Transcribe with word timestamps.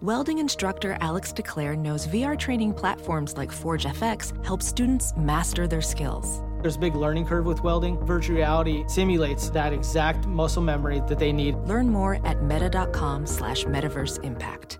Welding 0.00 0.38
instructor 0.38 0.96
Alex 1.00 1.32
DeClaire 1.32 1.76
knows 1.76 2.06
VR 2.06 2.38
training 2.38 2.72
platforms 2.72 3.36
like 3.36 3.50
Forge 3.50 3.84
FX 3.84 4.32
help 4.46 4.62
students 4.62 5.12
master 5.16 5.66
their 5.66 5.80
skills. 5.80 6.40
There's 6.62 6.76
a 6.76 6.78
big 6.78 6.94
learning 6.94 7.26
curve 7.26 7.46
with 7.46 7.64
welding. 7.64 7.98
Virtual 8.06 8.36
reality 8.36 8.84
simulates 8.86 9.50
that 9.50 9.72
exact 9.72 10.24
muscle 10.24 10.62
memory 10.62 11.02
that 11.08 11.18
they 11.18 11.32
need. 11.32 11.56
Learn 11.66 11.88
more 11.88 12.24
at 12.24 12.44
meta.com 12.44 13.26
slash 13.26 13.64
metaverse 13.64 14.22
impact. 14.22 14.78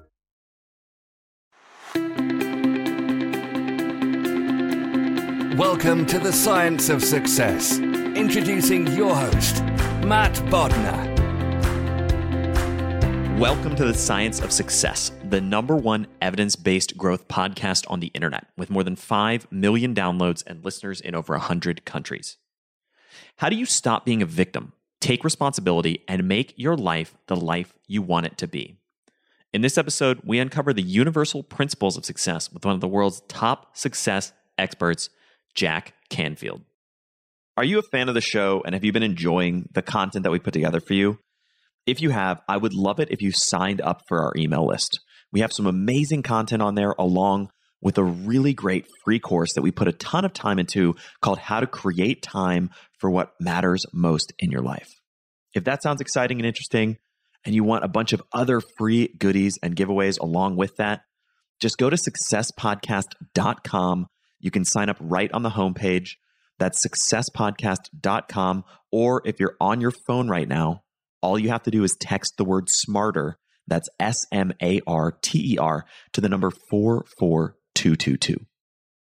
Welcome 5.59 6.07
to 6.07 6.21
the 6.21 6.33
Science 6.33 6.89
of 6.91 7.03
Success. 7.03 7.81
Introducing 7.81 8.87
your 8.95 9.17
host, 9.17 9.65
Matt 10.05 10.35
Bodnar. 10.47 11.18
Welcome 13.39 13.77
to 13.77 13.85
the 13.85 13.95
Science 13.95 14.41
of 14.41 14.51
Success, 14.51 15.13
the 15.31 15.41
number 15.41 15.77
one 15.77 16.09
evidence 16.21 16.57
based 16.57 16.97
growth 16.97 17.29
podcast 17.29 17.85
on 17.89 18.01
the 18.01 18.09
internet, 18.09 18.49
with 18.57 18.69
more 18.69 18.83
than 18.83 18.97
5 18.97 19.53
million 19.53 19.95
downloads 19.95 20.43
and 20.45 20.65
listeners 20.65 21.01
in 21.01 21.15
over 21.15 21.35
100 21.35 21.85
countries. 21.85 22.37
How 23.37 23.49
do 23.49 23.55
you 23.55 23.65
stop 23.65 24.05
being 24.05 24.23
a 24.23 24.27
victim, 24.27 24.73
take 25.01 25.23
responsibility, 25.23 26.03
and 26.09 26.27
make 26.27 26.53
your 26.57 26.77
life 26.77 27.15
the 27.29 27.37
life 27.37 27.75
you 27.87 28.03
want 28.03 28.27
it 28.27 28.37
to 28.39 28.49
be? 28.49 28.81
In 29.53 29.61
this 29.61 29.79
episode, 29.79 30.21
we 30.25 30.41
uncover 30.41 30.73
the 30.73 30.83
universal 30.83 31.45
principles 31.45 31.97
of 31.97 32.05
success 32.05 32.53
with 32.53 32.65
one 32.65 32.75
of 32.75 32.81
the 32.81 32.89
world's 32.89 33.21
top 33.29 33.77
success 33.77 34.33
experts, 34.59 35.11
Jack 35.55 35.95
Canfield. 36.11 36.63
Are 37.57 37.63
you 37.63 37.79
a 37.79 37.83
fan 37.83 38.09
of 38.09 38.17
the 38.17 38.21
show 38.21 38.63
and 38.67 38.75
have 38.75 38.83
you 38.83 38.91
been 38.91 39.05
enjoying 39.05 39.69
the 39.75 39.83
content 39.83 40.25
that 40.25 40.33
we 40.33 40.41
put 40.41 40.55
together 40.55 40.81
for 40.81 40.95
you? 40.95 41.21
If 41.89 42.01
you 42.03 42.11
have, 42.11 42.43
I 42.47 42.59
would 42.59 42.75
love 42.75 43.01
it 43.01 43.11
if 43.11 43.23
you 43.23 43.33
signed 43.33 43.81
up 43.81 44.03
for 44.09 44.21
our 44.21 44.35
email 44.37 44.67
list. 44.67 45.01
We 45.33 45.41
have 45.41 45.55
some 45.55 45.67
amazing 45.67 46.23
content 46.23 46.61
on 46.61 46.75
there 46.75 46.95
along 46.99 47.49
with 47.81 47.97
a 47.97 48.05
really 48.05 48.53
great 48.53 48.85
free 49.05 49.19
course 49.19 49.55
that 49.55 49.63
we 49.63 49.71
put 49.71 49.89
a 49.89 49.93
ton 49.93 50.27
of 50.27 50.35
time 50.35 50.59
into 50.59 50.97
called 51.23 51.39
How 51.39 51.61
to 51.61 51.67
Create 51.67 52.21
Time 52.21 52.69
for 52.99 53.09
What 53.09 53.33
Matters 53.41 53.87
Most 53.95 54.35
in 54.39 54.51
Your 54.51 54.61
Life. 54.61 54.91
If 55.55 55.65
that 55.65 55.83
sounds 55.83 56.03
exciting 56.03 56.39
and 56.39 56.47
interesting, 56.47 56.99
and 57.47 57.55
you 57.55 57.65
want 57.65 57.85
a 57.85 57.89
bunch 57.89 58.13
of 58.13 58.23
other 58.35 58.61
free 58.77 59.09
goodies 59.19 59.59
and 59.63 59.75
giveaways 59.75 60.21
along 60.21 60.57
with 60.57 60.77
that, 60.77 61.01
just 61.59 61.79
go 61.79 61.89
to 61.89 61.97
successpodcast.com. 61.97 64.07
You 64.41 64.51
can 64.51 64.67
sign 64.67 64.91
up 64.91 64.99
right 65.01 65.33
on 65.33 65.43
the 65.43 65.49
homepage. 65.49 66.17
That's 66.59 66.87
successpodcast.com. 66.87 68.65
Or 68.93 69.23
if 69.25 69.41
you're 69.41 69.57
on 69.59 69.81
your 69.81 69.93
phone 70.07 70.29
right 70.29 70.47
now, 70.47 70.83
all 71.21 71.39
you 71.39 71.49
have 71.49 71.63
to 71.65 71.71
do 71.71 71.85
is 71.85 71.97
text 72.01 72.37
the 72.37 72.45
word 72.45 72.69
smarter. 72.69 73.39
That's 73.67 73.89
S 74.01 74.27
M 74.33 74.53
A 74.63 74.81
R 74.87 75.13
T 75.23 75.55
E 75.55 75.59
R 75.59 75.85
to 76.13 76.21
the 76.21 76.29
number 76.29 76.51
44222. 76.51 78.47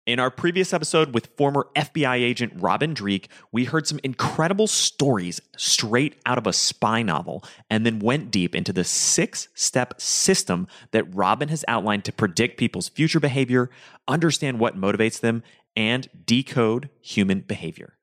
In 0.07 0.21
our 0.21 0.31
previous 0.31 0.73
episode 0.73 1.15
with 1.15 1.31
former 1.37 1.67
FBI 1.75 2.19
agent 2.19 2.53
Robin 2.55 2.95
Dreeke, 2.95 3.29
we 3.51 3.65
heard 3.65 3.89
some 3.89 3.99
incredible 4.05 4.69
stories 4.69 5.41
straight 5.57 6.15
out 6.25 6.39
of 6.39 6.47
a 6.47 6.53
spy 6.53 7.03
novel 7.03 7.43
and 7.69 7.85
then 7.85 7.99
went 7.99 8.31
deep 8.31 8.55
into 8.55 8.73
the 8.73 8.85
six 8.85 9.49
step 9.55 10.01
system 10.01 10.69
that 10.93 11.13
Robin 11.13 11.49
has 11.49 11.65
outlined 11.67 12.05
to 12.05 12.13
predict 12.13 12.57
people's 12.57 12.89
future 12.89 13.19
behavior, 13.19 13.69
understand 14.07 14.61
what 14.61 14.79
motivates 14.79 15.19
them, 15.19 15.43
and 15.75 16.09
decode 16.25 16.89
human 17.01 17.41
behavior. 17.41 17.99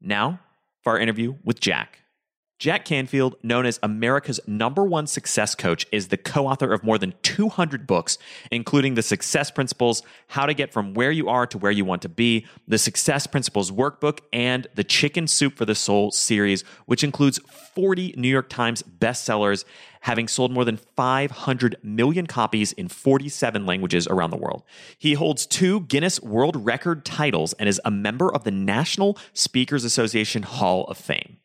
Now, 0.00 0.40
for 0.82 0.94
our 0.94 0.98
interview 0.98 1.36
with 1.44 1.60
Jack. 1.60 2.00
Jack 2.60 2.84
Canfield, 2.84 3.34
known 3.42 3.66
as 3.66 3.80
America's 3.82 4.38
number 4.46 4.84
one 4.84 5.08
success 5.08 5.56
coach, 5.56 5.86
is 5.90 6.08
the 6.08 6.16
co 6.16 6.46
author 6.46 6.72
of 6.72 6.84
more 6.84 6.98
than 6.98 7.12
200 7.22 7.86
books, 7.86 8.16
including 8.50 8.94
The 8.94 9.02
Success 9.02 9.50
Principles 9.50 10.02
How 10.28 10.46
to 10.46 10.54
Get 10.54 10.72
From 10.72 10.94
Where 10.94 11.10
You 11.10 11.28
Are 11.28 11.46
to 11.48 11.58
Where 11.58 11.72
You 11.72 11.84
Want 11.84 12.02
to 12.02 12.08
Be, 12.08 12.46
the 12.68 12.78
Success 12.78 13.26
Principles 13.26 13.72
Workbook, 13.72 14.20
and 14.32 14.68
the 14.76 14.84
Chicken 14.84 15.26
Soup 15.26 15.56
for 15.56 15.64
the 15.64 15.74
Soul 15.74 16.12
series, 16.12 16.62
which 16.86 17.02
includes 17.02 17.40
40 17.74 18.14
New 18.16 18.28
York 18.28 18.48
Times 18.48 18.84
bestsellers, 18.84 19.64
having 20.02 20.28
sold 20.28 20.52
more 20.52 20.64
than 20.64 20.76
500 20.76 21.76
million 21.82 22.26
copies 22.28 22.72
in 22.72 22.86
47 22.86 23.66
languages 23.66 24.06
around 24.06 24.30
the 24.30 24.36
world. 24.36 24.62
He 24.96 25.14
holds 25.14 25.44
two 25.44 25.80
Guinness 25.80 26.20
World 26.22 26.64
Record 26.64 27.04
titles 27.04 27.52
and 27.54 27.68
is 27.68 27.80
a 27.84 27.90
member 27.90 28.32
of 28.32 28.44
the 28.44 28.52
National 28.52 29.18
Speakers 29.32 29.82
Association 29.82 30.44
Hall 30.44 30.84
of 30.84 30.96
Fame. 30.96 31.38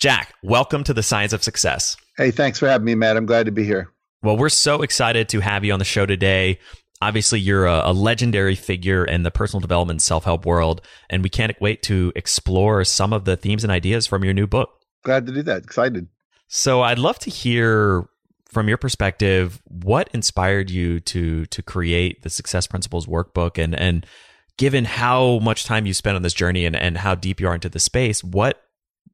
Jack, 0.00 0.32
welcome 0.42 0.82
to 0.84 0.94
the 0.94 1.02
Science 1.02 1.34
of 1.34 1.42
Success. 1.42 1.94
Hey, 2.16 2.30
thanks 2.30 2.58
for 2.58 2.66
having 2.66 2.86
me, 2.86 2.94
Matt. 2.94 3.18
I'm 3.18 3.26
glad 3.26 3.44
to 3.44 3.52
be 3.52 3.66
here. 3.66 3.92
Well, 4.22 4.34
we're 4.34 4.48
so 4.48 4.80
excited 4.80 5.28
to 5.28 5.40
have 5.40 5.62
you 5.62 5.74
on 5.74 5.78
the 5.78 5.84
show 5.84 6.06
today. 6.06 6.58
Obviously, 7.02 7.38
you're 7.38 7.66
a, 7.66 7.82
a 7.84 7.92
legendary 7.92 8.54
figure 8.54 9.04
in 9.04 9.24
the 9.24 9.30
personal 9.30 9.60
development 9.60 10.00
self 10.00 10.24
help 10.24 10.46
world, 10.46 10.80
and 11.10 11.22
we 11.22 11.28
can't 11.28 11.54
wait 11.60 11.82
to 11.82 12.14
explore 12.16 12.82
some 12.82 13.12
of 13.12 13.26
the 13.26 13.36
themes 13.36 13.62
and 13.62 13.70
ideas 13.70 14.06
from 14.06 14.24
your 14.24 14.32
new 14.32 14.46
book. 14.46 14.70
Glad 15.04 15.26
to 15.26 15.34
do 15.34 15.42
that. 15.42 15.64
Excited. 15.64 16.08
So, 16.48 16.80
I'd 16.80 16.98
love 16.98 17.18
to 17.18 17.30
hear 17.30 18.08
from 18.46 18.68
your 18.68 18.78
perspective 18.78 19.60
what 19.66 20.08
inspired 20.14 20.70
you 20.70 21.00
to 21.00 21.44
to 21.44 21.62
create 21.62 22.22
the 22.22 22.30
Success 22.30 22.66
Principles 22.66 23.06
workbook, 23.06 23.62
and 23.62 23.78
and 23.78 24.06
given 24.56 24.86
how 24.86 25.40
much 25.40 25.64
time 25.64 25.84
you 25.84 25.92
spent 25.92 26.16
on 26.16 26.22
this 26.22 26.32
journey 26.32 26.64
and 26.64 26.74
and 26.74 26.96
how 26.96 27.14
deep 27.14 27.38
you 27.38 27.48
are 27.48 27.54
into 27.54 27.68
the 27.68 27.78
space, 27.78 28.24
what 28.24 28.62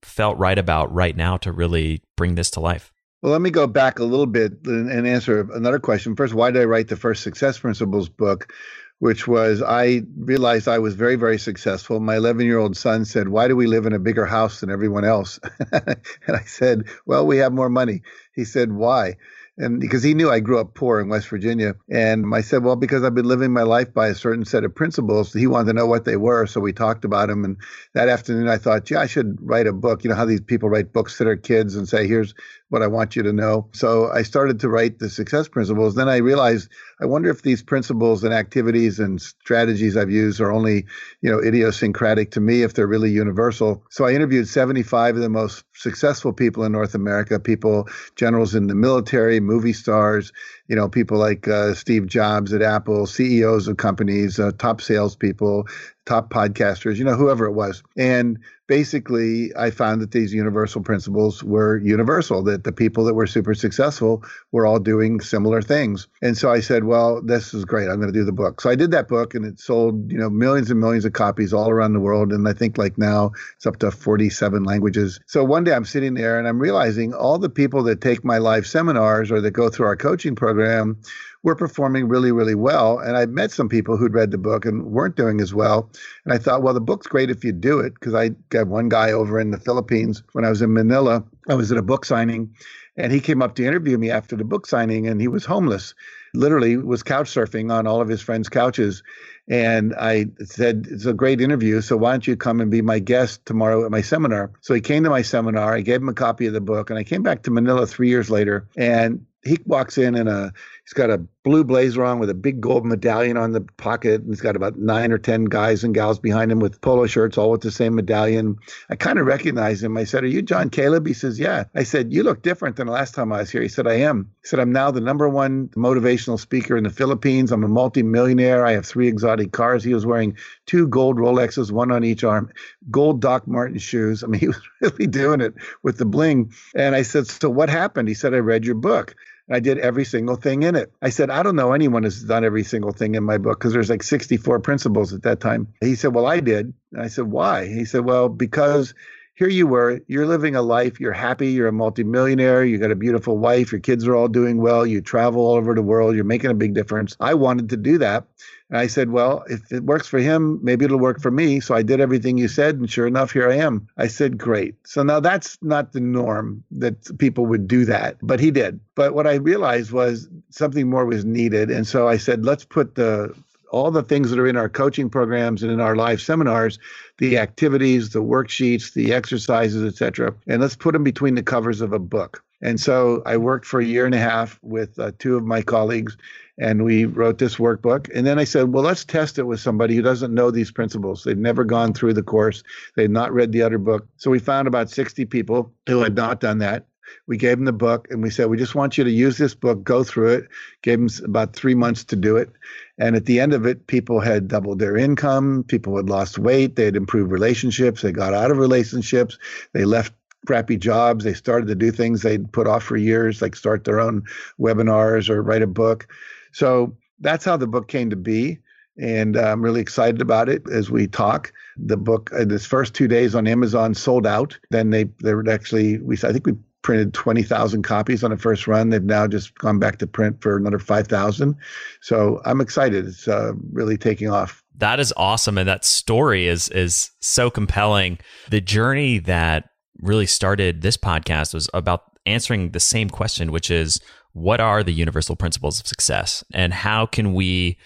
felt 0.07 0.39
right 0.39 0.59
about 0.59 0.93
right 0.93 1.17
now 1.17 1.37
to 1.39 1.53
really 1.53 2.03
bring 2.17 2.35
this 2.35 2.51
to 2.53 2.61
life? 2.61 2.93
Well, 3.23 3.33
let 3.33 3.41
me 3.41 3.51
go 3.51 3.67
back 3.67 3.99
a 3.99 4.05
little 4.05 4.27
bit 4.27 4.53
and, 4.67 5.07
answer 5.07 5.41
another 5.53 5.79
question. 5.79 6.15
First, 6.15 6.35
why 6.35 6.51
did 6.51 6.63
I 6.63 6.67
write 6.67 6.89
the 6.89 6.97
first 6.97 7.23
Success 7.23 7.59
Principles 7.59 8.09
book? 8.09 8.53
Which 8.99 9.29
was, 9.29 9.63
I 9.63 10.03
realized 10.17 10.69
I 10.69 10.79
was 10.79 10.95
very, 10.95 11.17
very 11.17 11.39
successful. 11.39 12.01
My 12.01 12.17
11 12.17 12.47
year 12.47 12.59
old 12.59 12.79
son 12.79 13.05
said, 13.05 13.29
Why 13.29 13.47
do 13.47 13.55
we 13.55 13.67
live 13.67 13.85
in 13.85 13.93
a 13.93 13.99
bigger 13.99 14.25
house 14.25 14.61
than 14.61 14.71
everyone 14.71 15.05
else? 15.05 15.39
and 15.73 15.99
I 16.29 16.45
said, 16.45 16.85
Well, 17.05 17.27
we 17.27 17.37
have 17.39 17.53
more 17.53 17.69
money. 17.69 18.03
He 18.35 18.45
said, 18.45 18.73
Why? 18.73 19.17
And 19.59 19.81
because 19.81 20.03
he 20.03 20.13
knew 20.13 20.31
I 20.31 20.41
grew 20.41 20.59
up 20.59 20.75
poor 20.75 21.01
in 21.01 21.09
West 21.09 21.29
Virginia. 21.29 21.75
And 21.91 22.27
I 22.35 22.43
said, 22.43 22.63
well, 22.63 22.77
because 22.77 23.03
I've 23.05 23.15
been 23.15 23.29
living 23.29 23.53
my 23.53 23.63
life 23.63 23.95
by 23.95 24.09
a 24.09 24.15
certain 24.15 24.45
set 24.45 24.65
of 24.65 24.75
principles. 24.75 25.33
He 25.33 25.47
wanted 25.47 25.69
to 25.69 25.73
know 25.73 25.87
what 25.87 26.05
they 26.05 26.17
were, 26.17 26.47
so 26.47 26.61
we 26.61 26.73
talked 26.73 27.05
about 27.05 27.29
them. 27.29 27.45
And 27.45 27.57
that 27.95 28.09
afternoon, 28.09 28.49
I 28.49 28.59
thought, 28.59 28.91
yeah, 28.91 29.01
I 29.01 29.07
should 29.07 29.39
write 29.41 29.67
a 29.67 29.73
book. 29.73 30.05
You 30.05 30.11
know 30.11 30.17
how 30.17 30.27
these 30.27 30.43
people 30.43 30.69
write 30.69 30.93
books 30.93 31.17
to 31.19 31.25
their 31.25 31.37
kids 31.37 31.75
and 31.75 31.89
say, 31.89 32.07
here's 32.07 32.35
what 32.69 32.83
I 32.83 32.89
want 32.89 33.15
you 33.15 33.23
to 33.23 33.33
know. 33.33 33.69
So 33.73 34.11
I 34.11 34.23
started 34.23 34.59
to 34.61 34.69
write 34.69 34.99
the 34.99 35.09
success 35.09 35.47
principles. 35.47 35.95
Then 35.95 36.09
I 36.09 36.17
realized, 36.17 36.69
I 37.01 37.07
wonder 37.07 37.31
if 37.31 37.43
these 37.43 37.63
principles 37.63 38.25
and 38.25 38.35
activities 38.35 38.99
and 38.99 39.23
strategies 39.23 39.97
I've 39.97 40.11
used 40.11 40.41
are 40.41 40.51
only, 40.51 40.87
you 41.21 41.31
know, 41.31 41.39
idiosyncratic 41.39 42.33
to 42.33 42.41
me, 42.41 42.63
if 42.63 42.75
they're 42.75 42.89
really 42.89 43.11
universal. 43.11 43.85
So 43.91 44.05
I 44.05 44.15
interviewed 44.15 44.49
75 44.49 45.17
of 45.17 45.23
the 45.23 45.29
most 45.29 45.65
successful 45.75 46.33
people 46.33 46.65
in 46.65 46.73
North 46.73 46.95
America, 46.95 47.39
people, 47.39 47.89
generals 48.17 48.55
in 48.55 48.67
the 48.67 48.75
military, 48.75 49.39
movie 49.39 49.73
stars, 49.73 50.33
you 50.67 50.75
know, 50.75 50.89
people 50.89 51.19
like 51.19 51.47
uh, 51.47 51.75
Steve 51.75 52.07
Jobs 52.07 52.53
at 52.53 52.63
Apple, 52.63 53.07
CEOs 53.07 53.69
of 53.69 53.77
companies, 53.77 54.41
uh, 54.41 54.51
top 54.59 54.81
salespeople, 54.81 55.69
top 56.05 56.31
podcasters, 56.31 56.97
you 56.97 57.05
know, 57.05 57.15
whoever 57.15 57.47
it 57.47 57.53
was. 57.53 57.83
And 57.97 58.39
basically, 58.67 59.55
I 59.57 59.71
found 59.71 60.01
that 60.01 60.11
these 60.11 60.33
universal 60.33 60.83
principles 60.83 61.43
were 61.43 61.79
universal, 61.79 62.43
that 62.45 62.65
the 62.65 62.73
people 62.73 63.05
that 63.05 63.15
were 63.15 63.27
super 63.27 63.55
successful 63.55 64.25
were 64.53 64.67
all 64.67 64.79
doing 64.79 65.21
similar 65.21 65.63
things. 65.63 66.09
And 66.23 66.37
so 66.37 66.51
I 66.51 66.61
said, 66.61 66.85
well, 66.85 67.23
this 67.23 67.55
is 67.55 67.65
great. 67.65 67.89
I'm 67.89 68.01
going 68.01 68.13
to 68.13 68.19
do 68.19 68.25
the 68.25 68.33
book. 68.33 68.61
So 68.61 68.71
I 68.71 68.75
did 68.75 68.91
that 68.91 69.09
book 69.09 69.35
and 69.35 69.45
it 69.45 69.61
sold, 69.61 70.11
you 70.11 70.19
know, 70.19 70.31
millions 70.31 70.71
and 70.71 70.81
millions 70.81 71.05
of 71.05 71.13
copies 71.13 71.53
all 71.53 71.71
around 71.71 71.93
the 71.93 72.01
world. 72.01 72.33
And 72.33 72.49
I 72.49 72.53
think 72.53 72.79
like 72.79 72.99
now 72.99 73.33
it's 73.57 73.67
up 73.67 73.79
to 73.79 73.91
47 73.91 74.65
languages. 74.65 75.21
So 75.27 75.45
one 75.45 75.65
day 75.65 75.75
I'm 75.75 75.85
sitting 75.85 76.15
there 76.15 76.39
and 76.39 76.49
I'm 76.49 76.59
realizing 76.59 77.15
all 77.15 77.39
the 77.39 77.51
people 77.51 77.83
that 77.85 78.01
take 78.01 78.25
my 78.25 78.39
live 78.39 78.67
seminars 78.67 79.31
or 79.31 79.41
that 79.41 79.53
go 79.53 79.69
through 79.69 79.87
our 79.87 79.97
coaching 79.97 80.35
program 80.35 81.01
were 81.47 81.55
performing 81.55 82.09
really, 82.09 82.33
really 82.33 82.57
well. 82.57 82.99
And 82.99 83.17
I 83.17 83.25
met 83.27 83.53
some 83.53 83.69
people 83.69 83.97
who'd 83.97 84.15
read 84.15 84.33
the 84.33 84.37
book 84.37 84.65
and 84.67 84.85
weren't 84.87 85.15
doing 85.15 85.41
as 85.41 85.55
well. 85.55 85.89
And 86.25 86.35
I 86.35 86.39
thought, 86.39 86.61
well, 86.61 86.75
the 86.75 86.81
book's 86.81 87.07
great 87.07 87.31
if 87.31 87.45
you 87.45 87.53
do 87.53 87.79
it, 87.79 87.95
because 87.95 88.15
I 88.15 88.31
got 88.49 88.67
one 88.67 88.89
guy 88.89 89.13
over 89.13 89.39
in 89.39 89.53
the 89.53 89.61
Philippines 89.61 90.25
when 90.33 90.45
I 90.45 90.51
was 90.51 90.61
in 90.61 90.73
Manila. 90.73 91.23
I 91.49 91.55
was 91.55 91.71
at 91.71 91.79
a 91.79 91.83
book 91.83 92.05
signing, 92.05 92.53
and 92.97 93.13
he 93.13 93.21
came 93.21 93.43
up 93.43 93.55
to 93.55 93.65
interview 93.65 93.97
me 93.97 94.11
after 94.11 94.35
the 94.35 94.43
book 94.43 94.67
signing, 94.67 95.07
and 95.07 95.21
he 95.21 95.29
was 95.29 95.45
homeless, 95.45 95.95
literally 96.35 96.77
was 96.79 97.05
couch 97.05 97.33
surfing 97.33 97.73
on 97.73 97.87
all 97.87 98.01
of 98.01 98.09
his 98.09 98.21
friends' 98.21 98.49
couches. 98.49 99.05
And 99.49 99.95
I 99.95 100.27
said, 100.43 100.89
It's 100.91 101.07
a 101.07 101.15
great 101.15 101.41
interview. 101.41 101.81
So 101.81 101.97
why 101.97 102.11
don't 102.11 102.27
you 102.27 102.37
come 102.37 102.61
and 102.61 102.73
be 102.73 102.83
my 102.83 102.99
guest 102.99 103.47
tomorrow 103.47 103.85
at 103.85 103.93
my 103.93 104.01
seminar? 104.01 104.51
So 104.63 104.75
he 104.75 104.81
came 104.81 105.05
to 105.05 105.11
my 105.11 105.23
seminar. 105.23 105.77
I 105.77 105.83
gave 105.83 106.01
him 106.01 106.09
a 106.09 106.15
copy 106.15 106.47
of 106.47 106.55
the 106.55 106.61
book. 106.61 106.91
And 106.91 106.99
I 106.99 107.05
came 107.05 107.23
back 107.23 107.45
to 107.45 107.53
Manila 107.53 107.87
three 107.87 108.09
years 108.09 108.31
later. 108.31 108.67
And 108.77 109.25
he 109.47 109.59
walks 109.65 109.97
in 109.97 110.15
in 110.15 110.29
a 110.29 110.53
he's 110.87 110.93
got 110.93 111.11
a 111.11 111.19
blue 111.43 111.65
blazer 111.65 112.05
on 112.05 112.21
with 112.21 112.31
a 112.31 112.35
big 112.35 112.61
gold 112.61 112.87
medallion 112.87 113.37
on 113.37 113.51
the 113.51 113.61
pocket 113.61 114.21
and 114.21 114.31
he's 114.31 114.41
got 114.41 114.55
about 114.55 114.79
nine 114.79 115.11
or 115.11 115.19
ten 115.19 115.45
guys 115.45 115.83
and 115.83 115.95
gals 115.95 116.21
behind 116.21 116.51
him 116.51 116.61
with 116.61 116.81
polo 116.81 117.07
shirts 117.07 117.37
all 117.37 117.51
with 117.51 117.61
the 117.61 117.73
same 117.73 117.97
medallion. 117.97 118.57
I 118.89 118.95
kind 118.95 119.19
of 119.19 119.27
recognized 119.27 119.83
him. 119.83 119.97
I 119.97 120.05
said 120.05 120.23
are 120.23 120.29
you 120.29 120.43
john 120.43 120.71
caleb? 120.71 121.07
He 121.07 121.13
says 121.13 121.41
yeah. 121.41 121.65
I 121.75 121.83
said 121.83 122.13
you 122.13 122.23
look 122.23 122.43
different 122.43 122.77
than 122.77 122.87
the 122.87 122.93
last 122.93 123.15
time 123.15 123.33
i 123.33 123.39
was 123.39 123.51
here. 123.51 123.63
He 123.63 123.69
said 123.69 123.89
i 123.89 123.95
am. 123.95 124.31
He 124.43 124.49
said 124.49 124.61
i'm 124.61 124.73
now 124.73 124.93
the 124.93 125.01
number 125.01 125.29
one 125.29 125.69
motivational 125.69 126.39
speaker 126.39 126.77
in 126.77 126.85
the 126.85 126.91
philippines. 126.91 127.51
I'm 127.51 127.65
a 127.65 127.69
multimillionaire. 127.69 128.65
I 128.65 128.73
have 128.73 128.87
three 128.87 129.09
exotic 129.09 129.53
cars. 129.53 129.83
He 129.83 129.95
was 129.95 130.07
wearing 130.07 130.37
two 130.67 130.87
gold 130.87 131.17
rolexes 131.17 131.73
one 131.73 131.91
on 131.91 132.05
each 132.05 132.23
arm 132.23 132.53
gold 132.93 133.21
doc 133.21 133.49
martin 133.49 133.79
shoes. 133.79 134.23
I 134.23 134.29
mean 134.29 134.41
he 134.47 134.47
was 134.47 134.61
really 134.81 135.09
doing 135.09 135.41
it 135.41 135.55
with 135.83 135.99
the 135.99 136.07
bling. 136.07 136.53
And 136.77 136.95
i 136.95 137.03
said 137.03 137.27
so 137.27 137.51
what 137.51 137.71
happened? 137.71 138.07
He 138.07 138.15
said 138.15 138.35
i 138.35 138.39
read 138.39 138.65
your 138.65 138.77
book 138.77 139.17
I 139.51 139.61
did 139.61 139.79
every 139.79 140.05
single 140.05 140.37
thing 140.37 140.65
in 140.65 140.75
it. 140.75 140.93
I 141.01 141.11
said, 141.11 141.31
I 141.31 141.43
don't 141.43 141.57
know 141.57 141.73
anyone 141.73 142.03
has 142.03 142.23
done 142.23 142.45
every 142.45 142.65
single 142.65 142.93
thing 142.93 143.15
in 143.15 143.23
my 143.23 143.39
book 143.39 143.59
because 143.59 143.73
there's 143.73 143.91
like 143.91 144.03
64 144.03 144.61
principles 144.61 145.13
at 145.13 145.23
that 145.23 145.41
time. 145.41 145.69
He 145.81 145.95
said, 145.95 146.15
Well, 146.15 146.27
I 146.27 146.41
did. 146.41 146.75
And 146.93 147.03
I 147.03 147.09
said, 147.09 147.27
Why? 147.27 147.67
He 147.67 147.85
said, 147.85 148.05
Well, 148.05 148.29
because 148.29 148.95
here 149.37 149.49
you 149.49 149.67
were, 149.67 150.01
you're 150.09 150.27
living 150.27 150.57
a 150.57 150.63
life, 150.63 150.99
you're 150.99 151.13
happy, 151.13 151.49
you're 151.49 151.69
a 151.69 151.73
multimillionaire, 151.73 152.65
you 152.65 152.79
got 152.79 152.91
a 152.91 152.97
beautiful 152.97 153.37
wife, 153.37 153.71
your 153.71 153.83
kids 153.83 154.07
are 154.09 154.17
all 154.17 154.29
doing 154.29 154.57
well, 154.57 154.87
you 154.87 155.03
travel 155.03 155.43
all 155.43 155.57
over 155.57 155.75
the 155.75 155.83
world, 155.83 156.15
you're 156.15 156.25
making 156.25 156.51
a 156.51 156.55
big 156.55 156.73
difference. 156.73 157.17
I 157.21 157.35
wanted 157.35 157.69
to 157.69 157.77
do 157.77 157.99
that. 157.99 158.25
And 158.71 158.79
I 158.79 158.87
said, 158.87 159.11
Well, 159.11 159.45
if 159.49 159.71
it 159.71 159.85
works 159.85 160.07
for 160.07 160.19
him, 160.19 160.59
maybe 160.63 160.85
it'll 160.85 160.99
work 160.99 161.21
for 161.21 161.31
me. 161.31 161.61
So 161.61 161.75
I 161.75 161.83
did 161.83 162.01
everything 162.01 162.39
you 162.39 162.49
said. 162.49 162.77
And 162.77 162.91
sure 162.91 163.07
enough, 163.07 163.33
here 163.33 163.51
I 163.51 163.57
am. 163.57 163.87
I 163.97 164.09
said, 164.09 164.39
Great. 164.39 164.75
So 164.87 165.03
now 165.03 165.21
that's 165.21 165.59
not 165.63 165.93
the 165.93 166.01
norm 166.01 166.65
that 166.73 167.17
people 167.19 167.47
would 167.47 167.69
do 167.69 167.85
that, 167.85 168.17
but 168.23 168.41
he 168.41 168.51
did. 168.51 168.81
But 168.95 169.15
what 169.15 169.27
I 169.27 169.35
realized 169.35 169.93
was 169.93 170.29
something 170.51 170.91
more 170.91 171.07
was 171.07 171.25
needed. 171.25 171.71
And 171.71 171.87
so 171.87 172.09
I 172.09 172.17
said, 172.17 172.45
Let's 172.45 172.65
put 172.65 172.97
the 172.97 173.35
all 173.71 173.91
the 173.91 174.03
things 174.03 174.31
that 174.31 174.39
are 174.39 174.47
in 174.47 174.57
our 174.57 174.69
coaching 174.69 175.11
programs 175.11 175.63
and 175.63 175.73
in 175.73 175.81
our 175.81 175.97
live 175.97 176.21
seminars 176.21 176.79
the 177.19 177.37
activities 177.37 178.11
the 178.11 178.23
worksheets 178.23 178.93
the 178.93 179.13
exercises 179.13 179.85
etc 179.85 180.33
and 180.47 180.63
let's 180.63 180.77
put 180.77 180.93
them 180.93 181.03
between 181.03 181.35
the 181.35 181.43
covers 181.43 181.81
of 181.81 181.93
a 181.93 181.99
book 181.99 182.45
and 182.63 182.79
so 182.81 183.23
i 183.27 183.37
worked 183.37 183.67
for 183.67 183.81
a 183.81 183.85
year 183.85 184.07
and 184.07 184.15
a 184.15 184.19
half 184.19 184.59
with 184.63 184.97
uh, 185.01 185.11
two 185.19 185.37
of 185.37 185.45
my 185.45 185.63
colleagues 185.63 186.17
and 186.59 186.85
we 186.85 187.05
wrote 187.05 187.39
this 187.39 187.57
workbook. 187.57 188.09
And 188.15 188.27
then 188.27 188.39
I 188.39 188.45
said, 188.45 188.73
well, 188.73 188.85
let's 188.85 189.05
test 189.05 189.39
it 189.39 189.45
with 189.45 189.61
somebody 189.61 189.95
who 189.95 190.03
doesn't 190.03 190.35
know 190.35 190.51
these 190.51 190.71
principles. 190.71 191.25
They've 191.25 191.37
never 191.37 191.65
gone 191.65 191.93
through 191.93 192.15
the 192.15 192.23
course, 192.23 192.63
they've 192.95 193.11
not 193.11 193.33
read 193.33 193.53
the 193.53 193.63
other 193.63 193.79
book. 193.79 194.07
So 194.17 194.31
we 194.31 194.39
found 194.39 194.69
about 194.69 194.91
60 194.91 195.25
people 195.27 195.73
who 195.87 196.03
had 196.03 196.15
not 196.15 196.41
done 196.41 196.59
that. 196.59 196.87
We 197.29 197.37
gave 197.37 197.57
them 197.57 197.67
the 197.67 197.73
book 197.73 198.09
and 198.11 198.21
we 198.21 198.31
said, 198.31 198.49
we 198.49 198.57
just 198.57 198.75
want 198.75 198.99
you 198.99 199.05
to 199.05 199.11
use 199.11 199.39
this 199.39 199.55
book, 199.55 199.85
go 199.85 200.03
through 200.03 200.33
it. 200.33 200.49
Gave 200.83 200.99
them 200.99 201.25
about 201.25 201.55
three 201.55 201.75
months 201.75 202.03
to 202.05 202.17
do 202.17 202.37
it. 202.37 202.51
And 202.99 203.15
at 203.15 203.27
the 203.27 203.39
end 203.39 203.53
of 203.53 203.65
it, 203.65 203.87
people 203.87 204.19
had 204.19 204.49
doubled 204.49 204.81
their 204.81 204.97
income, 204.97 205.65
people 205.69 205.97
had 205.97 206.11
lost 206.11 206.37
weight, 206.37 206.75
they 206.75 206.85
had 206.85 206.97
improved 206.97 207.31
relationships, 207.31 208.03
they 208.03 208.11
got 208.11 208.35
out 208.35 208.51
of 208.51 208.59
relationships, 208.59 209.39
they 209.73 209.85
left 209.85 210.13
crappy 210.47 210.79
jobs. 210.79 211.25
They 211.25 211.35
started 211.35 211.67
to 211.67 211.75
do 211.75 211.91
things 211.91 212.23
they'd 212.23 212.51
put 212.53 212.67
off 212.67 212.85
for 212.85 212.97
years, 212.97 213.43
like 213.43 213.55
start 213.55 213.85
their 213.85 214.01
own 214.01 214.23
webinars 214.59 215.29
or 215.29 215.43
write 215.43 215.63
a 215.63 215.67
book. 215.67 216.09
So 216.57 216.97
that's 217.21 217.45
how 217.45 217.59
the 217.59 217.67
book 217.67 217.87
came 217.87 218.09
to 218.09 218.17
be. 218.17 218.59
And 218.99 219.37
I'm 219.37 219.61
really 219.61 219.83
excited 219.83 220.23
about 220.23 220.49
it 220.49 220.63
as 220.73 220.91
we 220.91 221.07
talk. 221.07 221.53
The 221.77 221.99
book, 221.99 222.31
uh, 222.33 222.47
this 222.47 222.65
first 222.65 222.95
two 222.95 223.07
days 223.07 223.35
on 223.35 223.47
Amazon 223.47 223.93
sold 223.93 224.27
out. 224.27 224.59
Then 224.71 224.89
they, 224.89 225.05
they 225.23 225.35
were 225.35 225.45
actually, 225.51 225.99
we, 225.99 226.17
I 226.17 226.33
think 226.33 226.47
we 226.47 226.55
printed 226.81 227.13
20,000 227.13 227.83
copies 227.83 228.25
on 228.25 228.31
the 228.31 228.39
first 228.39 228.67
run. 228.67 228.89
They've 228.89 229.03
now 229.03 229.27
just 229.27 229.55
gone 229.59 229.79
back 229.79 229.99
to 229.99 230.07
print 230.07 230.41
for 230.41 230.57
another 230.57 230.79
5,000. 230.79 231.55
So 232.01 232.41
I'm 232.47 232.63
excited. 232.63 233.07
It's 233.07 233.29
uh, 233.29 233.53
really 233.71 233.99
taking 233.99 234.31
off. 234.31 234.65
That 234.79 234.99
is 234.99 235.13
awesome. 235.15 235.59
And 235.59 235.69
that 235.69 235.85
story 235.85 236.47
is, 236.47 236.71
is 236.71 237.11
so 237.21 237.51
compelling. 237.51 238.19
The 238.49 238.63
journey 238.63 239.19
that 239.19 239.69
really 240.01 240.27
started 240.27 240.81
this 240.81 240.97
podcast 240.97 241.53
was 241.53 241.69
about 241.75 242.05
answering 242.25 242.71
the 242.71 242.81
same 242.81 243.11
question, 243.11 243.53
which 243.53 243.71
is 243.71 244.01
what 244.37 244.61
are 244.61 244.83
the 244.83 244.93
universal 244.93 245.35
principles 245.35 245.81
of 245.81 245.87
success 245.87 246.45
and 246.53 246.75
how 246.75 247.07
can 247.07 247.33
we 247.33 247.79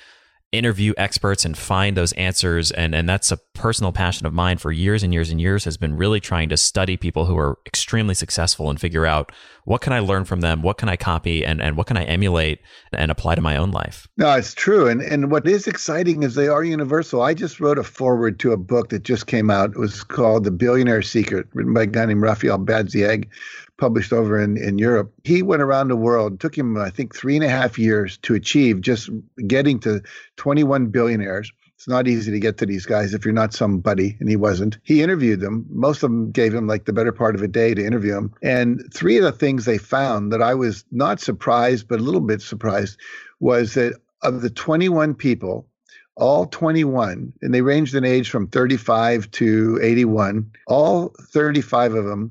interview 0.50 0.92
experts 0.96 1.44
and 1.44 1.56
find 1.56 1.96
those 1.96 2.12
answers 2.14 2.72
and 2.72 2.92
and 2.92 3.08
that's 3.08 3.30
a 3.30 3.36
personal 3.54 3.92
passion 3.92 4.26
of 4.26 4.32
mine 4.32 4.58
for 4.58 4.72
years 4.72 5.04
and 5.04 5.14
years 5.14 5.30
and 5.30 5.40
years 5.40 5.64
has 5.64 5.76
been 5.76 5.96
really 5.96 6.18
trying 6.18 6.48
to 6.48 6.56
study 6.56 6.96
people 6.96 7.26
who 7.26 7.38
are 7.38 7.58
extremely 7.66 8.14
successful 8.14 8.68
and 8.68 8.80
figure 8.80 9.06
out 9.06 9.30
what 9.62 9.80
can 9.80 9.92
I 9.92 10.00
learn 10.00 10.24
from 10.24 10.40
them 10.40 10.60
what 10.60 10.76
can 10.76 10.88
I 10.88 10.96
copy 10.96 11.44
and 11.44 11.62
and 11.62 11.76
what 11.76 11.86
can 11.86 11.96
I 11.96 12.02
emulate 12.02 12.58
and 12.92 13.12
apply 13.12 13.36
to 13.36 13.40
my 13.40 13.56
own 13.56 13.70
life. 13.70 14.08
No, 14.16 14.34
it's 14.34 14.52
true 14.52 14.88
and 14.88 15.00
and 15.00 15.30
what 15.30 15.46
is 15.46 15.68
exciting 15.68 16.24
is 16.24 16.34
they 16.34 16.48
are 16.48 16.64
universal. 16.64 17.22
I 17.22 17.32
just 17.32 17.60
wrote 17.60 17.78
a 17.78 17.84
foreword 17.84 18.40
to 18.40 18.50
a 18.50 18.56
book 18.56 18.88
that 18.88 19.04
just 19.04 19.28
came 19.28 19.50
out. 19.50 19.70
It 19.70 19.78
was 19.78 20.02
called 20.02 20.42
The 20.42 20.50
Billionaire 20.50 21.02
Secret 21.02 21.46
written 21.54 21.74
by 21.74 21.82
a 21.82 21.86
guy 21.86 22.06
named 22.06 22.22
Rafael 22.22 22.58
Badziag 22.58 23.28
published 23.80 24.12
over 24.12 24.38
in, 24.38 24.56
in 24.58 24.78
Europe. 24.78 25.12
He 25.24 25.42
went 25.42 25.62
around 25.62 25.88
the 25.88 25.96
world, 25.96 26.38
took 26.38 26.56
him, 26.56 26.76
I 26.76 26.90
think, 26.90 27.16
three 27.16 27.34
and 27.34 27.44
a 27.44 27.48
half 27.48 27.78
years 27.78 28.18
to 28.18 28.34
achieve 28.34 28.82
just 28.82 29.08
getting 29.46 29.80
to 29.80 30.02
21 30.36 30.88
billionaires. 30.88 31.50
It's 31.74 31.88
not 31.88 32.06
easy 32.06 32.30
to 32.30 32.38
get 32.38 32.58
to 32.58 32.66
these 32.66 32.84
guys 32.84 33.14
if 33.14 33.24
you're 33.24 33.32
not 33.32 33.54
somebody, 33.54 34.18
and 34.20 34.28
he 34.28 34.36
wasn't. 34.36 34.76
He 34.82 35.02
interviewed 35.02 35.40
them. 35.40 35.64
Most 35.70 36.02
of 36.02 36.10
them 36.10 36.30
gave 36.30 36.54
him 36.54 36.66
like 36.66 36.84
the 36.84 36.92
better 36.92 37.10
part 37.10 37.34
of 37.34 37.40
a 37.40 37.48
day 37.48 37.72
to 37.72 37.84
interview 37.84 38.14
him. 38.14 38.34
And 38.42 38.82
three 38.92 39.16
of 39.16 39.24
the 39.24 39.32
things 39.32 39.64
they 39.64 39.78
found 39.78 40.30
that 40.30 40.42
I 40.42 40.54
was 40.54 40.84
not 40.92 41.20
surprised, 41.20 41.88
but 41.88 41.98
a 41.98 42.02
little 42.02 42.20
bit 42.20 42.42
surprised, 42.42 42.98
was 43.40 43.74
that 43.74 43.94
of 44.22 44.42
the 44.42 44.50
21 44.50 45.14
people, 45.14 45.66
all 46.16 46.44
21, 46.44 47.32
and 47.40 47.54
they 47.54 47.62
ranged 47.62 47.94
in 47.94 48.04
age 48.04 48.28
from 48.28 48.46
35 48.46 49.30
to 49.30 49.80
81, 49.82 50.52
all 50.66 51.14
35 51.32 51.94
of 51.94 52.04
them 52.04 52.30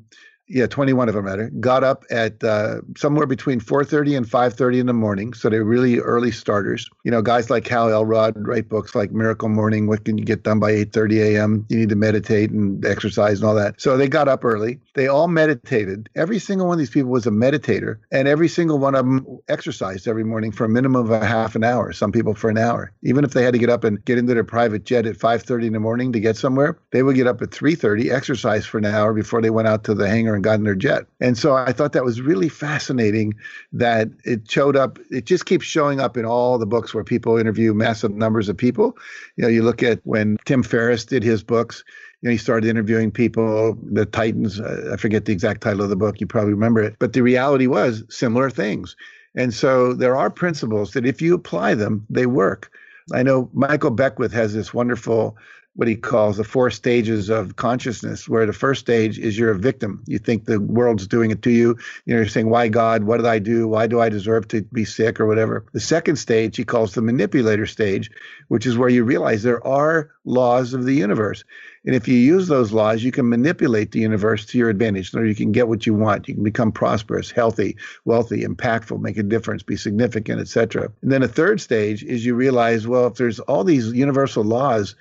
yeah, 0.50 0.66
21 0.66 1.08
of 1.08 1.16
them 1.16 1.26
rather, 1.26 1.50
got 1.60 1.84
up 1.84 2.04
at 2.10 2.44
uh, 2.44 2.82
somewhere 2.98 3.28
between 3.28 3.60
4.30 3.60 4.18
and 4.18 4.26
5.30 4.26 4.80
in 4.80 4.86
the 4.88 4.94
morning. 4.94 5.34
So 5.34 5.48
they're 5.48 5.64
really 5.64 6.00
early 6.00 6.32
starters. 6.32 6.90
You 7.04 7.12
know, 7.12 7.22
guys 7.22 7.52
like 7.52 7.68
Hal 7.68 7.90
Elrod 7.90 8.34
write 8.36 8.68
books 8.68 8.96
like 8.96 9.12
Miracle 9.12 9.48
Morning, 9.48 9.86
What 9.86 10.06
Can 10.06 10.18
You 10.18 10.26
Get 10.26 10.44
Done 10.44 10.60
by 10.60 10.72
8.30 10.72 11.36
a.m.? 11.36 11.66
You 11.70 11.78
need 11.78 11.90
to 11.90 11.96
meditate 11.96 12.50
and 12.50 12.84
exercise 12.84 13.40
and 13.40 13.48
all 13.48 13.54
that. 13.56 13.80
So 13.80 13.96
they 13.96 14.08
got 14.08 14.28
up 14.28 14.44
early. 14.44 14.80
They 14.96 15.08
all 15.08 15.28
meditated. 15.28 16.10
Every 16.16 16.40
single 16.40 16.68
one 16.68 16.74
of 16.74 16.80
these 16.80 16.90
people 16.90 17.12
was 17.12 17.28
a 17.28 17.32
meditator. 17.32 18.00
And 18.12 18.28
every 18.28 18.48
single 18.48 18.80
one 18.80 18.96
of 18.96 19.06
them 19.06 19.40
exercised 19.48 20.08
every 20.08 20.24
morning 20.24 20.52
for 20.52 20.66
a 20.66 20.70
minimum 20.70 21.06
of 21.06 21.12
a 21.12 21.26
half 21.26 21.56
an 21.56 21.64
hour, 21.64 21.94
some 21.94 22.12
people 22.12 22.34
for 22.34 22.50
an 22.50 22.58
hour. 22.58 22.92
Even 23.04 23.24
if 23.24 23.34
they 23.34 23.44
had 23.44 23.54
to 23.54 23.60
get 23.60 23.70
up 23.70 23.84
and 23.84 24.04
get 24.06 24.18
into 24.18 24.34
their 24.34 24.44
private 24.44 24.84
jet 24.84 25.06
at 25.06 25.16
5.30 25.16 25.68
in 25.68 25.74
the 25.74 25.80
morning 25.80 26.12
to 26.12 26.20
get 26.20 26.38
somewhere, 26.38 26.80
they 26.92 27.04
would 27.04 27.16
get 27.16 27.28
up 27.28 27.42
at 27.44 27.52
3.30, 27.52 28.12
exercise 28.12 28.66
for 28.66 28.80
an 28.80 28.86
hour 28.86 29.14
before 29.14 29.42
they 29.42 29.52
went 29.52 29.68
out 29.68 29.84
to 29.84 29.94
the 29.94 30.10
hangar 30.10 30.39
and 30.40 30.44
got 30.44 30.60
in 30.60 30.80
jet. 30.80 31.06
And 31.20 31.38
so 31.38 31.54
I 31.54 31.72
thought 31.74 31.94
that 31.94 32.06
was 32.06 32.22
really 32.22 32.50
fascinating 32.50 33.34
that 33.74 34.10
it 34.24 34.50
showed 34.50 34.76
up. 34.76 34.98
It 35.12 35.26
just 35.26 35.46
keeps 35.46 35.66
showing 35.66 36.00
up 36.00 36.18
in 36.18 36.26
all 36.26 36.58
the 36.58 36.66
books 36.66 36.94
where 36.94 37.04
people 37.04 37.38
interview 37.38 37.74
massive 37.74 38.12
numbers 38.12 38.50
of 38.50 38.58
people. 38.58 38.98
You 39.36 39.44
know, 39.44 39.48
you 39.48 39.64
look 39.64 39.84
at 39.84 40.00
when 40.04 40.38
Tim 40.46 40.64
Ferriss 40.64 41.06
did 41.06 41.24
his 41.24 41.44
books, 41.44 41.84
you 42.22 42.28
know, 42.28 42.32
he 42.32 42.38
started 42.38 42.70
interviewing 42.70 43.12
people, 43.12 43.78
the 43.84 44.06
Titans. 44.06 44.60
Uh, 44.60 44.92
I 44.94 44.98
forget 44.98 45.26
the 45.26 45.34
exact 45.34 45.62
title 45.62 45.84
of 45.84 45.90
the 45.90 45.96
book. 45.96 46.20
You 46.20 46.28
probably 46.28 46.54
remember 46.54 46.82
it. 46.82 46.96
But 47.00 47.14
the 47.14 47.22
reality 47.22 47.68
was 47.68 48.04
similar 48.10 48.50
things. 48.50 48.96
And 49.36 49.54
so 49.54 49.94
there 49.94 50.16
are 50.16 50.30
principles 50.30 50.92
that 50.92 51.06
if 51.06 51.22
you 51.22 51.34
apply 51.34 51.76
them, 51.76 52.06
they 52.10 52.26
work. 52.26 52.72
I 53.14 53.24
know 53.24 53.50
Michael 53.54 53.92
Beckwith 53.92 54.34
has 54.34 54.54
this 54.54 54.74
wonderful 54.74 55.38
what 55.76 55.88
he 55.88 55.96
calls 55.96 56.38
the 56.38 56.44
four 56.44 56.70
stages 56.70 57.30
of 57.30 57.56
consciousness, 57.56 58.28
where 58.28 58.46
the 58.46 58.54
first 58.54 58.82
stage 58.82 59.18
is 59.18 59.38
you're 59.38 59.52
a 59.52 59.58
victim. 59.58 60.04
You 60.08 60.20
think 60.20 60.46
the 60.46 60.60
world's 60.60 61.08
doing 61.08 61.32
it 61.32 61.42
to 61.44 61.52
you. 61.52 61.78
You 62.06 62.14
know, 62.14 62.20
you're 62.20 62.28
saying, 62.28 62.50
Why 62.50 62.68
God? 62.68 63.04
What 63.04 63.18
did 63.18 63.26
I 63.26 63.40
do? 63.40 63.68
Why 63.68 63.88
do 63.88 64.02
I 64.02 64.10
deserve 64.10 64.48
to 64.50 64.62
be 64.64 64.84
sick 64.84 65.20
or 65.20 65.26
whatever? 65.26 65.66
The 65.72 65.80
second 65.80 66.18
stage 66.18 66.58
he 66.58 66.66
calls 66.66 66.94
the 66.94 67.02
manipulator 67.02 67.66
stage, 67.66 68.12
which 68.50 68.66
is 68.66 68.78
where 68.78 68.90
you 68.90 69.04
realize 69.04 69.44
there 69.44 69.66
are 69.66 70.12
laws 70.26 70.74
of 70.74 70.86
the 70.86 70.94
universe. 70.94 71.44
And 71.86 71.96
if 71.96 72.08
you 72.08 72.16
use 72.16 72.48
those 72.48 72.74
laws, 72.74 73.04
you 73.04 73.12
can 73.12 73.30
manipulate 73.30 73.92
the 73.92 74.00
universe 74.00 74.46
to 74.48 74.58
your 74.58 74.70
advantage. 74.70 75.12
So 75.12 75.22
you 75.22 75.36
can 75.36 75.52
get 75.52 75.68
what 75.68 75.86
you 75.86 75.94
want. 75.94 76.28
You 76.28 76.34
can 76.34 76.44
become 76.44 76.72
prosperous, 76.72 77.32
healthy, 77.32 77.78
wealthy, 78.06 78.44
impactful, 78.44 79.00
make 79.00 79.18
a 79.18 79.24
difference, 79.24 79.64
be 79.64 79.78
significant, 79.78 80.42
etc. 80.42 80.92
And 81.02 81.12
then 81.12 81.24
a 81.24 81.28
third 81.28 81.62
stage 81.62 82.04
is 82.04 82.26
you 82.26 82.36
realize, 82.36 82.86
well, 82.86 83.08
if 83.08 83.16
there's 83.16 83.40
all 83.40 83.64
these 83.64 83.92
universal 83.94 84.44
laws, 84.44 84.96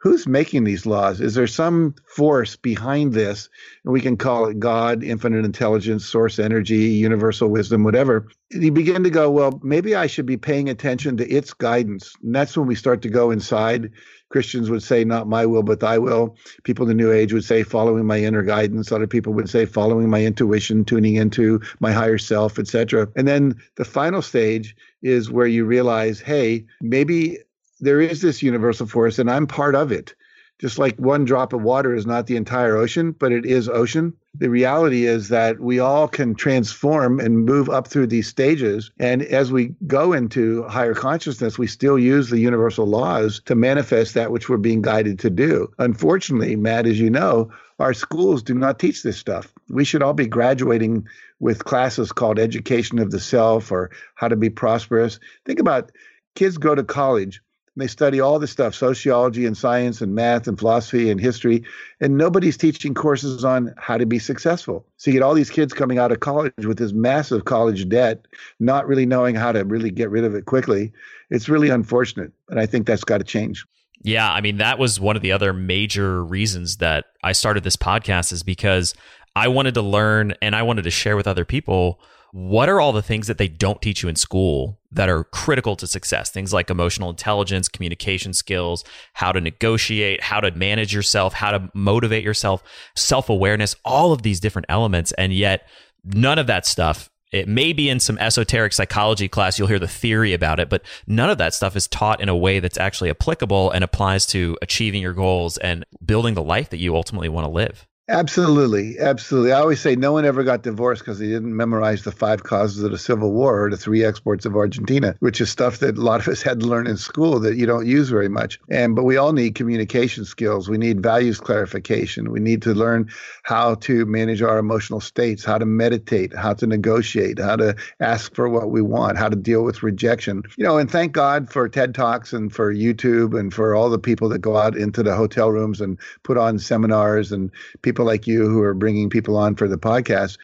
who's 0.00 0.26
making 0.26 0.64
these 0.64 0.86
laws? 0.86 1.20
Is 1.20 1.34
there 1.34 1.46
some 1.46 1.94
force 2.06 2.56
behind 2.56 3.12
this? 3.12 3.48
And 3.84 3.92
we 3.92 4.00
can 4.00 4.16
call 4.16 4.46
it 4.46 4.60
God, 4.60 5.02
infinite 5.02 5.44
intelligence, 5.44 6.06
source 6.06 6.38
energy, 6.38 6.76
universal 6.76 7.48
wisdom, 7.48 7.84
whatever. 7.84 8.28
And 8.52 8.62
you 8.62 8.72
begin 8.72 9.02
to 9.02 9.10
go, 9.10 9.30
well, 9.30 9.60
maybe 9.62 9.94
I 9.94 10.06
should 10.06 10.26
be 10.26 10.36
paying 10.36 10.68
attention 10.68 11.16
to 11.16 11.28
its 11.28 11.52
guidance. 11.52 12.14
And 12.22 12.34
that's 12.34 12.56
when 12.56 12.66
we 12.66 12.74
start 12.74 13.02
to 13.02 13.08
go 13.08 13.30
inside. 13.30 13.90
Christians 14.30 14.70
would 14.70 14.82
say, 14.82 15.04
not 15.04 15.26
my 15.26 15.46
will, 15.46 15.62
but 15.62 15.80
thy 15.80 15.98
will. 15.98 16.36
People 16.62 16.84
in 16.84 16.88
the 16.88 17.02
New 17.02 17.10
Age 17.10 17.32
would 17.32 17.44
say, 17.44 17.62
following 17.62 18.06
my 18.06 18.18
inner 18.18 18.42
guidance. 18.42 18.92
Other 18.92 19.06
people 19.06 19.32
would 19.32 19.50
say, 19.50 19.64
following 19.64 20.08
my 20.10 20.24
intuition, 20.24 20.84
tuning 20.84 21.16
into 21.16 21.60
my 21.80 21.92
higher 21.92 22.18
self, 22.18 22.58
etc. 22.58 23.08
And 23.16 23.26
then 23.26 23.54
the 23.76 23.84
final 23.84 24.22
stage 24.22 24.76
is 25.02 25.30
where 25.30 25.46
you 25.46 25.64
realize, 25.64 26.20
hey, 26.20 26.66
maybe 26.80 27.38
there 27.80 28.00
is 28.00 28.20
this 28.20 28.42
universal 28.42 28.86
force 28.86 29.18
and 29.18 29.30
I'm 29.30 29.46
part 29.46 29.74
of 29.74 29.92
it. 29.92 30.14
Just 30.58 30.76
like 30.76 30.96
one 30.96 31.24
drop 31.24 31.52
of 31.52 31.62
water 31.62 31.94
is 31.94 32.04
not 32.04 32.26
the 32.26 32.34
entire 32.34 32.76
ocean, 32.76 33.12
but 33.12 33.30
it 33.30 33.46
is 33.46 33.68
ocean. 33.68 34.12
The 34.34 34.50
reality 34.50 35.06
is 35.06 35.28
that 35.28 35.60
we 35.60 35.78
all 35.78 36.08
can 36.08 36.34
transform 36.34 37.20
and 37.20 37.44
move 37.44 37.68
up 37.70 37.86
through 37.86 38.08
these 38.08 38.26
stages. 38.26 38.90
And 38.98 39.22
as 39.22 39.52
we 39.52 39.76
go 39.86 40.12
into 40.12 40.64
higher 40.64 40.94
consciousness, 40.94 41.58
we 41.58 41.68
still 41.68 41.96
use 41.96 42.28
the 42.28 42.40
universal 42.40 42.86
laws 42.86 43.40
to 43.44 43.54
manifest 43.54 44.14
that 44.14 44.32
which 44.32 44.48
we're 44.48 44.56
being 44.56 44.82
guided 44.82 45.20
to 45.20 45.30
do. 45.30 45.72
Unfortunately, 45.78 46.56
Matt, 46.56 46.86
as 46.86 46.98
you 46.98 47.08
know, 47.08 47.52
our 47.78 47.94
schools 47.94 48.42
do 48.42 48.54
not 48.54 48.80
teach 48.80 49.04
this 49.04 49.16
stuff. 49.16 49.52
We 49.68 49.84
should 49.84 50.02
all 50.02 50.14
be 50.14 50.26
graduating 50.26 51.06
with 51.38 51.66
classes 51.66 52.10
called 52.10 52.40
education 52.40 52.98
of 52.98 53.12
the 53.12 53.20
self 53.20 53.70
or 53.70 53.92
how 54.16 54.26
to 54.26 54.34
be 54.34 54.50
prosperous. 54.50 55.20
Think 55.44 55.60
about 55.60 55.92
kids 56.34 56.58
go 56.58 56.74
to 56.74 56.82
college 56.82 57.40
they 57.80 57.86
study 57.86 58.20
all 58.20 58.38
this 58.38 58.50
stuff 58.50 58.74
sociology 58.74 59.46
and 59.46 59.56
science 59.56 60.00
and 60.00 60.14
math 60.14 60.46
and 60.46 60.58
philosophy 60.58 61.10
and 61.10 61.20
history. 61.20 61.64
And 62.00 62.16
nobody's 62.16 62.56
teaching 62.56 62.94
courses 62.94 63.44
on 63.44 63.74
how 63.76 63.96
to 63.96 64.06
be 64.06 64.18
successful. 64.18 64.86
So 64.96 65.10
you 65.10 65.16
get 65.16 65.22
all 65.22 65.34
these 65.34 65.50
kids 65.50 65.72
coming 65.72 65.98
out 65.98 66.12
of 66.12 66.20
college 66.20 66.66
with 66.66 66.78
this 66.78 66.92
massive 66.92 67.44
college 67.44 67.88
debt, 67.88 68.26
not 68.60 68.86
really 68.86 69.06
knowing 69.06 69.34
how 69.34 69.52
to 69.52 69.64
really 69.64 69.90
get 69.90 70.10
rid 70.10 70.24
of 70.24 70.34
it 70.34 70.46
quickly. 70.46 70.92
It's 71.30 71.48
really 71.48 71.68
unfortunate. 71.68 72.32
And 72.48 72.58
I 72.58 72.66
think 72.66 72.86
that's 72.86 73.04
got 73.04 73.18
to 73.18 73.24
change. 73.24 73.64
Yeah. 74.02 74.32
I 74.32 74.40
mean, 74.40 74.58
that 74.58 74.78
was 74.78 75.00
one 75.00 75.16
of 75.16 75.22
the 75.22 75.32
other 75.32 75.52
major 75.52 76.24
reasons 76.24 76.76
that 76.76 77.06
I 77.24 77.32
started 77.32 77.64
this 77.64 77.76
podcast, 77.76 78.32
is 78.32 78.42
because 78.42 78.94
I 79.34 79.48
wanted 79.48 79.74
to 79.74 79.82
learn 79.82 80.34
and 80.40 80.54
I 80.54 80.62
wanted 80.62 80.82
to 80.82 80.90
share 80.90 81.16
with 81.16 81.26
other 81.26 81.44
people 81.44 82.00
what 82.32 82.68
are 82.68 82.80
all 82.80 82.92
the 82.92 83.02
things 83.02 83.26
that 83.26 83.38
they 83.38 83.48
don't 83.48 83.80
teach 83.80 84.02
you 84.02 84.08
in 84.08 84.16
school 84.16 84.78
that 84.92 85.08
are 85.08 85.24
critical 85.24 85.76
to 85.76 85.86
success? 85.86 86.30
Things 86.30 86.52
like 86.52 86.70
emotional 86.70 87.10
intelligence, 87.10 87.68
communication 87.68 88.34
skills, 88.34 88.84
how 89.14 89.32
to 89.32 89.40
negotiate, 89.40 90.22
how 90.22 90.40
to 90.40 90.50
manage 90.52 90.94
yourself, 90.94 91.32
how 91.32 91.52
to 91.52 91.70
motivate 91.74 92.24
yourself, 92.24 92.62
self 92.94 93.30
awareness, 93.30 93.74
all 93.84 94.12
of 94.12 94.22
these 94.22 94.40
different 94.40 94.66
elements. 94.68 95.12
And 95.12 95.32
yet, 95.32 95.66
none 96.04 96.38
of 96.38 96.46
that 96.48 96.66
stuff. 96.66 97.10
It 97.30 97.46
may 97.46 97.74
be 97.74 97.90
in 97.90 98.00
some 98.00 98.16
esoteric 98.18 98.72
psychology 98.72 99.28
class, 99.28 99.58
you'll 99.58 99.68
hear 99.68 99.78
the 99.78 99.86
theory 99.86 100.32
about 100.32 100.60
it, 100.60 100.70
but 100.70 100.82
none 101.06 101.28
of 101.28 101.36
that 101.38 101.52
stuff 101.52 101.76
is 101.76 101.86
taught 101.86 102.22
in 102.22 102.30
a 102.30 102.36
way 102.36 102.58
that's 102.58 102.78
actually 102.78 103.10
applicable 103.10 103.70
and 103.70 103.84
applies 103.84 104.24
to 104.26 104.56
achieving 104.62 105.02
your 105.02 105.12
goals 105.12 105.58
and 105.58 105.84
building 106.04 106.34
the 106.34 106.42
life 106.42 106.70
that 106.70 106.78
you 106.78 106.96
ultimately 106.96 107.28
want 107.28 107.44
to 107.46 107.50
live. 107.50 107.87
Absolutely, 108.10 108.98
absolutely. 108.98 109.52
I 109.52 109.60
always 109.60 109.80
say 109.80 109.94
no 109.94 110.12
one 110.12 110.24
ever 110.24 110.42
got 110.42 110.62
divorced 110.62 111.02
because 111.02 111.18
they 111.18 111.26
didn't 111.26 111.54
memorize 111.54 112.04
the 112.04 112.10
five 112.10 112.42
causes 112.42 112.82
of 112.82 112.90
the 112.90 112.96
Civil 112.96 113.32
War 113.32 113.64
or 113.64 113.70
the 113.70 113.76
three 113.76 114.02
exports 114.02 114.46
of 114.46 114.56
Argentina, 114.56 115.14
which 115.20 115.42
is 115.42 115.50
stuff 115.50 115.80
that 115.80 115.98
a 115.98 116.00
lot 116.00 116.20
of 116.20 116.28
us 116.28 116.40
had 116.48 116.60
to 116.60 116.66
learn 116.66 116.86
in 116.86 116.96
school 116.96 117.38
that 117.40 117.56
you 117.56 117.66
don't 117.66 117.86
use 117.86 118.08
very 118.08 118.30
much. 118.30 118.58
And 118.70 118.96
but 118.96 119.04
we 119.04 119.18
all 119.18 119.34
need 119.34 119.56
communication 119.56 120.24
skills. 120.24 120.70
We 120.70 120.78
need 120.78 121.02
values 121.02 121.38
clarification. 121.38 122.30
We 122.30 122.40
need 122.40 122.62
to 122.62 122.72
learn 122.72 123.10
how 123.42 123.74
to 123.74 124.06
manage 124.06 124.40
our 124.40 124.56
emotional 124.56 125.00
states, 125.00 125.44
how 125.44 125.58
to 125.58 125.66
meditate, 125.66 126.34
how 126.34 126.54
to 126.54 126.66
negotiate, 126.66 127.38
how 127.38 127.56
to 127.56 127.76
ask 128.00 128.34
for 128.34 128.48
what 128.48 128.70
we 128.70 128.80
want, 128.80 129.18
how 129.18 129.28
to 129.28 129.36
deal 129.36 129.64
with 129.64 129.82
rejection. 129.82 130.44
You 130.56 130.64
know, 130.64 130.78
and 130.78 130.90
thank 130.90 131.12
God 131.12 131.50
for 131.50 131.68
TED 131.68 131.94
Talks 131.94 132.32
and 132.32 132.50
for 132.50 132.74
YouTube 132.74 133.38
and 133.38 133.52
for 133.52 133.74
all 133.74 133.90
the 133.90 133.98
people 133.98 134.30
that 134.30 134.38
go 134.38 134.56
out 134.56 134.78
into 134.78 135.02
the 135.02 135.14
hotel 135.14 135.50
rooms 135.50 135.82
and 135.82 135.98
put 136.22 136.38
on 136.38 136.58
seminars 136.58 137.32
and 137.32 137.50
people 137.82 137.97
people 137.98 138.06
like 138.06 138.28
you 138.28 138.48
who 138.48 138.62
are 138.62 138.74
bringing 138.74 139.10
people 139.10 139.36
on 139.36 139.56
for 139.56 139.66
the 139.66 139.76
podcast, 139.76 140.38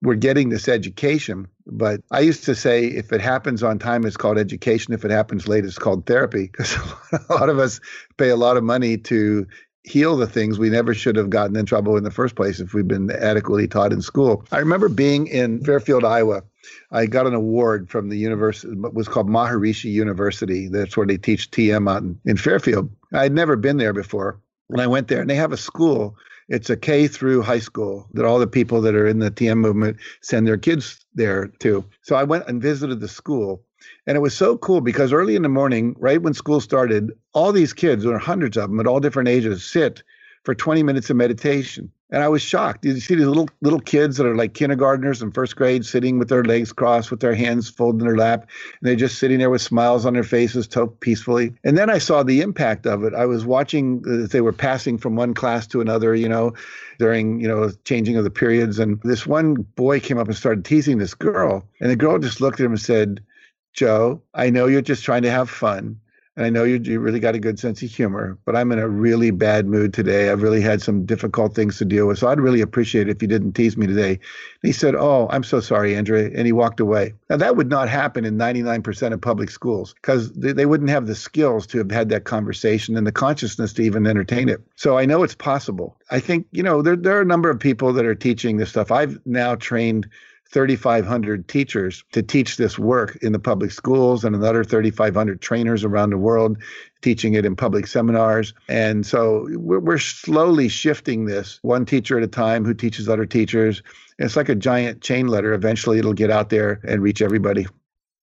we're 0.00 0.14
getting 0.14 0.50
this 0.50 0.68
education. 0.68 1.48
But 1.66 2.02
I 2.12 2.20
used 2.20 2.44
to 2.44 2.54
say 2.54 2.84
if 2.84 3.12
it 3.12 3.20
happens 3.20 3.64
on 3.64 3.80
time, 3.80 4.06
it's 4.06 4.16
called 4.16 4.38
education. 4.38 4.94
If 4.94 5.04
it 5.04 5.10
happens 5.10 5.48
late, 5.48 5.64
it's 5.64 5.76
called 5.76 6.06
therapy. 6.06 6.42
Because 6.46 6.76
a 7.28 7.32
lot 7.32 7.48
of 7.48 7.58
us 7.58 7.80
pay 8.16 8.28
a 8.28 8.36
lot 8.36 8.56
of 8.56 8.62
money 8.62 8.96
to 8.96 9.44
heal 9.82 10.16
the 10.16 10.28
things 10.28 10.56
we 10.56 10.70
never 10.70 10.94
should 10.94 11.16
have 11.16 11.30
gotten 11.30 11.56
in 11.56 11.66
trouble 11.66 11.96
in 11.96 12.04
the 12.04 12.12
first 12.12 12.36
place 12.36 12.60
if 12.60 12.74
we'd 12.74 12.86
been 12.86 13.10
adequately 13.10 13.66
taught 13.66 13.92
in 13.92 14.00
school. 14.00 14.44
I 14.52 14.58
remember 14.58 14.88
being 14.88 15.26
in 15.26 15.64
Fairfield, 15.64 16.04
Iowa. 16.04 16.44
I 16.92 17.06
got 17.06 17.26
an 17.26 17.34
award 17.34 17.90
from 17.90 18.08
the 18.08 18.16
university, 18.16 18.72
it 18.72 18.94
was 18.94 19.08
called 19.08 19.28
Maharishi 19.28 19.90
University. 19.90 20.68
That's 20.68 20.96
where 20.96 21.06
they 21.08 21.18
teach 21.18 21.50
TM 21.50 21.90
out 21.90 22.04
in, 22.24 22.36
Fairfield. 22.36 22.88
I'd 23.12 23.32
never 23.32 23.56
been 23.56 23.78
there 23.78 23.92
before. 23.92 24.40
And 24.70 24.80
I 24.80 24.86
went 24.86 25.08
there, 25.08 25.20
and 25.20 25.28
they 25.28 25.34
have 25.34 25.52
a 25.52 25.58
school 25.58 26.16
it's 26.48 26.70
a 26.70 26.76
K 26.76 27.08
through 27.08 27.42
high 27.42 27.58
school 27.58 28.06
that 28.12 28.24
all 28.24 28.38
the 28.38 28.46
people 28.46 28.80
that 28.82 28.94
are 28.94 29.06
in 29.06 29.18
the 29.18 29.30
TM 29.30 29.58
movement 29.58 29.96
send 30.20 30.46
their 30.46 30.58
kids 30.58 31.04
there 31.14 31.48
to. 31.60 31.84
So 32.02 32.16
I 32.16 32.24
went 32.24 32.48
and 32.48 32.62
visited 32.62 33.00
the 33.00 33.08
school. 33.08 33.62
And 34.06 34.16
it 34.16 34.20
was 34.20 34.36
so 34.36 34.56
cool 34.58 34.80
because 34.80 35.12
early 35.12 35.36
in 35.36 35.42
the 35.42 35.48
morning, 35.48 35.94
right 35.98 36.20
when 36.20 36.34
school 36.34 36.60
started, 36.60 37.12
all 37.32 37.52
these 37.52 37.72
kids, 37.72 38.02
there 38.02 38.12
were 38.12 38.18
hundreds 38.18 38.56
of 38.56 38.70
them 38.70 38.80
at 38.80 38.86
all 38.86 39.00
different 39.00 39.28
ages, 39.28 39.64
sit 39.64 40.02
for 40.44 40.54
20 40.54 40.82
minutes 40.82 41.10
of 41.10 41.16
meditation. 41.16 41.90
And 42.10 42.22
I 42.22 42.28
was 42.28 42.42
shocked. 42.42 42.84
You 42.84 43.00
see 43.00 43.16
these 43.16 43.26
little 43.26 43.48
little 43.60 43.80
kids 43.80 44.18
that 44.18 44.26
are 44.26 44.36
like 44.36 44.54
kindergartners 44.54 45.20
in 45.20 45.32
first 45.32 45.56
grade 45.56 45.84
sitting 45.84 46.18
with 46.18 46.28
their 46.28 46.44
legs 46.44 46.72
crossed 46.72 47.10
with 47.10 47.18
their 47.18 47.34
hands 47.34 47.68
folded 47.68 48.02
in 48.02 48.06
their 48.06 48.16
lap. 48.16 48.42
And 48.42 48.88
they're 48.88 48.94
just 48.94 49.18
sitting 49.18 49.38
there 49.38 49.50
with 49.50 49.62
smiles 49.62 50.06
on 50.06 50.12
their 50.12 50.22
faces, 50.22 50.68
so 50.70 50.86
peacefully. 50.86 51.54
And 51.64 51.76
then 51.76 51.90
I 51.90 51.98
saw 51.98 52.22
the 52.22 52.40
impact 52.40 52.86
of 52.86 53.02
it. 53.02 53.14
I 53.14 53.26
was 53.26 53.44
watching 53.44 54.04
as 54.06 54.28
they 54.28 54.42
were 54.42 54.52
passing 54.52 54.96
from 54.96 55.16
one 55.16 55.34
class 55.34 55.66
to 55.68 55.80
another, 55.80 56.14
you 56.14 56.28
know, 56.28 56.52
during, 56.98 57.40
you 57.40 57.48
know, 57.48 57.70
changing 57.84 58.16
of 58.16 58.22
the 58.22 58.30
periods. 58.30 58.78
And 58.78 59.00
this 59.02 59.26
one 59.26 59.54
boy 59.54 59.98
came 59.98 60.18
up 60.18 60.28
and 60.28 60.36
started 60.36 60.64
teasing 60.64 60.98
this 60.98 61.14
girl. 61.14 61.66
And 61.80 61.90
the 61.90 61.96
girl 61.96 62.18
just 62.20 62.40
looked 62.40 62.60
at 62.60 62.66
him 62.66 62.72
and 62.72 62.80
said, 62.80 63.24
Joe, 63.72 64.22
I 64.34 64.50
know 64.50 64.66
you're 64.66 64.82
just 64.82 65.02
trying 65.02 65.22
to 65.22 65.30
have 65.30 65.50
fun. 65.50 65.98
And 66.36 66.44
I 66.44 66.50
know 66.50 66.64
you, 66.64 66.80
you 66.82 66.98
really 66.98 67.20
got 67.20 67.36
a 67.36 67.38
good 67.38 67.60
sense 67.60 67.80
of 67.82 67.90
humor, 67.90 68.36
but 68.44 68.56
I'm 68.56 68.72
in 68.72 68.80
a 68.80 68.88
really 68.88 69.30
bad 69.30 69.66
mood 69.66 69.94
today. 69.94 70.30
I've 70.30 70.42
really 70.42 70.60
had 70.60 70.82
some 70.82 71.06
difficult 71.06 71.54
things 71.54 71.78
to 71.78 71.84
deal 71.84 72.08
with. 72.08 72.18
So 72.18 72.26
I'd 72.26 72.40
really 72.40 72.60
appreciate 72.60 73.08
it 73.08 73.16
if 73.16 73.22
you 73.22 73.28
didn't 73.28 73.52
tease 73.52 73.76
me 73.76 73.86
today. 73.86 74.10
And 74.10 74.20
he 74.62 74.72
said, 74.72 74.96
Oh, 74.96 75.28
I'm 75.30 75.44
so 75.44 75.60
sorry, 75.60 75.94
Andrea. 75.96 76.30
And 76.34 76.44
he 76.44 76.52
walked 76.52 76.80
away. 76.80 77.14
Now, 77.30 77.36
that 77.36 77.56
would 77.56 77.68
not 77.68 77.88
happen 77.88 78.24
in 78.24 78.36
99% 78.36 79.12
of 79.12 79.20
public 79.20 79.48
schools 79.48 79.94
because 79.94 80.32
they, 80.32 80.52
they 80.52 80.66
wouldn't 80.66 80.90
have 80.90 81.06
the 81.06 81.14
skills 81.14 81.68
to 81.68 81.78
have 81.78 81.90
had 81.90 82.08
that 82.08 82.24
conversation 82.24 82.96
and 82.96 83.06
the 83.06 83.12
consciousness 83.12 83.72
to 83.74 83.82
even 83.82 84.04
entertain 84.06 84.48
it. 84.48 84.60
So 84.74 84.98
I 84.98 85.06
know 85.06 85.22
it's 85.22 85.36
possible. 85.36 85.96
I 86.10 86.18
think, 86.18 86.46
you 86.50 86.64
know, 86.64 86.82
there, 86.82 86.96
there 86.96 87.16
are 87.16 87.22
a 87.22 87.26
number 87.26 87.48
of 87.48 87.60
people 87.60 87.92
that 87.92 88.04
are 88.04 88.14
teaching 88.14 88.56
this 88.56 88.70
stuff. 88.70 88.90
I've 88.90 89.20
now 89.24 89.54
trained 89.54 90.08
3,500 90.50 91.48
teachers 91.48 92.04
to 92.12 92.22
teach 92.22 92.56
this 92.56 92.78
work 92.78 93.16
in 93.22 93.32
the 93.32 93.38
public 93.38 93.70
schools 93.70 94.24
and 94.24 94.36
another 94.36 94.62
3,500 94.62 95.40
trainers 95.40 95.84
around 95.84 96.10
the 96.10 96.18
world 96.18 96.58
teaching 97.02 97.34
it 97.34 97.44
in 97.44 97.56
public 97.56 97.86
seminars. 97.86 98.54
And 98.68 99.04
so 99.04 99.46
we're, 99.50 99.80
we're 99.80 99.98
slowly 99.98 100.68
shifting 100.68 101.24
this 101.24 101.58
one 101.62 101.84
teacher 101.84 102.18
at 102.18 102.24
a 102.24 102.28
time 102.28 102.64
who 102.64 102.72
teaches 102.72 103.08
other 103.08 103.26
teachers. 103.26 103.82
It's 104.18 104.36
like 104.36 104.48
a 104.48 104.54
giant 104.54 105.00
chain 105.00 105.28
letter. 105.28 105.52
Eventually, 105.52 105.98
it'll 105.98 106.12
get 106.12 106.30
out 106.30 106.50
there 106.50 106.80
and 106.86 107.02
reach 107.02 107.20
everybody. 107.20 107.66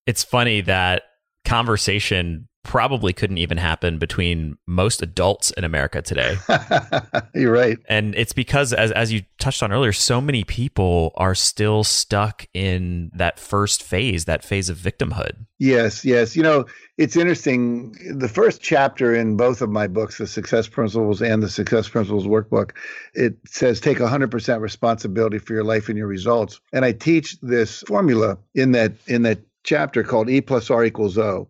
It's 0.07 0.23
funny 0.23 0.61
that 0.61 1.03
conversation 1.45 2.47
probably 2.71 3.11
couldn't 3.11 3.37
even 3.37 3.57
happen 3.57 3.97
between 3.97 4.57
most 4.65 5.01
adults 5.01 5.51
in 5.57 5.65
America 5.65 6.01
today. 6.01 6.37
You're 7.35 7.51
right. 7.51 7.77
And 7.89 8.15
it's 8.15 8.31
because, 8.31 8.71
as, 8.71 8.93
as 8.93 9.11
you 9.11 9.23
touched 9.39 9.61
on 9.61 9.73
earlier, 9.73 9.91
so 9.91 10.21
many 10.21 10.45
people 10.45 11.11
are 11.15 11.35
still 11.35 11.83
stuck 11.83 12.47
in 12.53 13.11
that 13.13 13.37
first 13.37 13.83
phase, 13.83 14.23
that 14.23 14.45
phase 14.45 14.69
of 14.69 14.77
victimhood. 14.77 15.47
Yes, 15.59 16.05
yes. 16.05 16.33
You 16.33 16.43
know, 16.43 16.65
it's 16.97 17.17
interesting. 17.17 17.91
The 18.09 18.29
first 18.29 18.61
chapter 18.61 19.13
in 19.13 19.35
both 19.35 19.61
of 19.61 19.69
my 19.69 19.87
books, 19.87 20.17
The 20.17 20.25
Success 20.25 20.69
Principles 20.69 21.21
and 21.21 21.43
the 21.43 21.49
Success 21.49 21.89
Principles 21.89 22.25
Workbook, 22.25 22.71
it 23.13 23.35
says 23.45 23.81
take 23.81 23.97
100% 23.97 24.61
responsibility 24.61 25.39
for 25.39 25.51
your 25.51 25.65
life 25.65 25.89
and 25.89 25.97
your 25.97 26.07
results. 26.07 26.61
And 26.71 26.85
I 26.85 26.93
teach 26.93 27.37
this 27.41 27.81
formula 27.81 28.37
in 28.55 28.71
that 28.71 28.93
in 29.07 29.23
that 29.23 29.39
chapter 29.63 30.03
called 30.03 30.29
E 30.29 30.39
plus 30.39 30.69
R 30.69 30.85
equals 30.85 31.17
O. 31.17 31.49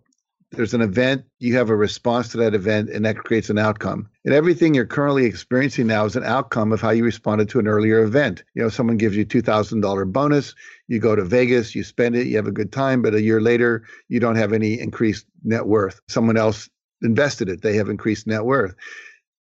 There's 0.52 0.74
an 0.74 0.82
event, 0.82 1.24
you 1.40 1.56
have 1.56 1.70
a 1.70 1.76
response 1.76 2.28
to 2.30 2.38
that 2.38 2.54
event, 2.54 2.90
and 2.90 3.06
that 3.06 3.18
creates 3.18 3.50
an 3.50 3.58
outcome. 3.58 4.10
And 4.26 4.34
everything 4.34 4.74
you're 4.74 4.86
currently 4.86 5.26
experiencing 5.26 5.88
now 5.88 6.04
is 6.04 6.18
an 6.18 6.26
outcome 6.26 6.74
of 6.74 6.82
how 6.82 6.90
you 6.90 7.06
responded 7.06 7.48
to 7.50 7.60
an 7.60 7.68
earlier 7.68 8.04
event. 8.04 8.44
You 8.54 8.64
know, 8.64 8.70
someone 8.70 8.98
gives 8.98 9.16
you 9.16 9.26
$2,000 9.26 10.12
bonus, 10.12 10.54
you 10.90 11.00
go 11.00 11.16
to 11.16 11.24
Vegas, 11.24 11.74
you 11.74 11.84
spend 11.84 12.18
it, 12.18 12.28
you 12.28 12.36
have 12.36 12.48
a 12.48 12.52
good 12.52 12.74
time, 12.74 13.02
but 13.02 13.14
a 13.14 13.22
year 13.22 13.40
later, 13.40 13.84
you 14.10 14.20
don't 14.20 14.36
have 14.36 14.52
any 14.52 14.78
increased 14.78 15.26
net 15.44 15.68
worth. 15.68 16.02
Someone 16.10 16.36
else 16.36 16.70
invested 17.02 17.48
it, 17.48 17.62
they 17.62 17.76
have 17.78 17.90
increased 17.90 18.28
net 18.28 18.44
worth 18.44 18.76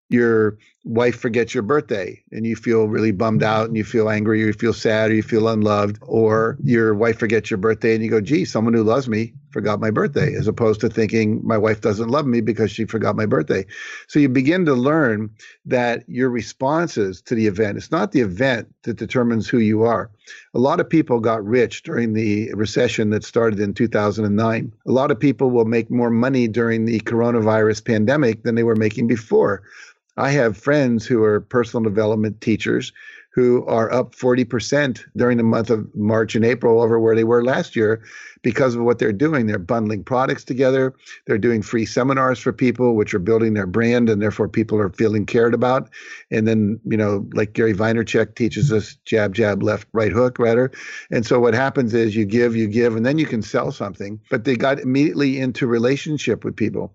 your 0.09 0.57
wife 0.85 1.15
forgets 1.15 1.51
your 1.53 1.63
birthday 1.63 2.21
and 2.31 2.45
you 2.45 2.55
feel 2.55 2.87
really 2.87 3.11
bummed 3.11 3.41
mm-hmm. 3.41 3.49
out 3.49 3.67
and 3.67 3.75
you 3.75 3.83
feel 3.83 4.07
angry 4.07 4.43
or 4.43 4.47
you 4.47 4.53
feel 4.53 4.71
sad 4.71 5.09
or 5.09 5.15
you 5.15 5.23
feel 5.23 5.47
unloved 5.47 5.97
or 6.01 6.57
your 6.63 6.93
wife 6.93 7.17
forgets 7.17 7.49
your 7.49 7.57
birthday 7.57 7.95
and 7.95 8.03
you 8.03 8.09
go 8.09 8.21
gee 8.21 8.45
someone 8.45 8.73
who 8.73 8.83
loves 8.83 9.09
me 9.09 9.33
forgot 9.49 9.79
my 9.79 9.89
birthday 9.89 10.29
mm-hmm. 10.29 10.39
as 10.39 10.47
opposed 10.47 10.79
to 10.81 10.89
thinking 10.89 11.41
my 11.43 11.57
wife 11.57 11.81
doesn't 11.81 12.09
love 12.09 12.27
me 12.27 12.39
because 12.39 12.69
she 12.69 12.85
forgot 12.85 13.15
my 13.15 13.25
birthday. 13.25 13.65
So 14.07 14.19
you 14.19 14.29
begin 14.29 14.65
to 14.65 14.75
learn 14.75 15.31
that 15.65 16.03
your 16.07 16.29
responses 16.29 17.21
to 17.23 17.35
the 17.35 17.47
event 17.47 17.77
it's 17.77 17.91
not 17.91 18.11
the 18.11 18.19
event 18.19 18.67
that 18.83 18.97
determines 18.97 19.47
who 19.47 19.59
you 19.59 19.83
are. 19.83 20.11
A 20.53 20.59
lot 20.59 20.79
of 20.79 20.89
people 20.89 21.19
got 21.19 21.43
rich 21.43 21.83
during 21.83 22.13
the 22.13 22.53
recession 22.53 23.09
that 23.11 23.23
started 23.23 23.59
in 23.59 23.73
2009 23.73 24.73
a 24.85 24.91
lot 24.91 25.11
of 25.11 25.19
people 25.19 25.49
will 25.49 25.65
make 25.65 25.89
more 25.89 26.09
money 26.09 26.47
during 26.47 26.85
the 26.85 26.99
coronavirus 27.01 27.85
pandemic 27.85 28.43
than 28.43 28.55
they 28.55 28.63
were 28.63 28.75
making 28.75 29.07
before 29.07 29.63
I 30.17 30.31
have 30.31 30.57
friends 30.57 31.05
who 31.05 31.24
are 31.24 31.41
personal 31.41 31.84
development 31.84 32.41
teachers 32.41 32.93
who 33.36 33.65
are 33.65 33.91
up 33.91 34.15
40% 34.15 35.03
during 35.17 35.36
the 35.36 35.43
month 35.43 35.69
of 35.69 35.93
March 35.93 36.36
and 36.36 36.45
April 36.45 36.81
over 36.81 36.98
where 37.01 37.15
they 37.15 37.25
were 37.25 37.43
last 37.43 37.75
year 37.75 38.01
because 38.43 38.75
of 38.75 38.84
what 38.84 38.98
they're 38.98 39.12
doing. 39.12 39.45
They're 39.45 39.60
bundling 39.60 40.05
products 40.05 40.45
together. 40.45 40.93
They're 41.27 41.38
doing 41.38 41.62
free 41.62 41.86
seminars 41.86 42.39
for 42.39 42.53
people, 42.53 42.95
which 42.95 43.13
are 43.13 43.19
building 43.19 43.53
their 43.53 43.67
brand, 43.67 44.10
and 44.10 44.22
therefore 44.22 44.48
people 44.48 44.79
are 44.79 44.89
feeling 44.89 45.25
cared 45.25 45.53
about. 45.53 45.89
And 46.31 46.48
then, 46.48 46.79
you 46.86 46.95
know, 46.95 47.27
like 47.34 47.51
Gary 47.51 47.74
Vaynerchuk 47.74 48.36
teaches 48.36 48.72
us 48.72 48.95
jab, 49.03 49.36
jab, 49.36 49.62
left, 49.62 49.89
right 49.91 50.13
hook, 50.13 50.39
rather. 50.39 50.72
And 51.12 51.25
so 51.25 51.38
what 51.38 51.53
happens 51.53 51.93
is 51.93 52.15
you 52.15 52.24
give, 52.24 52.55
you 52.55 52.69
give, 52.69 52.95
and 52.95 53.05
then 53.05 53.17
you 53.17 53.25
can 53.25 53.41
sell 53.41 53.74
something. 53.74 54.22
But 54.29 54.45
they 54.45 54.55
got 54.55 54.79
immediately 54.79 55.39
into 55.39 55.67
relationship 55.67 56.45
with 56.45 56.55
people. 56.55 56.93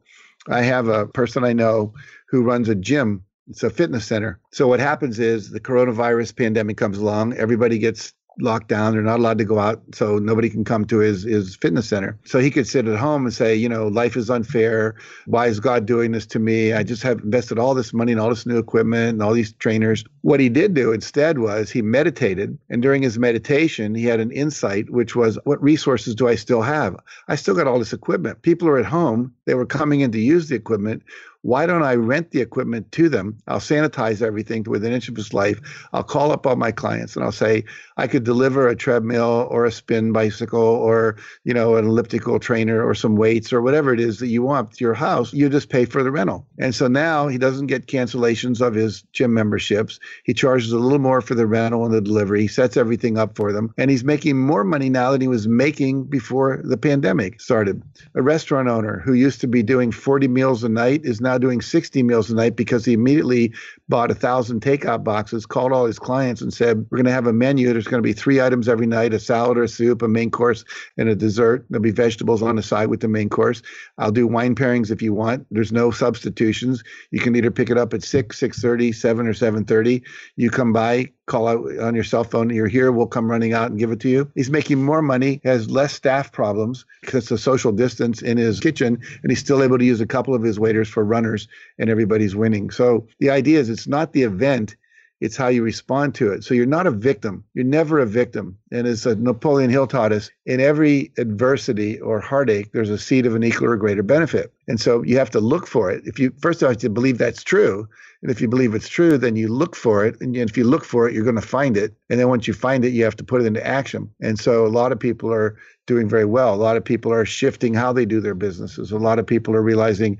I 0.48 0.62
have 0.62 0.88
a 0.88 1.06
person 1.06 1.44
I 1.44 1.52
know 1.52 1.94
who 2.28 2.42
runs 2.42 2.68
a 2.68 2.74
gym. 2.74 3.24
It's 3.48 3.62
a 3.62 3.70
fitness 3.70 4.06
center. 4.06 4.38
So 4.52 4.68
what 4.68 4.80
happens 4.80 5.18
is 5.18 5.50
the 5.50 5.60
coronavirus 5.60 6.36
pandemic 6.36 6.76
comes 6.76 6.98
along, 6.98 7.34
everybody 7.34 7.78
gets 7.78 8.12
locked 8.40 8.68
down. 8.68 8.92
They're 8.92 9.02
not 9.02 9.18
allowed 9.18 9.38
to 9.38 9.44
go 9.44 9.58
out, 9.58 9.82
so 9.92 10.18
nobody 10.18 10.50
can 10.50 10.64
come 10.64 10.84
to 10.86 10.98
his 10.98 11.22
his 11.22 11.56
fitness 11.56 11.88
center. 11.88 12.18
So 12.24 12.38
he 12.38 12.50
could 12.50 12.66
sit 12.66 12.86
at 12.86 12.98
home 12.98 13.24
and 13.24 13.34
say, 13.34 13.54
you 13.54 13.68
know, 13.68 13.88
life 13.88 14.16
is 14.16 14.30
unfair. 14.30 14.94
Why 15.26 15.46
is 15.46 15.60
God 15.60 15.86
doing 15.86 16.12
this 16.12 16.26
to 16.26 16.38
me? 16.38 16.72
I 16.72 16.82
just 16.82 17.02
have 17.02 17.20
invested 17.20 17.58
all 17.58 17.74
this 17.74 17.92
money 17.92 18.12
and 18.12 18.20
all 18.20 18.30
this 18.30 18.46
new 18.46 18.58
equipment 18.58 19.10
and 19.10 19.22
all 19.22 19.32
these 19.32 19.52
trainers. 19.54 20.04
What 20.22 20.40
he 20.40 20.48
did 20.48 20.74
do 20.74 20.92
instead 20.92 21.38
was 21.38 21.70
he 21.70 21.82
meditated, 21.82 22.58
and 22.68 22.82
during 22.82 23.02
his 23.02 23.18
meditation, 23.18 23.94
he 23.94 24.04
had 24.04 24.20
an 24.20 24.30
insight, 24.30 24.90
which 24.90 25.16
was, 25.16 25.38
what 25.44 25.62
resources 25.62 26.14
do 26.14 26.28
I 26.28 26.34
still 26.34 26.62
have? 26.62 26.96
I 27.28 27.36
still 27.36 27.54
got 27.54 27.66
all 27.66 27.78
this 27.78 27.92
equipment. 27.92 28.42
People 28.42 28.68
are 28.68 28.78
at 28.78 28.84
home. 28.84 29.34
They 29.46 29.54
were 29.54 29.66
coming 29.66 30.00
in 30.00 30.12
to 30.12 30.20
use 30.20 30.48
the 30.48 30.56
equipment. 30.56 31.02
Why 31.42 31.64
don't 31.64 31.82
I 31.82 31.94
rent 31.94 32.32
the 32.32 32.40
equipment 32.40 32.92
to 32.92 33.08
them? 33.08 33.38
I'll 33.48 33.60
sanitize 33.60 34.20
everything 34.20 34.64
to 34.64 34.70
within 34.70 34.90
an 34.90 34.96
inch 34.96 35.08
of 35.08 35.16
his 35.16 35.32
life. 35.32 35.58
I'll 35.92 36.02
call 36.02 36.32
up 36.32 36.46
all 36.46 36.56
my 36.56 36.70
clients 36.70 37.16
and 37.16 37.24
I'll 37.24 37.32
say, 37.32 37.64
I 37.96 38.06
could 38.06 38.24
deliver 38.24 38.68
a 38.68 38.76
treadmill 38.76 39.48
or 39.50 39.64
a 39.64 39.72
spin 39.72 40.12
bicycle 40.12 40.60
or, 40.60 41.16
you 41.44 41.54
know, 41.54 41.76
an 41.76 41.86
elliptical 41.86 42.38
trainer 42.38 42.86
or 42.86 42.94
some 42.94 43.16
weights 43.16 43.52
or 43.52 43.62
whatever 43.62 43.94
it 43.94 44.00
is 44.00 44.18
that 44.18 44.28
you 44.28 44.42
want 44.42 44.72
to 44.72 44.84
your 44.84 44.94
house. 44.94 45.32
You 45.32 45.48
just 45.48 45.70
pay 45.70 45.86
for 45.86 46.02
the 46.02 46.10
rental. 46.10 46.46
And 46.58 46.74
so 46.74 46.88
now 46.88 47.28
he 47.28 47.38
doesn't 47.38 47.68
get 47.68 47.86
cancellations 47.86 48.60
of 48.60 48.74
his 48.74 49.02
gym 49.12 49.32
memberships. 49.32 49.98
He 50.24 50.34
charges 50.34 50.72
a 50.72 50.78
little 50.78 50.98
more 50.98 51.22
for 51.22 51.34
the 51.34 51.46
rental 51.46 51.84
and 51.86 51.94
the 51.94 52.02
delivery. 52.02 52.42
He 52.42 52.48
sets 52.48 52.76
everything 52.76 53.16
up 53.16 53.36
for 53.36 53.52
them. 53.52 53.72
And 53.78 53.90
he's 53.90 54.04
making 54.04 54.38
more 54.38 54.64
money 54.64 54.90
now 54.90 55.12
than 55.12 55.22
he 55.22 55.28
was 55.28 55.48
making 55.48 56.04
before 56.04 56.60
the 56.62 56.76
pandemic 56.76 57.40
started. 57.40 57.82
A 58.14 58.22
restaurant 58.22 58.68
owner 58.68 59.00
who 59.04 59.14
used 59.14 59.40
to 59.40 59.46
be 59.46 59.62
doing 59.62 59.90
40 59.90 60.28
meals 60.28 60.64
a 60.64 60.68
night 60.68 61.02
is 61.04 61.20
now 61.20 61.29
now 61.30 61.38
doing 61.38 61.60
60 61.60 62.02
meals 62.02 62.30
a 62.30 62.34
night 62.34 62.56
because 62.56 62.84
he 62.84 62.92
immediately 62.92 63.52
bought 63.88 64.10
a 64.10 64.14
thousand 64.14 64.62
takeout 64.62 65.04
boxes, 65.04 65.46
called 65.46 65.72
all 65.72 65.86
his 65.86 65.98
clients 65.98 66.40
and 66.40 66.52
said, 66.52 66.86
We're 66.90 66.98
going 66.98 67.04
to 67.04 67.12
have 67.12 67.26
a 67.26 67.32
menu. 67.32 67.72
There's 67.72 67.86
going 67.86 68.02
to 68.02 68.06
be 68.06 68.12
three 68.12 68.40
items 68.40 68.68
every 68.68 68.86
night 68.86 69.14
a 69.14 69.20
salad 69.20 69.56
or 69.56 69.62
a 69.62 69.68
soup, 69.68 70.02
a 70.02 70.08
main 70.08 70.30
course, 70.30 70.64
and 70.96 71.08
a 71.08 71.14
dessert. 71.14 71.66
There'll 71.70 71.82
be 71.82 71.92
vegetables 71.92 72.42
on 72.42 72.56
the 72.56 72.62
side 72.62 72.88
with 72.88 73.00
the 73.00 73.08
main 73.08 73.28
course. 73.28 73.62
I'll 73.98 74.10
do 74.10 74.26
wine 74.26 74.54
pairings 74.54 74.90
if 74.90 75.00
you 75.02 75.14
want. 75.14 75.46
There's 75.50 75.72
no 75.72 75.90
substitutions. 75.90 76.82
You 77.12 77.20
can 77.20 77.36
either 77.36 77.50
pick 77.50 77.70
it 77.70 77.78
up 77.78 77.94
at 77.94 78.02
6, 78.02 78.38
6.30, 78.38 78.94
7, 78.94 79.26
or 79.26 79.32
7.30. 79.32 80.02
You 80.36 80.50
come 80.50 80.72
by, 80.72 81.10
call 81.30 81.46
out 81.46 81.78
on 81.78 81.94
your 81.94 82.04
cell 82.04 82.24
phone, 82.24 82.50
you're 82.50 82.66
here, 82.66 82.90
we'll 82.90 83.06
come 83.06 83.30
running 83.30 83.52
out 83.54 83.70
and 83.70 83.78
give 83.78 83.92
it 83.92 84.00
to 84.00 84.08
you. 84.08 84.30
He's 84.34 84.50
making 84.50 84.82
more 84.82 85.00
money, 85.00 85.40
has 85.44 85.70
less 85.70 85.94
staff 85.94 86.32
problems 86.32 86.84
because 87.02 87.28
the 87.28 87.38
social 87.38 87.70
distance 87.70 88.20
in 88.20 88.36
his 88.36 88.58
kitchen, 88.58 89.00
and 89.22 89.30
he's 89.30 89.38
still 89.38 89.62
able 89.62 89.78
to 89.78 89.84
use 89.84 90.00
a 90.00 90.06
couple 90.06 90.34
of 90.34 90.42
his 90.42 90.58
waiters 90.58 90.88
for 90.88 91.04
runners, 91.04 91.46
and 91.78 91.88
everybody's 91.88 92.34
winning. 92.34 92.70
So 92.70 93.06
the 93.20 93.30
idea 93.30 93.60
is 93.60 93.70
it's 93.70 93.86
not 93.86 94.12
the 94.12 94.24
event, 94.24 94.74
it's 95.20 95.36
how 95.36 95.48
you 95.48 95.62
respond 95.62 96.14
to 96.14 96.32
it. 96.32 96.44
So 96.44 96.54
you're 96.54 96.66
not 96.66 96.86
a 96.86 96.90
victim. 96.90 97.44
You're 97.54 97.64
never 97.64 97.98
a 97.98 98.06
victim. 98.06 98.56
And 98.72 98.86
as 98.86 99.04
Napoleon 99.04 99.70
Hill 99.70 99.86
taught 99.86 100.12
us, 100.12 100.30
in 100.46 100.60
every 100.60 101.12
adversity 101.18 102.00
or 102.00 102.20
heartache, 102.20 102.72
there's 102.72 102.90
a 102.90 102.98
seed 102.98 103.26
of 103.26 103.34
an 103.34 103.44
equal 103.44 103.68
or 103.68 103.76
greater 103.76 104.02
benefit. 104.02 104.52
And 104.66 104.80
so 104.80 105.02
you 105.02 105.18
have 105.18 105.30
to 105.30 105.40
look 105.40 105.66
for 105.66 105.90
it. 105.90 106.02
If 106.06 106.18
you 106.18 106.32
first 106.40 106.62
of 106.62 106.66
all, 106.66 106.70
you 106.70 106.74
have 106.74 106.82
to 106.82 106.90
believe 106.90 107.18
that's 107.18 107.42
true. 107.42 107.88
And 108.22 108.30
if 108.30 108.40
you 108.40 108.48
believe 108.48 108.74
it's 108.74 108.88
true, 108.88 109.16
then 109.16 109.36
you 109.36 109.48
look 109.48 109.74
for 109.74 110.04
it. 110.04 110.20
And 110.20 110.36
if 110.36 110.56
you 110.56 110.64
look 110.64 110.84
for 110.84 111.08
it, 111.08 111.14
you're 111.14 111.24
going 111.24 111.36
to 111.36 111.42
find 111.42 111.76
it. 111.76 111.94
And 112.10 112.20
then 112.20 112.28
once 112.28 112.46
you 112.46 112.52
find 112.52 112.84
it, 112.84 112.92
you 112.92 113.02
have 113.04 113.16
to 113.16 113.24
put 113.24 113.40
it 113.40 113.46
into 113.46 113.66
action. 113.66 114.10
And 114.20 114.38
so 114.38 114.66
a 114.66 114.68
lot 114.68 114.92
of 114.92 115.00
people 115.00 115.32
are 115.32 115.56
doing 115.86 116.06
very 116.06 116.26
well. 116.26 116.54
A 116.54 116.56
lot 116.56 116.76
of 116.76 116.84
people 116.84 117.12
are 117.12 117.24
shifting 117.24 117.72
how 117.72 117.94
they 117.94 118.04
do 118.04 118.20
their 118.20 118.34
businesses. 118.34 118.92
A 118.92 118.98
lot 118.98 119.18
of 119.18 119.26
people 119.26 119.56
are 119.56 119.62
realizing, 119.62 120.18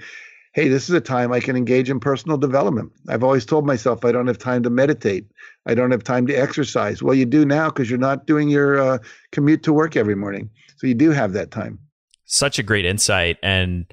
hey, 0.61 0.69
this 0.69 0.91
is 0.91 0.95
a 0.95 1.01
time 1.01 1.33
I 1.33 1.41
can 1.41 1.57
engage 1.57 1.89
in 1.89 1.99
personal 2.01 2.37
development. 2.37 2.93
I've 3.09 3.25
always 3.25 3.47
told 3.47 3.67
myself 3.67 4.05
I 4.05 4.13
don't 4.13 4.27
have 4.27 4.37
time 4.37 4.63
to 4.65 4.69
meditate. 4.69 5.25
I 5.65 5.75
don't 5.75 5.91
have 5.91 6.05
time 6.05 6.27
to 6.27 6.35
exercise. 6.35 7.03
Well, 7.03 7.15
you 7.15 7.25
do 7.25 7.47
now 7.47 7.71
because 7.71 7.89
you're 7.89 7.99
not 7.99 8.27
doing 8.27 8.51
your 8.51 8.79
uh, 8.79 8.99
commute 9.33 9.63
to 9.63 9.73
work 9.73 9.97
every 9.97 10.15
morning. 10.15 10.51
So 10.77 10.87
you 10.87 10.93
do 10.93 11.13
have 11.13 11.33
that 11.33 11.51
time. 11.51 11.79
Such 12.27 12.59
a 12.59 12.63
great 12.63 12.85
insight. 12.85 13.39
And 13.43 13.87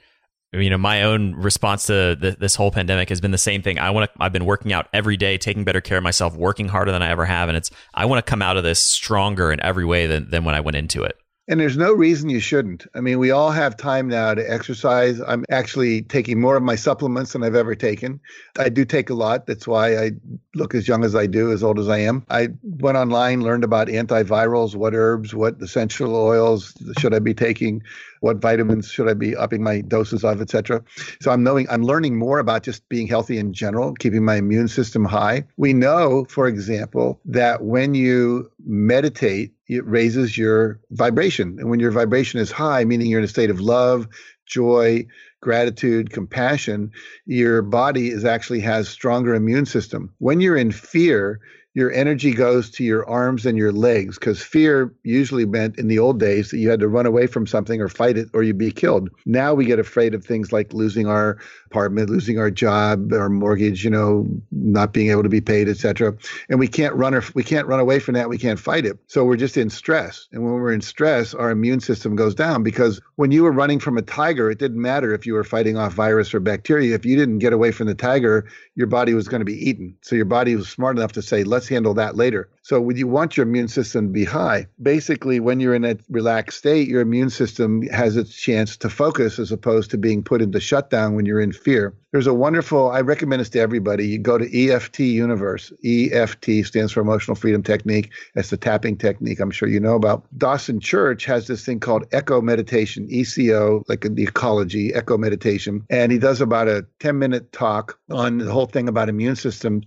you 0.51 0.69
know 0.69 0.77
my 0.77 1.03
own 1.03 1.35
response 1.35 1.85
to 1.87 2.17
the, 2.19 2.35
this 2.37 2.55
whole 2.55 2.71
pandemic 2.71 3.07
has 3.09 3.19
been 3.19 3.31
the 3.31 3.37
same 3.37 3.61
thing 3.61 3.77
i 3.79 3.89
want 3.89 4.09
to 4.09 4.23
i've 4.23 4.31
been 4.31 4.45
working 4.45 4.71
out 4.71 4.87
every 4.93 5.17
day 5.17 5.37
taking 5.37 5.65
better 5.65 5.81
care 5.81 5.97
of 5.97 6.03
myself 6.05 6.37
working 6.37 6.69
harder 6.69 6.89
than 6.89 7.03
i 7.03 7.09
ever 7.09 7.25
have 7.25 7.49
and 7.49 7.57
it's 7.57 7.69
i 7.93 8.05
want 8.05 8.25
to 8.25 8.27
come 8.27 8.41
out 8.41 8.55
of 8.55 8.63
this 8.63 8.79
stronger 8.79 9.51
in 9.51 9.59
every 9.59 9.83
way 9.83 10.07
than, 10.07 10.29
than 10.29 10.45
when 10.45 10.55
i 10.55 10.61
went 10.61 10.77
into 10.77 11.03
it 11.03 11.17
and 11.47 11.59
there's 11.59 11.77
no 11.77 11.93
reason 11.93 12.29
you 12.29 12.39
shouldn't. 12.39 12.85
I 12.93 12.99
mean, 12.99 13.19
we 13.19 13.31
all 13.31 13.51
have 13.51 13.77
time 13.77 14.09
now 14.09 14.33
to 14.33 14.51
exercise. 14.51 15.21
I'm 15.25 15.45
actually 15.49 16.01
taking 16.01 16.41
more 16.41 16.57
of 16.57 16.63
my 16.63 16.75
supplements 16.75 17.33
than 17.33 17.43
I've 17.43 17.55
ever 17.55 17.73
taken. 17.73 18.19
I 18.59 18.69
do 18.69 18.83
take 18.83 19.09
a 19.09 19.13
lot. 19.13 19.47
That's 19.47 19.67
why 19.67 19.97
I 19.97 20.11
look 20.55 20.75
as 20.75 20.87
young 20.87 21.05
as 21.05 21.15
I 21.15 21.25
do, 21.25 21.51
as 21.51 21.63
old 21.63 21.79
as 21.79 21.87
I 21.87 21.99
am. 21.99 22.25
I 22.29 22.49
went 22.63 22.97
online, 22.97 23.41
learned 23.41 23.63
about 23.63 23.87
antivirals, 23.87 24.75
what 24.75 24.93
herbs, 24.93 25.33
what 25.33 25.61
essential 25.61 26.15
oils 26.15 26.73
should 26.99 27.13
I 27.13 27.19
be 27.19 27.33
taking, 27.33 27.81
what 28.19 28.37
vitamins 28.37 28.89
should 28.89 29.07
I 29.07 29.13
be 29.13 29.35
upping 29.35 29.63
my 29.63 29.81
doses 29.81 30.23
of, 30.25 30.41
etc. 30.41 30.83
So 31.21 31.31
I'm 31.31 31.43
knowing 31.43 31.67
I'm 31.69 31.83
learning 31.83 32.17
more 32.17 32.39
about 32.39 32.63
just 32.63 32.87
being 32.89 33.07
healthy 33.07 33.37
in 33.37 33.53
general, 33.53 33.93
keeping 33.93 34.25
my 34.25 34.35
immune 34.35 34.67
system 34.67 35.05
high. 35.05 35.45
We 35.55 35.71
know, 35.73 36.25
for 36.25 36.47
example, 36.47 37.21
that 37.25 37.63
when 37.63 37.93
you 37.93 38.51
meditate, 38.65 39.53
it 39.67 39.85
raises 39.85 40.37
your 40.37 40.79
vibration. 40.91 41.57
And 41.59 41.69
when 41.69 41.79
your 41.79 41.91
vibration 41.91 42.39
is 42.39 42.51
high, 42.51 42.85
meaning 42.85 43.07
you're 43.07 43.19
in 43.19 43.25
a 43.25 43.29
state 43.29 43.49
of 43.49 43.59
love, 43.59 44.07
joy, 44.45 45.05
gratitude, 45.41 46.11
compassion, 46.11 46.91
your 47.25 47.61
body 47.61 48.09
is 48.09 48.25
actually 48.25 48.61
has 48.61 48.89
stronger 48.89 49.35
immune 49.35 49.65
system. 49.65 50.13
When 50.19 50.41
you're 50.41 50.57
in 50.57 50.71
fear, 50.71 51.39
your 51.77 51.91
energy 51.91 52.33
goes 52.33 52.71
to 52.71 52.83
your 52.83 53.07
arms 53.07 53.45
and 53.45 53.55
your 53.55 53.71
legs 53.71 54.17
because 54.17 54.41
fear 54.41 54.91
usually 55.03 55.45
meant 55.45 55.77
in 55.77 55.87
the 55.87 55.99
old 55.99 56.19
days 56.19 56.49
that 56.49 56.57
you 56.57 56.71
had 56.71 56.79
to 56.79 56.87
run 56.87 57.05
away 57.05 57.27
from 57.27 57.45
something 57.45 57.79
or 57.79 57.87
fight 57.87 58.17
it 58.17 58.27
or 58.33 58.41
you'd 58.41 58.57
be 58.57 58.71
killed. 58.71 59.11
Now 59.27 59.53
we 59.53 59.63
get 59.63 59.77
afraid 59.77 60.15
of 60.15 60.25
things 60.25 60.51
like 60.51 60.73
losing 60.73 61.05
our 61.05 61.37
apartment, 61.67 62.09
losing 62.09 62.39
our 62.39 62.49
job, 62.49 63.13
our 63.13 63.29
mortgage, 63.29 63.83
you 63.83 63.91
know, 63.91 64.25
not 64.51 64.91
being 64.91 65.11
able 65.11 65.21
to 65.21 65.29
be 65.29 65.39
paid, 65.39 65.69
etc. 65.69 66.17
And 66.49 66.57
we 66.57 66.67
can't 66.67 66.95
run 66.95 67.13
or 67.13 67.23
we 67.35 67.43
can't 67.43 67.67
run 67.67 67.79
away 67.79 67.99
from 67.99 68.15
that. 68.15 68.27
We 68.27 68.39
can't 68.39 68.59
fight 68.59 68.87
it. 68.87 68.97
So 69.05 69.23
we're 69.23 69.37
just 69.37 69.55
in 69.55 69.69
stress. 69.69 70.27
And 70.31 70.43
when 70.43 70.53
we're 70.53 70.73
in 70.73 70.81
stress, 70.81 71.35
our 71.35 71.51
immune 71.51 71.81
system 71.81 72.15
goes 72.15 72.33
down 72.33 72.63
because 72.63 72.99
when 73.17 73.31
you 73.31 73.43
were 73.43 73.51
running 73.51 73.79
from 73.79 73.99
a 73.99 74.01
tiger, 74.01 74.49
it 74.49 74.57
didn't 74.57 74.81
matter 74.81 75.13
if 75.13 75.27
you 75.27 75.35
were 75.35 75.43
fighting 75.43 75.77
off 75.77 75.93
virus 75.93 76.33
or 76.33 76.39
bacteria. 76.39 76.95
If 76.95 77.05
you 77.05 77.15
didn't 77.15 77.37
get 77.37 77.53
away 77.53 77.71
from 77.71 77.85
the 77.85 77.93
tiger, 77.93 78.49
your 78.73 78.87
body 78.87 79.13
was 79.13 79.27
going 79.27 79.41
to 79.41 79.45
be 79.45 79.69
eaten. 79.69 79.95
So 80.01 80.15
your 80.15 80.25
body 80.25 80.55
was 80.55 80.67
smart 80.67 80.97
enough 80.97 81.11
to 81.11 81.21
say, 81.21 81.43
let's 81.43 81.66
handle 81.69 81.93
that 81.95 82.15
later. 82.15 82.49
So 82.67 82.81
when 82.81 82.97
you 82.97 83.07
want 83.07 83.37
your 83.37 83.45
immune 83.45 83.69
system 83.69 84.07
to 84.07 84.11
be 84.11 84.25
high, 84.25 84.67
basically 84.81 85.39
when 85.39 85.61
you're 85.61 85.73
in 85.73 85.85
a 85.85 85.95
relaxed 86.09 86.57
state, 86.57 86.89
your 86.89 86.99
immune 86.99 87.29
system 87.29 87.81
has 87.83 88.17
its 88.17 88.35
chance 88.35 88.75
to 88.77 88.89
focus 88.89 89.39
as 89.39 89.53
opposed 89.53 89.89
to 89.91 89.97
being 89.97 90.21
put 90.21 90.41
into 90.41 90.59
shutdown 90.59 91.15
when 91.15 91.25
you're 91.25 91.39
in 91.39 91.53
fear. 91.53 91.93
There's 92.11 92.27
a 92.27 92.33
wonderful, 92.33 92.89
I 92.89 93.01
recommend 93.01 93.39
this 93.39 93.49
to 93.51 93.59
everybody. 93.59 94.07
You 94.07 94.17
go 94.17 94.37
to 94.37 94.69
EFT 94.69 94.99
Universe. 94.99 95.71
EFT 95.85 96.65
stands 96.65 96.91
for 96.91 96.99
Emotional 96.99 97.35
Freedom 97.35 97.63
Technique. 97.63 98.11
That's 98.35 98.49
the 98.49 98.57
tapping 98.57 98.97
technique 98.97 99.39
I'm 99.39 99.51
sure 99.51 99.69
you 99.69 99.79
know 99.79 99.95
about. 99.95 100.25
Dawson 100.37 100.79
Church 100.79 101.23
has 101.23 101.47
this 101.47 101.63
thing 101.63 101.79
called 101.79 102.05
Eco 102.11 102.41
Meditation, 102.41 103.07
ECO, 103.09 103.83
like 103.87 104.01
the 104.01 104.23
ecology, 104.23 104.93
Eco 104.93 105.17
Meditation. 105.17 105.85
And 105.89 106.11
he 106.11 106.17
does 106.17 106.41
about 106.41 106.67
a 106.67 106.85
10 106.99 107.17
minute 107.17 107.51
talk 107.51 107.97
on 108.09 108.39
the 108.39 108.51
whole 108.51 108.65
thing 108.65 108.89
about 108.89 109.09
immune 109.09 109.37
systems. 109.37 109.85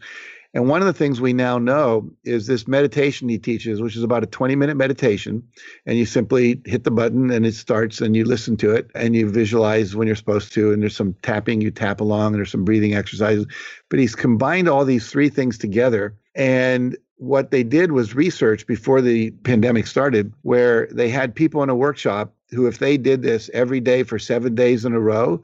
And 0.53 0.69
one 0.69 0.81
of 0.81 0.87
the 0.87 0.93
things 0.93 1.21
we 1.21 1.33
now 1.33 1.59
know 1.59 2.11
is 2.25 2.47
this 2.47 2.67
meditation 2.67 3.29
he 3.29 3.39
teaches, 3.39 3.81
which 3.81 3.97
is 3.97 4.03
about 4.03 4.25
a 4.25 4.27
20 4.27 4.57
minute 4.57 4.77
meditation. 4.77 5.45
And 5.87 5.97
you 5.97 6.07
simply 6.07 6.61
hit 6.65 6.83
the 6.83 6.91
button 6.91 7.31
and 7.31 7.47
it 7.47 7.55
starts 7.55 8.01
and 8.01 8.17
you 8.17 8.25
listen 8.25 8.57
to 8.59 8.75
it 8.75 8.91
and 8.95 9.15
you 9.15 9.31
visualize 9.31 9.95
when 9.95 10.09
you're 10.09 10.17
supposed 10.17 10.53
to. 10.55 10.73
And 10.73 10.83
there's 10.83 10.97
some 10.97 11.15
tapping, 11.23 11.61
you 11.61 11.71
tap 11.71 12.01
along, 12.01 12.33
and 12.33 12.37
there's 12.37 12.51
some 12.51 12.65
breathing 12.65 12.95
exercises. 12.95 13.47
But 13.89 14.01
he's 14.01 14.17
combined 14.17 14.69
all 14.69 14.85
these 14.85 15.09
three 15.09 15.29
things 15.29 15.57
together. 15.57 16.17
And 16.35 16.97
what 17.17 17.53
they 17.53 17.63
did 17.63 17.93
was 17.93 18.15
research 18.15 18.67
before 18.67 19.01
the 19.01 19.31
pandemic 19.31 19.87
started, 19.87 20.33
where 20.43 20.89
they 20.91 21.11
had 21.11 21.35
people 21.35 21.63
in 21.63 21.69
a 21.69 21.77
workshop 21.77 22.35
who, 22.51 22.67
if 22.67 22.79
they 22.79 22.97
did 22.97 23.23
this 23.23 23.51
every 23.55 23.79
day 23.79 24.03
for 24.03 24.19
seven 24.19 24.55
days 24.55 24.85
in 24.85 24.95
a 24.95 25.01
row, 25.01 25.43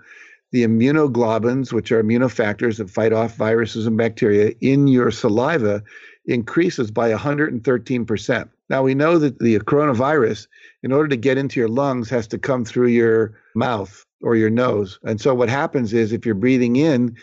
the 0.52 0.64
immunoglobulins, 0.64 1.72
which 1.72 1.90
are 1.92 2.02
immunofactors 2.02 2.78
that 2.78 2.90
fight 2.90 3.12
off 3.12 3.36
viruses 3.36 3.86
and 3.86 3.96
bacteria 3.96 4.52
in 4.60 4.88
your 4.88 5.10
saliva, 5.10 5.82
increases 6.26 6.90
by 6.90 7.12
113%. 7.12 8.48
Now, 8.68 8.82
we 8.82 8.94
know 8.94 9.18
that 9.18 9.38
the 9.38 9.58
coronavirus, 9.60 10.46
in 10.82 10.92
order 10.92 11.08
to 11.08 11.16
get 11.16 11.38
into 11.38 11.60
your 11.60 11.68
lungs, 11.68 12.10
has 12.10 12.26
to 12.28 12.38
come 12.38 12.64
through 12.64 12.88
your 12.88 13.38
mouth 13.54 14.04
or 14.22 14.34
your 14.34 14.50
nose. 14.50 14.98
And 15.04 15.20
so, 15.20 15.34
what 15.34 15.48
happens 15.48 15.92
is 15.92 16.12
if 16.12 16.26
you're 16.26 16.34
breathing 16.34 16.76
in, 16.76 17.16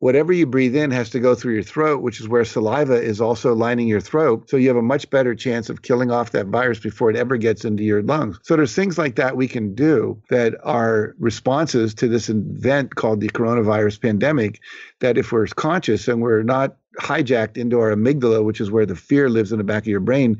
whatever 0.00 0.32
you 0.32 0.46
breathe 0.46 0.76
in 0.76 0.90
has 0.90 1.10
to 1.10 1.20
go 1.20 1.34
through 1.34 1.54
your 1.54 1.62
throat, 1.62 2.02
which 2.02 2.20
is 2.20 2.28
where 2.28 2.44
saliva 2.44 2.94
is 2.94 3.20
also 3.20 3.54
lining 3.54 3.88
your 3.88 4.00
throat. 4.00 4.48
So 4.48 4.56
you 4.56 4.68
have 4.68 4.76
a 4.76 4.82
much 4.82 5.10
better 5.10 5.34
chance 5.34 5.68
of 5.68 5.82
killing 5.82 6.10
off 6.10 6.30
that 6.32 6.46
virus 6.46 6.78
before 6.78 7.10
it 7.10 7.16
ever 7.16 7.36
gets 7.36 7.64
into 7.64 7.82
your 7.82 8.02
lungs. 8.02 8.38
So 8.42 8.56
there's 8.56 8.74
things 8.74 8.96
like 8.96 9.16
that 9.16 9.36
we 9.36 9.48
can 9.48 9.74
do 9.74 10.20
that 10.30 10.54
are 10.62 11.14
responses 11.18 11.94
to 11.94 12.08
this 12.08 12.28
event 12.28 12.94
called 12.94 13.20
the 13.20 13.28
coronavirus 13.28 14.00
pandemic 14.00 14.60
that 15.00 15.18
if 15.18 15.32
we're 15.32 15.46
conscious 15.46 16.06
and 16.06 16.22
we're 16.22 16.42
not 16.42 16.76
hijacked 17.00 17.56
into 17.56 17.78
our 17.80 17.94
amygdala, 17.94 18.44
which 18.44 18.60
is 18.60 18.70
where 18.70 18.86
the 18.86 18.96
fear 18.96 19.28
lives 19.28 19.52
in 19.52 19.58
the 19.58 19.64
back 19.64 19.82
of 19.82 19.88
your 19.88 20.00
brain, 20.00 20.38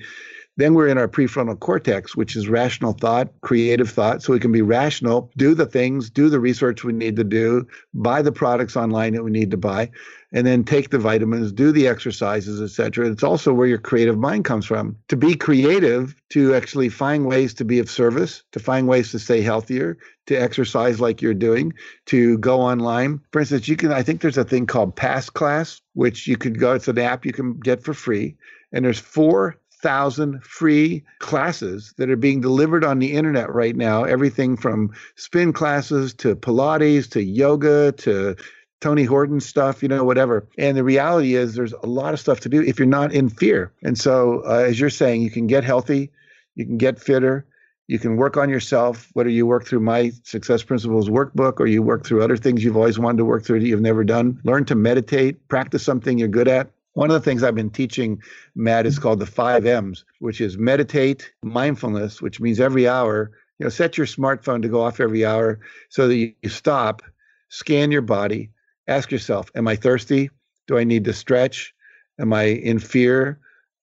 then 0.59 0.75
we're 0.75 0.88
in 0.88 0.99
our 0.99 1.07
prefrontal 1.07 1.59
cortex, 1.59 2.16
which 2.16 2.35
is 2.35 2.49
rational 2.49 2.92
thought, 2.92 3.29
creative 3.42 3.88
thought. 3.88 4.23
So 4.23 4.33
we 4.33 4.40
can 4.40 4.51
be 4.51 4.61
rational, 4.61 5.31
do 5.37 5.55
the 5.55 5.66
things, 5.66 6.11
do 6.11 6.29
the 6.29 6.40
research 6.40 6.83
we 6.83 6.92
need 6.92 7.14
to 7.14 7.25
do, 7.25 7.64
buy 7.94 8.23
the 8.23 8.33
products 8.33 8.77
online 8.77 9.14
that 9.14 9.23
we 9.23 9.31
need 9.31 9.53
to 9.53 9.57
buy, 9.57 9.88
and 10.33 10.44
then 10.44 10.64
take 10.64 10.90
the 10.90 10.99
vitamins, 10.99 11.53
do 11.53 11.71
the 11.71 11.87
exercises, 11.87 12.61
etc. 12.61 13.09
It's 13.09 13.23
also 13.23 13.55
where 13.55 13.68
your 13.68 13.79
creative 13.79 14.18
mind 14.18 14.44
comes 14.44 14.66
from. 14.66 14.97
To 15.09 15.16
be 15.16 15.37
creative, 15.37 16.16
to 16.31 16.57
actually 16.57 16.88
find 16.88 17.25
ways 17.25 17.55
to 17.55 17.64
be 17.64 17.79
of 17.79 17.88
service, 17.88 18.42
to 18.51 18.59
find 18.59 18.88
ways 18.88 19.12
to 19.12 19.21
stay 19.21 19.42
healthier, 19.42 19.97
to 20.27 20.35
exercise 20.35 21.01
like 21.01 21.23
you're 21.23 21.35
doing, 21.35 21.73
to 22.07 22.37
go 22.38 22.61
online. 22.61 23.21
For 23.31 23.38
instance, 23.38 23.68
you 23.68 23.77
can 23.77 23.92
I 23.92 24.03
think 24.03 24.23
there's 24.23 24.37
a 24.37 24.42
thing 24.42 24.66
called 24.66 24.97
Pass 24.97 25.31
Class, 25.31 25.81
which 25.94 26.27
you 26.27 26.37
could 26.37 26.59
go, 26.59 26.73
it's 26.73 26.88
an 26.88 26.99
app 26.99 27.25
you 27.25 27.33
can 27.33 27.61
get 27.61 27.85
for 27.85 27.94
free. 27.94 28.37
And 28.73 28.85
there's 28.85 28.99
four 28.99 29.57
thousand 29.81 30.43
free 30.43 31.05
classes 31.19 31.95
that 31.97 32.11
are 32.11 32.17
being 32.17 32.41
delivered 32.41 32.85
on 32.85 32.99
the 32.99 33.12
internet 33.12 33.53
right 33.53 33.77
now. 33.77 34.05
Everything 34.05 34.57
from 34.57 34.93
spin 35.17 35.53
classes 35.53 36.14
to 36.14 36.35
Pilates 36.35 37.09
to 37.11 37.23
yoga 37.23 37.93
to 37.93 38.37
Tony 38.81 39.05
Horton 39.05 39.41
stuff, 39.41 39.83
you 39.83 39.88
know, 39.88 40.05
whatever. 40.05 40.47
And 40.57 40.77
the 40.77 40.85
reality 40.85 41.35
is, 41.35 41.55
there's 41.55 41.73
a 41.73 41.87
lot 41.87 42.14
of 42.14 42.21
stuff 42.21 42.41
to 42.41 42.49
do 42.49 42.62
if 42.62 42.79
you're 42.79 42.87
not 42.87 43.12
in 43.12 43.29
fear. 43.29 43.73
And 43.83 43.99
so, 43.99 44.43
uh, 44.47 44.64
as 44.69 44.79
you're 44.79 44.91
saying, 44.91 45.23
you 45.23 45.31
can 45.31 45.47
get 45.47 45.64
healthy, 45.64 46.11
you 46.55 46.64
can 46.64 46.79
get 46.79 47.01
fitter, 47.01 47.45
you 47.88 47.99
can 47.99 48.17
work 48.17 48.37
on 48.37 48.49
yourself, 48.49 49.09
whether 49.14 49.31
you 49.31 49.47
work 49.47 49.67
through 49.67 49.81
my 49.81 50.12
Success 50.23 50.62
Principles 50.62 51.09
workbook 51.09 51.59
or 51.59 51.67
you 51.67 51.83
work 51.83 52.07
through 52.07 52.23
other 52.23 52.37
things 52.37 52.62
you've 52.62 52.77
always 52.77 52.99
wanted 52.99 53.19
to 53.19 53.25
work 53.25 53.45
through 53.45 53.61
that 53.61 53.67
you've 53.67 53.81
never 53.81 54.05
done. 54.05 54.41
Learn 54.45 54.64
to 54.67 54.75
meditate, 54.75 55.49
practice 55.49 55.83
something 55.83 56.19
you're 56.19 56.29
good 56.29 56.49
at. 56.49 56.71
One 56.98 57.11
of 57.11 57.14
the 57.14 57.20
things 57.20 57.44
I've 57.44 57.54
been 57.54 57.70
teaching, 57.70 58.20
Matt, 58.56 58.84
is 58.84 58.98
called 58.98 59.20
the 59.20 59.26
five 59.26 59.64
M's, 59.64 60.04
which 60.18 60.40
is 60.40 60.58
meditate, 60.58 61.30
mindfulness, 61.44 62.20
which 62.20 62.40
means 62.40 62.58
every 62.58 62.88
hour, 62.88 63.30
you 63.61 63.64
know, 63.64 63.70
set 63.70 63.96
your 63.96 64.04
smartphone 64.04 64.62
to 64.62 64.68
go 64.68 64.82
off 64.82 64.98
every 64.98 65.24
hour 65.24 65.61
so 65.90 66.08
that 66.08 66.16
you 66.16 66.34
stop, 66.48 67.02
scan 67.50 67.92
your 67.92 68.02
body, 68.02 68.50
ask 68.88 69.12
yourself, 69.12 69.48
am 69.54 69.68
I 69.68 69.76
thirsty? 69.76 70.28
Do 70.66 70.76
I 70.76 70.82
need 70.82 71.04
to 71.04 71.12
stretch? 71.12 71.72
Am 72.18 72.32
I 72.32 72.46
in 72.46 72.80
fear? 72.80 73.38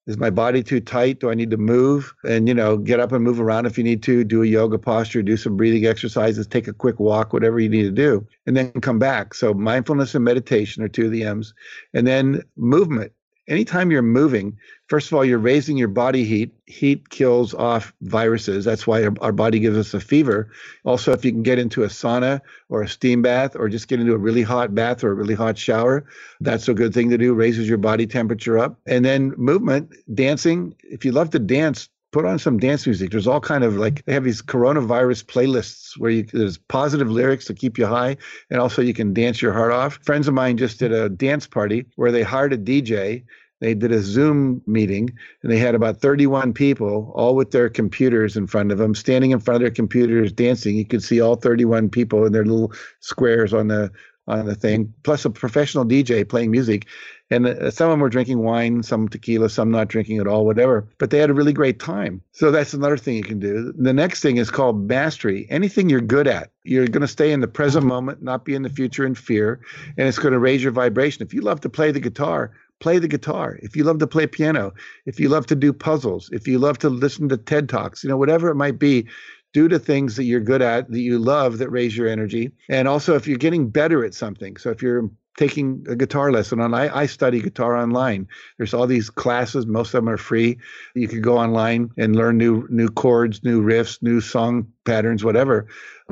Is 0.08 0.18
my 0.18 0.30
body 0.30 0.62
too 0.62 0.80
tight? 0.80 1.20
Do 1.20 1.32
I 1.32 1.34
need 1.34 1.50
to 1.50 1.58
move? 1.58 2.14
And, 2.24 2.48
you 2.48 2.54
know, 2.54 2.78
get 2.78 3.00
up 3.00 3.12
and 3.12 3.24
move 3.24 3.40
around 3.40 3.66
if 3.66 3.78
you 3.78 3.84
need 3.84 4.04
to, 4.04 4.24
do 4.24 4.44
a 4.44 4.46
yoga 4.46 4.78
posture, 4.78 5.24
do 5.24 5.36
some 5.36 5.58
breathing 5.58 5.88
exercises, 5.88 6.46
take 6.46 6.68
a 6.68 6.74
quick 6.74 7.00
walk, 7.00 7.34
whatever 7.34 7.60
you 7.60 7.70
need 7.70 7.84
to 7.84 7.92
do, 7.92 8.28
and 8.46 8.56
then 8.56 8.72
come 8.82 9.00
back. 9.00 9.34
So, 9.34 9.54
mindfulness 9.54 10.14
and 10.14 10.24
meditation 10.24 10.84
are 10.84 10.88
two 10.88 11.06
of 11.06 11.12
the 11.12 11.24
M's. 11.24 11.56
And 11.94 12.06
then 12.06 12.44
movement 12.56 13.14
anytime 13.48 13.92
you're 13.92 14.02
moving, 14.02 14.58
first 14.88 15.08
of 15.08 15.14
all, 15.14 15.26
you're 15.26 15.40
raising 15.40 15.78
your 15.78 15.88
body 15.88 16.24
heat. 16.24 16.54
Heat 16.66 17.10
kills 17.10 17.54
off 17.54 17.94
viruses. 18.02 18.66
That's 18.66 18.88
why 18.88 19.04
our, 19.04 19.14
our, 19.22 19.32
body 19.32 19.60
gives 19.60 19.78
us 19.78 19.94
a 19.94 20.00
fever. 20.00 20.52
Also, 20.84 21.12
if 21.12 21.24
you 21.24 21.32
can 21.32 21.44
get 21.44 21.60
into 21.60 21.84
a 21.84 21.88
sauna 21.88 22.42
or 22.70 22.82
a 22.82 22.88
steam 22.88 23.22
bath 23.22 23.56
or 23.56 23.70
just 23.70 23.88
get 23.88 24.00
into 24.00 24.14
a 24.14 24.18
really 24.18 24.42
hot 24.42 24.74
bath 24.74 25.04
or 25.04 25.12
a 25.12 25.16
really 25.16 25.36
hot 25.36 25.58
shower, 25.58 26.06
that's 26.42 26.68
a 26.68 26.74
good 26.74 26.94
thing 26.94 27.10
to 27.10 27.18
do. 27.18 27.34
Raises 27.34 27.70
your 27.70 27.78
body 27.78 28.08
temperature 28.08 28.58
up. 28.58 28.80
And 28.86 29.06
then 29.06 29.34
movement, 29.38 29.94
dancing. 30.14 30.76
If 30.84 31.06
you 31.06 31.12
love 31.12 31.30
to 31.32 31.40
dance, 31.40 31.90
put 32.16 32.24
on 32.24 32.40
some 32.40 32.58
dance 32.58 32.86
music. 32.86 33.12
There's 33.12 33.28
all 33.28 33.42
kind 33.42 33.66
of 33.66 33.76
like 33.76 34.06
they 34.06 34.14
have 34.14 34.24
these 34.24 34.42
coronavirus 34.42 35.26
playlists 35.26 35.98
where 35.98 36.12
you 36.12 36.24
there's 36.24 36.58
positive 36.58 37.12
lyrics 37.12 37.44
to 37.48 37.54
keep 37.54 37.78
you 37.78 37.86
high, 37.86 38.16
and 38.50 38.62
also 38.62 38.82
you 38.82 38.94
can 38.94 39.14
dance 39.14 39.42
your 39.42 39.52
heart 39.52 39.74
off. 39.74 40.00
Friends 40.02 40.30
of 40.30 40.34
mine 40.34 40.56
just 40.56 40.80
did 40.80 40.94
a 40.94 41.10
dance 41.10 41.46
party 41.46 41.86
where 41.98 42.14
they 42.14 42.24
hired 42.24 42.54
a 42.54 42.58
DJ. 42.58 43.26
They 43.60 43.74
did 43.74 43.92
a 43.92 44.00
Zoom 44.00 44.62
meeting 44.66 45.10
and 45.44 45.52
they 45.52 45.58
had 45.58 45.76
about 45.76 46.00
31 46.00 46.54
people, 46.54 47.12
all 47.16 47.36
with 47.36 47.52
their 47.52 47.68
computers 47.68 48.38
in 48.38 48.48
front 48.48 48.72
of 48.72 48.78
them, 48.78 48.96
standing 48.96 49.32
in 49.32 49.42
front 49.42 49.58
of 49.58 49.62
their 49.62 49.72
computers 49.72 50.32
dancing. 50.32 50.78
You 50.78 50.86
could 50.86 51.04
see 51.04 51.20
all 51.20 51.36
31 51.36 51.90
people 51.90 52.26
in 52.26 52.32
their 52.32 52.46
little 52.46 52.72
squares 53.02 53.54
on 53.54 53.68
the 53.68 53.92
on 54.28 54.46
the 54.46 54.56
thing, 54.56 54.94
plus 55.04 55.26
a 55.26 55.30
professional 55.30 55.86
DJ 55.86 56.28
playing 56.28 56.52
music. 56.52 56.88
And 57.32 57.48
uh, 57.48 57.72
some 57.72 57.90
of 57.90 57.94
them 57.94 58.00
were 58.02 58.10
drinking 58.10 58.40
wine, 58.40 58.84
some 58.84 59.08
tequila, 59.08 59.50
some 59.50 59.72
not 59.72 59.88
drinking 59.88 60.20
at 60.20 60.28
all, 60.28 60.46
whatever. 60.46 60.88
But 61.00 61.10
they 61.10 61.18
had 61.18 61.30
a 61.30 61.34
really 61.34 61.54
great 61.54 61.80
time. 61.80 62.22
So 62.32 62.52
that's 62.52 62.74
another 62.74 62.98
thing 62.98 63.16
you 63.16 63.24
can 63.24 63.40
do. 63.40 63.74
The 63.76 63.94
next 63.94 64.22
thing 64.22 64.38
is 64.38 64.52
called 64.52 64.88
mastery. 64.88 65.48
Anything 65.50 65.90
you're 65.90 66.02
good 66.02 66.28
at, 66.28 66.52
you're 66.64 66.88
going 66.88 67.02
to 67.02 67.08
stay 67.08 67.32
in 67.32 67.42
the 67.42 67.48
present 67.48 67.86
moment, 67.86 68.22
not 68.22 68.46
be 68.46 68.54
in 68.54 68.62
the 68.62 68.70
future 68.70 69.06
in 69.06 69.16
fear, 69.16 69.60
and 69.98 70.08
it's 70.08 70.20
going 70.20 70.34
to 70.34 70.40
raise 70.40 70.62
your 70.62 70.72
vibration. 70.72 71.26
If 71.26 71.34
you 71.34 71.42
love 71.42 71.62
to 71.62 71.70
play 71.70 71.92
the 71.92 72.00
guitar, 72.00 72.52
play 72.80 73.00
the 73.00 73.08
guitar. 73.08 73.58
If 73.62 73.76
you 73.76 73.84
love 73.84 74.00
to 74.00 74.08
play 74.08 74.28
piano, 74.28 74.74
if 75.06 75.20
you 75.20 75.30
love 75.30 75.48
to 75.48 75.56
do 75.56 75.74
puzzles, 75.74 76.30
if 76.32 76.48
you 76.48 76.60
love 76.60 76.78
to 76.80 76.90
listen 76.90 77.30
to 77.30 77.38
TED 77.38 77.70
Talks, 77.70 78.04
you 78.04 78.10
know, 78.10 78.18
whatever 78.18 78.50
it 78.50 78.56
might 78.56 78.78
be, 78.78 79.08
do 79.56 79.70
the 79.70 79.80
things 79.80 80.18
that 80.18 80.26
you're 80.26 80.42
good 80.42 80.62
at, 80.62 80.92
that 80.92 81.00
you 81.00 81.18
love, 81.18 81.60
that 81.60 81.70
raise 81.70 81.96
your 81.96 82.10
energy. 82.10 82.52
And 82.68 82.90
also, 82.90 83.16
if 83.16 83.26
you're 83.26 83.38
getting 83.38 83.70
better 83.70 84.04
at 84.04 84.14
something, 84.14 84.58
so 84.58 84.70
if 84.70 84.82
you're 84.82 85.10
taking 85.38 85.86
a 85.90 85.96
guitar 85.96 86.32
lesson 86.32 86.62
on. 86.62 86.74
I, 86.74 86.96
I 86.96 87.06
study 87.06 87.42
guitar 87.42 87.76
online. 87.76 88.28
There's 88.58 88.74
all 88.74 88.88
these 88.88 89.10
classes. 89.10 89.66
Most 89.66 89.94
of 89.94 90.04
them 90.04 90.10
are 90.10 90.18
free. 90.18 90.58
You 90.94 91.08
can 91.08 91.22
go 91.22 91.38
online 91.38 91.92
and 91.98 92.16
learn 92.16 92.38
new 92.38 92.68
new 92.70 92.90
chords, 92.90 93.44
new 93.44 93.62
riffs, 93.62 94.02
new 94.02 94.22
song 94.22 94.68
patterns, 94.86 95.24
whatever. 95.24 95.68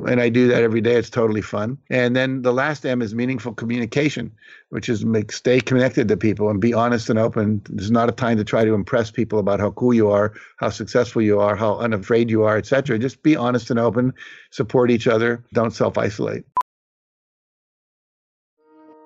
And 0.07 0.19
I 0.19 0.29
do 0.29 0.47
that 0.47 0.63
every 0.63 0.81
day. 0.81 0.95
It's 0.95 1.09
totally 1.09 1.43
fun. 1.43 1.77
And 1.89 2.15
then 2.15 2.41
the 2.41 2.51
last 2.51 2.83
M 2.83 3.01
is 3.01 3.13
meaningful 3.13 3.53
communication, 3.53 4.31
which 4.69 4.89
is 4.89 5.05
make 5.05 5.31
stay 5.31 5.62
connected 5.62 6.07
to 6.07 6.17
people 6.17 6.49
and 6.49 6.59
be 6.59 6.73
honest 6.73 7.09
and 7.12 7.19
open. 7.19 7.62
There's 7.69 7.91
not 7.91 8.09
a 8.09 8.12
time 8.12 8.38
to 8.38 8.43
try 8.43 8.65
to 8.65 8.73
impress 8.73 9.12
people 9.12 9.38
about 9.38 9.59
how 9.59 9.71
cool 9.71 9.93
you 9.93 10.09
are, 10.09 10.33
how 10.57 10.69
successful 10.69 11.21
you 11.21 11.39
are, 11.39 11.55
how 11.55 11.77
unafraid 11.77 12.31
you 12.31 12.43
are, 12.43 12.57
etc. 12.57 12.97
Just 12.97 13.21
be 13.21 13.36
honest 13.36 13.69
and 13.69 13.79
open, 13.79 14.13
support 14.49 14.89
each 14.89 15.07
other, 15.07 15.43
don't 15.53 15.71
self 15.71 15.97
isolate. 15.97 16.43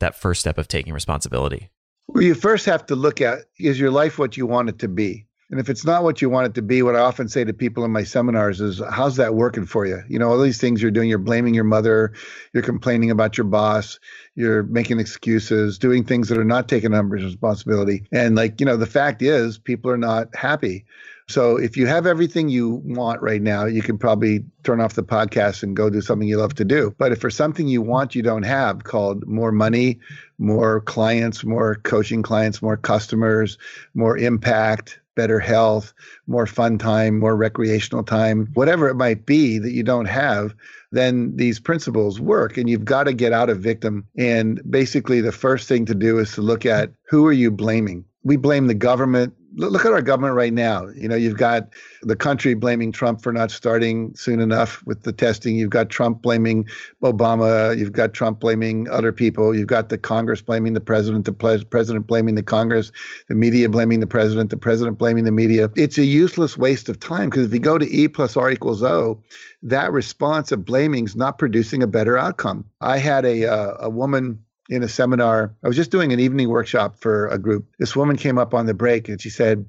that 0.00 0.14
first 0.14 0.40
step 0.40 0.58
of 0.58 0.68
taking 0.68 0.92
responsibility? 0.92 1.70
Well, 2.06 2.22
you 2.22 2.34
first 2.34 2.64
have 2.66 2.86
to 2.86 2.96
look 2.96 3.20
at 3.20 3.40
is 3.58 3.78
your 3.78 3.90
life 3.90 4.18
what 4.18 4.36
you 4.36 4.46
want 4.46 4.68
it 4.68 4.78
to 4.80 4.88
be? 4.88 5.26
And 5.50 5.58
if 5.58 5.70
it's 5.70 5.84
not 5.84 6.02
what 6.04 6.20
you 6.20 6.28
want 6.28 6.46
it 6.46 6.54
to 6.54 6.62
be, 6.62 6.82
what 6.82 6.94
I 6.94 7.00
often 7.00 7.26
say 7.26 7.42
to 7.42 7.54
people 7.54 7.82
in 7.84 7.90
my 7.90 8.04
seminars 8.04 8.60
is, 8.60 8.82
how's 8.90 9.16
that 9.16 9.34
working 9.34 9.64
for 9.64 9.86
you? 9.86 10.02
You 10.06 10.18
know, 10.18 10.28
all 10.28 10.40
these 10.40 10.60
things 10.60 10.82
you're 10.82 10.90
doing, 10.90 11.08
you're 11.08 11.18
blaming 11.18 11.54
your 11.54 11.64
mother, 11.64 12.12
you're 12.52 12.62
complaining 12.62 13.10
about 13.10 13.38
your 13.38 13.46
boss, 13.46 13.98
you're 14.34 14.64
making 14.64 15.00
excuses, 15.00 15.78
doing 15.78 16.04
things 16.04 16.28
that 16.28 16.36
are 16.36 16.44
not 16.44 16.68
taking 16.68 16.92
on 16.92 17.08
responsibility. 17.08 18.04
And 18.12 18.36
like, 18.36 18.60
you 18.60 18.66
know, 18.66 18.76
the 18.76 18.84
fact 18.84 19.22
is, 19.22 19.56
people 19.56 19.90
are 19.90 19.96
not 19.96 20.34
happy. 20.36 20.84
So 21.28 21.56
if 21.56 21.76
you 21.76 21.86
have 21.86 22.06
everything 22.06 22.48
you 22.48 22.80
want 22.84 23.20
right 23.20 23.42
now, 23.42 23.66
you 23.66 23.82
can 23.82 23.98
probably 23.98 24.44
turn 24.62 24.80
off 24.80 24.94
the 24.94 25.02
podcast 25.02 25.62
and 25.62 25.76
go 25.76 25.90
do 25.90 26.00
something 26.00 26.26
you 26.26 26.38
love 26.38 26.54
to 26.54 26.64
do. 26.64 26.94
But 26.96 27.12
if 27.12 27.20
for 27.20 27.28
something 27.30 27.68
you 27.68 27.82
want 27.82 28.14
you 28.14 28.22
don't 28.22 28.44
have 28.44 28.84
called 28.84 29.26
more 29.26 29.52
money, 29.52 30.00
more 30.38 30.80
clients, 30.80 31.44
more 31.44 31.76
coaching 31.76 32.22
clients, 32.22 32.62
more 32.62 32.78
customers, 32.78 33.58
more 33.92 34.16
impact, 34.16 35.00
better 35.16 35.38
health, 35.38 35.92
more 36.26 36.46
fun 36.46 36.78
time, 36.78 37.18
more 37.18 37.36
recreational 37.36 38.04
time, 38.04 38.48
whatever 38.54 38.88
it 38.88 38.94
might 38.94 39.26
be 39.26 39.58
that 39.58 39.72
you 39.72 39.82
don't 39.82 40.06
have, 40.06 40.54
then 40.92 41.36
these 41.36 41.60
principles 41.60 42.18
work 42.20 42.56
and 42.56 42.70
you've 42.70 42.84
got 42.84 43.04
to 43.04 43.12
get 43.12 43.32
out 43.32 43.50
of 43.50 43.58
victim. 43.58 44.06
And 44.16 44.62
basically 44.70 45.20
the 45.20 45.32
first 45.32 45.68
thing 45.68 45.84
to 45.86 45.94
do 45.94 46.18
is 46.18 46.32
to 46.32 46.40
look 46.40 46.64
at 46.64 46.92
who 47.10 47.26
are 47.26 47.32
you 47.32 47.50
blaming? 47.50 48.04
We 48.24 48.36
blame 48.36 48.66
the 48.66 48.74
government, 48.74 49.34
look 49.54 49.84
at 49.84 49.92
our 49.92 50.02
government 50.02 50.34
right 50.34 50.52
now. 50.52 50.88
You 50.88 51.08
know, 51.08 51.16
you've 51.16 51.36
got 51.36 51.68
the 52.02 52.16
country 52.16 52.54
blaming 52.54 52.92
Trump 52.92 53.22
for 53.22 53.32
not 53.32 53.50
starting 53.50 54.14
soon 54.14 54.40
enough 54.40 54.84
with 54.86 55.02
the 55.02 55.12
testing. 55.12 55.56
You've 55.56 55.70
got 55.70 55.88
Trump 55.88 56.22
blaming 56.22 56.66
Obama. 57.02 57.76
You've 57.76 57.92
got 57.92 58.14
Trump 58.14 58.40
blaming 58.40 58.88
other 58.88 59.12
people. 59.12 59.54
You've 59.54 59.66
got 59.66 59.88
the 59.88 59.98
Congress 59.98 60.42
blaming 60.42 60.74
the 60.74 60.80
president, 60.80 61.24
the 61.24 61.32
president 61.32 62.06
blaming 62.06 62.34
the 62.34 62.42
Congress, 62.42 62.92
the 63.28 63.34
media 63.34 63.68
blaming 63.68 64.00
the 64.00 64.06
president, 64.06 64.50
the 64.50 64.56
president 64.56 64.98
blaming 64.98 65.24
the 65.24 65.32
media. 65.32 65.70
It's 65.76 65.98
a 65.98 66.04
useless 66.04 66.56
waste 66.56 66.88
of 66.88 67.00
time 67.00 67.30
because 67.30 67.46
if 67.46 67.52
you 67.52 67.60
go 67.60 67.78
to 67.78 67.90
E 67.90 68.08
plus 68.08 68.36
R 68.36 68.50
equals 68.50 68.82
O, 68.82 69.22
that 69.62 69.92
response 69.92 70.52
of 70.52 70.64
blaming 70.64 71.04
is 71.04 71.16
not 71.16 71.38
producing 71.38 71.82
a 71.82 71.86
better 71.86 72.16
outcome. 72.16 72.64
I 72.80 72.98
had 72.98 73.24
a 73.24 73.46
uh, 73.46 73.76
a 73.80 73.90
woman 73.90 74.44
in 74.68 74.82
a 74.82 74.88
seminar. 74.88 75.54
I 75.62 75.68
was 75.68 75.76
just 75.76 75.90
doing 75.90 76.12
an 76.12 76.20
evening 76.20 76.48
workshop 76.48 76.98
for 76.98 77.28
a 77.28 77.38
group. 77.38 77.66
This 77.78 77.96
woman 77.96 78.16
came 78.16 78.38
up 78.38 78.54
on 78.54 78.66
the 78.66 78.74
break 78.74 79.08
and 79.08 79.20
she 79.20 79.30
said, 79.30 79.66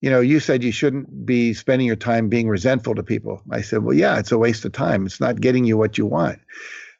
You 0.00 0.10
know, 0.10 0.20
you 0.20 0.40
said 0.40 0.62
you 0.62 0.72
shouldn't 0.72 1.26
be 1.26 1.54
spending 1.54 1.86
your 1.86 1.96
time 1.96 2.28
being 2.28 2.48
resentful 2.48 2.94
to 2.94 3.02
people. 3.02 3.42
I 3.50 3.62
said, 3.62 3.82
Well, 3.82 3.96
yeah, 3.96 4.18
it's 4.18 4.32
a 4.32 4.38
waste 4.38 4.64
of 4.64 4.72
time. 4.72 5.06
It's 5.06 5.20
not 5.20 5.40
getting 5.40 5.64
you 5.64 5.76
what 5.76 5.98
you 5.98 6.06
want. 6.06 6.38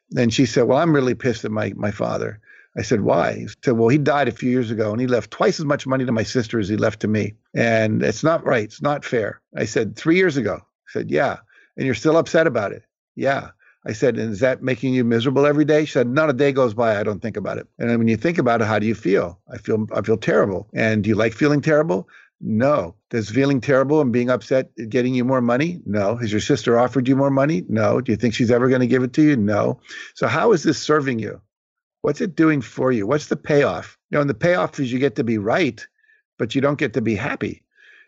Then 0.09 0.29
she 0.29 0.45
said, 0.45 0.63
Well, 0.63 0.77
I'm 0.77 0.93
really 0.93 1.15
pissed 1.15 1.45
at 1.45 1.51
my, 1.51 1.73
my 1.75 1.91
father. 1.91 2.39
I 2.77 2.81
said, 2.81 3.01
Why? 3.01 3.33
He 3.33 3.47
said, 3.63 3.77
Well, 3.77 3.89
he 3.89 3.97
died 3.97 4.27
a 4.27 4.33
few 4.33 4.49
years 4.49 4.71
ago 4.71 4.91
and 4.91 4.99
he 4.99 5.07
left 5.07 5.31
twice 5.31 5.59
as 5.59 5.65
much 5.65 5.87
money 5.87 6.05
to 6.05 6.11
my 6.11 6.23
sister 6.23 6.59
as 6.59 6.69
he 6.69 6.77
left 6.77 7.01
to 7.01 7.07
me. 7.07 7.35
And 7.55 8.03
it's 8.03 8.23
not 8.23 8.45
right. 8.45 8.65
It's 8.65 8.81
not 8.81 9.05
fair. 9.05 9.41
I 9.55 9.65
said, 9.65 9.95
Three 9.95 10.17
years 10.17 10.37
ago. 10.37 10.55
I 10.57 10.91
said, 10.91 11.09
Yeah. 11.09 11.37
And 11.77 11.85
you're 11.85 11.95
still 11.95 12.17
upset 12.17 12.47
about 12.47 12.73
it. 12.73 12.83
Yeah. 13.15 13.51
I 13.85 13.93
said, 13.93 14.17
and 14.17 14.33
is 14.33 14.41
that 14.41 14.61
making 14.61 14.93
you 14.93 15.05
miserable 15.05 15.45
every 15.45 15.63
day? 15.63 15.85
She 15.85 15.93
said, 15.93 16.07
not 16.07 16.29
a 16.29 16.33
day 16.33 16.51
goes 16.51 16.73
by 16.73 16.99
I 16.99 17.03
don't 17.03 17.21
think 17.21 17.37
about 17.37 17.57
it. 17.57 17.67
And 17.77 17.97
when 17.97 18.07
you 18.07 18.17
think 18.17 18.37
about 18.37 18.61
it, 18.61 18.67
how 18.67 18.77
do 18.77 18.85
you 18.85 18.95
feel? 18.95 19.39
I 19.51 19.57
feel 19.57 19.87
I 19.93 20.01
feel 20.01 20.17
terrible. 20.17 20.67
And 20.73 21.03
do 21.03 21.09
you 21.09 21.15
like 21.15 21.33
feeling 21.33 21.61
terrible? 21.61 22.09
No. 22.41 22.95
Does 23.09 23.29
feeling 23.29 23.61
terrible 23.61 24.01
and 24.01 24.11
being 24.11 24.29
upset 24.29 24.71
uh, 24.79 24.83
getting 24.89 25.13
you 25.13 25.23
more 25.23 25.41
money? 25.41 25.81
No. 25.85 26.17
Has 26.17 26.31
your 26.31 26.41
sister 26.41 26.77
offered 26.77 27.07
you 27.07 27.15
more 27.15 27.31
money? 27.31 27.65
No. 27.69 28.01
Do 28.01 28.11
you 28.11 28.17
think 28.17 28.33
she's 28.33 28.51
ever 28.51 28.67
going 28.67 28.81
to 28.81 28.87
give 28.87 29.03
it 29.03 29.13
to 29.13 29.21
you? 29.21 29.37
No. 29.37 29.79
So 30.13 30.27
how 30.27 30.51
is 30.51 30.63
this 30.63 30.81
serving 30.81 31.19
you? 31.19 31.41
What's 32.01 32.21
it 32.21 32.35
doing 32.35 32.61
for 32.61 32.91
you? 32.91 33.07
What's 33.07 33.27
the 33.27 33.35
payoff? 33.35 33.97
You 34.09 34.17
know, 34.17 34.21
and 34.21 34.29
the 34.29 34.33
payoff 34.35 34.79
is 34.79 34.91
you 34.91 34.99
get 34.99 35.15
to 35.15 35.23
be 35.23 35.37
right, 35.37 35.85
but 36.37 36.55
you 36.55 36.61
don't 36.61 36.79
get 36.79 36.93
to 36.93 37.01
be 37.01 37.15
happy. 37.15 37.63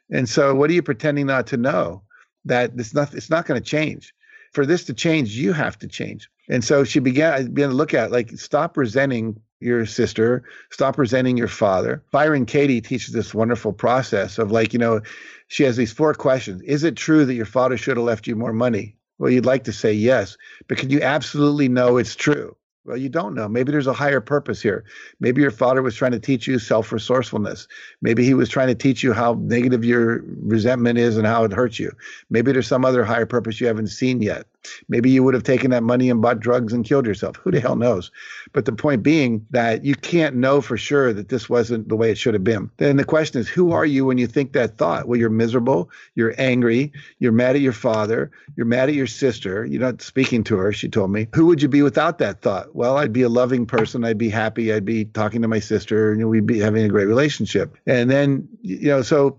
And 0.09 0.27
so 0.27 0.53
what 0.55 0.69
are 0.69 0.73
you 0.73 0.83
pretending 0.83 1.27
not 1.27 1.47
to 1.47 1.57
know? 1.57 2.03
That 2.45 2.71
it's 2.75 2.93
not 2.93 3.13
it's 3.13 3.29
not 3.29 3.45
going 3.45 3.61
to 3.61 3.65
change 3.65 4.13
for 4.51 4.65
this 4.65 4.85
to 4.85 4.93
change, 4.93 5.35
you 5.35 5.53
have 5.53 5.77
to 5.79 5.87
change. 5.87 6.29
And 6.49 6.63
so 6.63 6.83
she 6.83 6.99
began, 6.99 7.53
began 7.53 7.69
to 7.69 7.75
look 7.75 7.93
at 7.93 8.11
like, 8.11 8.31
stop 8.31 8.77
resenting 8.77 9.39
your 9.59 9.85
sister, 9.85 10.43
stop 10.71 10.97
resenting 10.97 11.37
your 11.37 11.47
father. 11.47 12.03
Byron 12.11 12.45
Katie 12.45 12.81
teaches 12.81 13.13
this 13.13 13.33
wonderful 13.33 13.73
process 13.73 14.37
of 14.37 14.51
like, 14.51 14.73
you 14.73 14.79
know, 14.79 15.01
she 15.47 15.63
has 15.63 15.77
these 15.77 15.91
four 15.91 16.13
questions. 16.13 16.61
Is 16.63 16.83
it 16.83 16.95
true 16.95 17.25
that 17.25 17.33
your 17.33 17.45
father 17.45 17.77
should 17.77 17.97
have 17.97 18.05
left 18.05 18.27
you 18.27 18.35
more 18.35 18.53
money? 18.53 18.95
Well, 19.17 19.31
you'd 19.31 19.45
like 19.45 19.65
to 19.65 19.73
say 19.73 19.93
yes, 19.93 20.35
but 20.67 20.77
can 20.77 20.89
you 20.89 21.01
absolutely 21.01 21.69
know 21.69 21.97
it's 21.97 22.15
true? 22.15 22.55
Well, 22.83 22.97
you 22.97 23.09
don't 23.09 23.35
know. 23.35 23.47
Maybe 23.47 23.71
there's 23.71 23.85
a 23.85 23.93
higher 23.93 24.21
purpose 24.21 24.59
here. 24.59 24.83
Maybe 25.19 25.41
your 25.41 25.51
father 25.51 25.83
was 25.83 25.95
trying 25.95 26.13
to 26.13 26.19
teach 26.19 26.47
you 26.47 26.57
self 26.57 26.91
resourcefulness. 26.91 27.67
Maybe 28.01 28.23
he 28.25 28.33
was 28.33 28.49
trying 28.49 28.69
to 28.69 28.75
teach 28.75 29.03
you 29.03 29.13
how 29.13 29.35
negative 29.39 29.85
your 29.85 30.23
resentment 30.41 30.97
is 30.97 31.15
and 31.15 31.27
how 31.27 31.43
it 31.43 31.53
hurts 31.53 31.77
you. 31.77 31.91
Maybe 32.31 32.51
there's 32.51 32.67
some 32.67 32.83
other 32.83 33.03
higher 33.05 33.27
purpose 33.27 33.61
you 33.61 33.67
haven't 33.67 33.87
seen 33.87 34.21
yet. 34.21 34.47
Maybe 34.89 35.09
you 35.09 35.23
would 35.23 35.33
have 35.33 35.43
taken 35.43 35.71
that 35.71 35.83
money 35.83 36.09
and 36.09 36.21
bought 36.21 36.39
drugs 36.39 36.73
and 36.73 36.85
killed 36.85 37.05
yourself. 37.05 37.35
Who 37.37 37.51
the 37.51 37.59
hell 37.59 37.75
knows? 37.75 38.11
But 38.53 38.65
the 38.65 38.71
point 38.71 39.03
being 39.03 39.45
that 39.51 39.83
you 39.85 39.95
can't 39.95 40.35
know 40.35 40.61
for 40.61 40.77
sure 40.77 41.13
that 41.13 41.29
this 41.29 41.49
wasn't 41.49 41.89
the 41.89 41.95
way 41.95 42.11
it 42.11 42.17
should 42.17 42.33
have 42.33 42.43
been. 42.43 42.69
Then 42.77 42.97
the 42.97 43.03
question 43.03 43.41
is, 43.41 43.47
who 43.47 43.71
are 43.71 43.85
you 43.85 44.05
when 44.05 44.17
you 44.17 44.27
think 44.27 44.53
that 44.53 44.77
thought? 44.77 45.07
Well, 45.07 45.19
you're 45.19 45.29
miserable, 45.29 45.89
you're 46.15 46.35
angry, 46.37 46.91
you're 47.19 47.31
mad 47.31 47.55
at 47.55 47.61
your 47.61 47.73
father, 47.73 48.31
you're 48.55 48.65
mad 48.65 48.89
at 48.89 48.95
your 48.95 49.07
sister. 49.07 49.65
You're 49.65 49.81
not 49.81 50.01
speaking 50.01 50.43
to 50.45 50.57
her, 50.57 50.71
she 50.73 50.89
told 50.89 51.11
me. 51.11 51.27
Who 51.33 51.45
would 51.47 51.61
you 51.61 51.67
be 51.67 51.81
without 51.81 52.17
that 52.19 52.41
thought? 52.41 52.75
Well, 52.75 52.97
I'd 52.97 53.13
be 53.13 53.21
a 53.21 53.29
loving 53.29 53.65
person. 53.65 54.03
I'd 54.03 54.17
be 54.17 54.29
happy. 54.29 54.71
I'd 54.73 54.85
be 54.85 55.05
talking 55.05 55.41
to 55.41 55.47
my 55.47 55.59
sister, 55.59 56.11
and 56.11 56.29
we'd 56.29 56.45
be 56.45 56.59
having 56.59 56.83
a 56.83 56.89
great 56.89 57.05
relationship. 57.05 57.77
And 57.85 58.09
then, 58.09 58.47
you 58.61 58.89
know, 58.89 59.01
so 59.01 59.37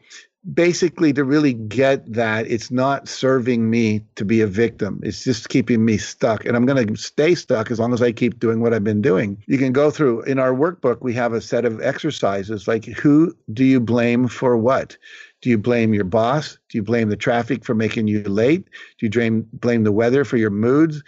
basically 0.55 1.13
to 1.13 1.25
really 1.25 1.53
get 1.53 2.13
that 2.13 2.51
it's 2.51 2.71
not 2.71 3.09
serving 3.09 3.71
me 3.71 4.05
to 4.17 4.25
be 4.25 4.41
a 4.41 4.47
victim. 4.47 5.01
It's 5.03 5.23
just 5.23 5.49
keeping 5.49 5.85
me 5.85 5.99
stuck. 5.99 6.45
And 6.45 6.57
i'm 6.57 6.67
going 6.67 6.87
to 6.87 6.97
stay 6.97 7.35
stuck 7.35 7.71
as 7.71 7.79
long 7.79 7.93
as 7.93 8.03
i 8.03 8.11
keep 8.11 8.41
doing 8.41 8.61
what 8.61 8.75
i've 8.75 8.85
been 8.85 9.03
doing. 9.03 9.43
You 9.47 9.59
can 9.59 9.73
go 9.73 9.91
through 9.91 10.23
in 10.23 10.39
our 10.39 10.53
workbook 10.53 11.01
we 11.01 11.15
have 11.15 11.33
a 11.33 11.41
set 11.41 11.65
of 11.65 11.81
exercises 11.81 12.67
like 12.67 12.85
who 12.87 13.37
do 13.53 13.65
you 13.65 13.81
blame 13.81 14.29
for 14.29 14.57
what? 14.57 14.97
Do 15.43 15.51
you 15.51 15.59
blame 15.59 15.93
your 15.93 16.05
boss? 16.05 16.59
Do 16.69 16.79
you 16.79 16.83
blame 16.83 17.09
the 17.09 17.17
traffic 17.17 17.65
for 17.65 17.75
making 17.75 18.09
you 18.09 18.23
late? 18.23 18.65
Do 18.99 19.07
you 19.07 19.11
blame 19.11 19.47
blame 19.53 19.85
the 19.85 19.93
weather 19.93 20.25
for 20.25 20.37
your 20.37 20.51
moods 20.51 21.03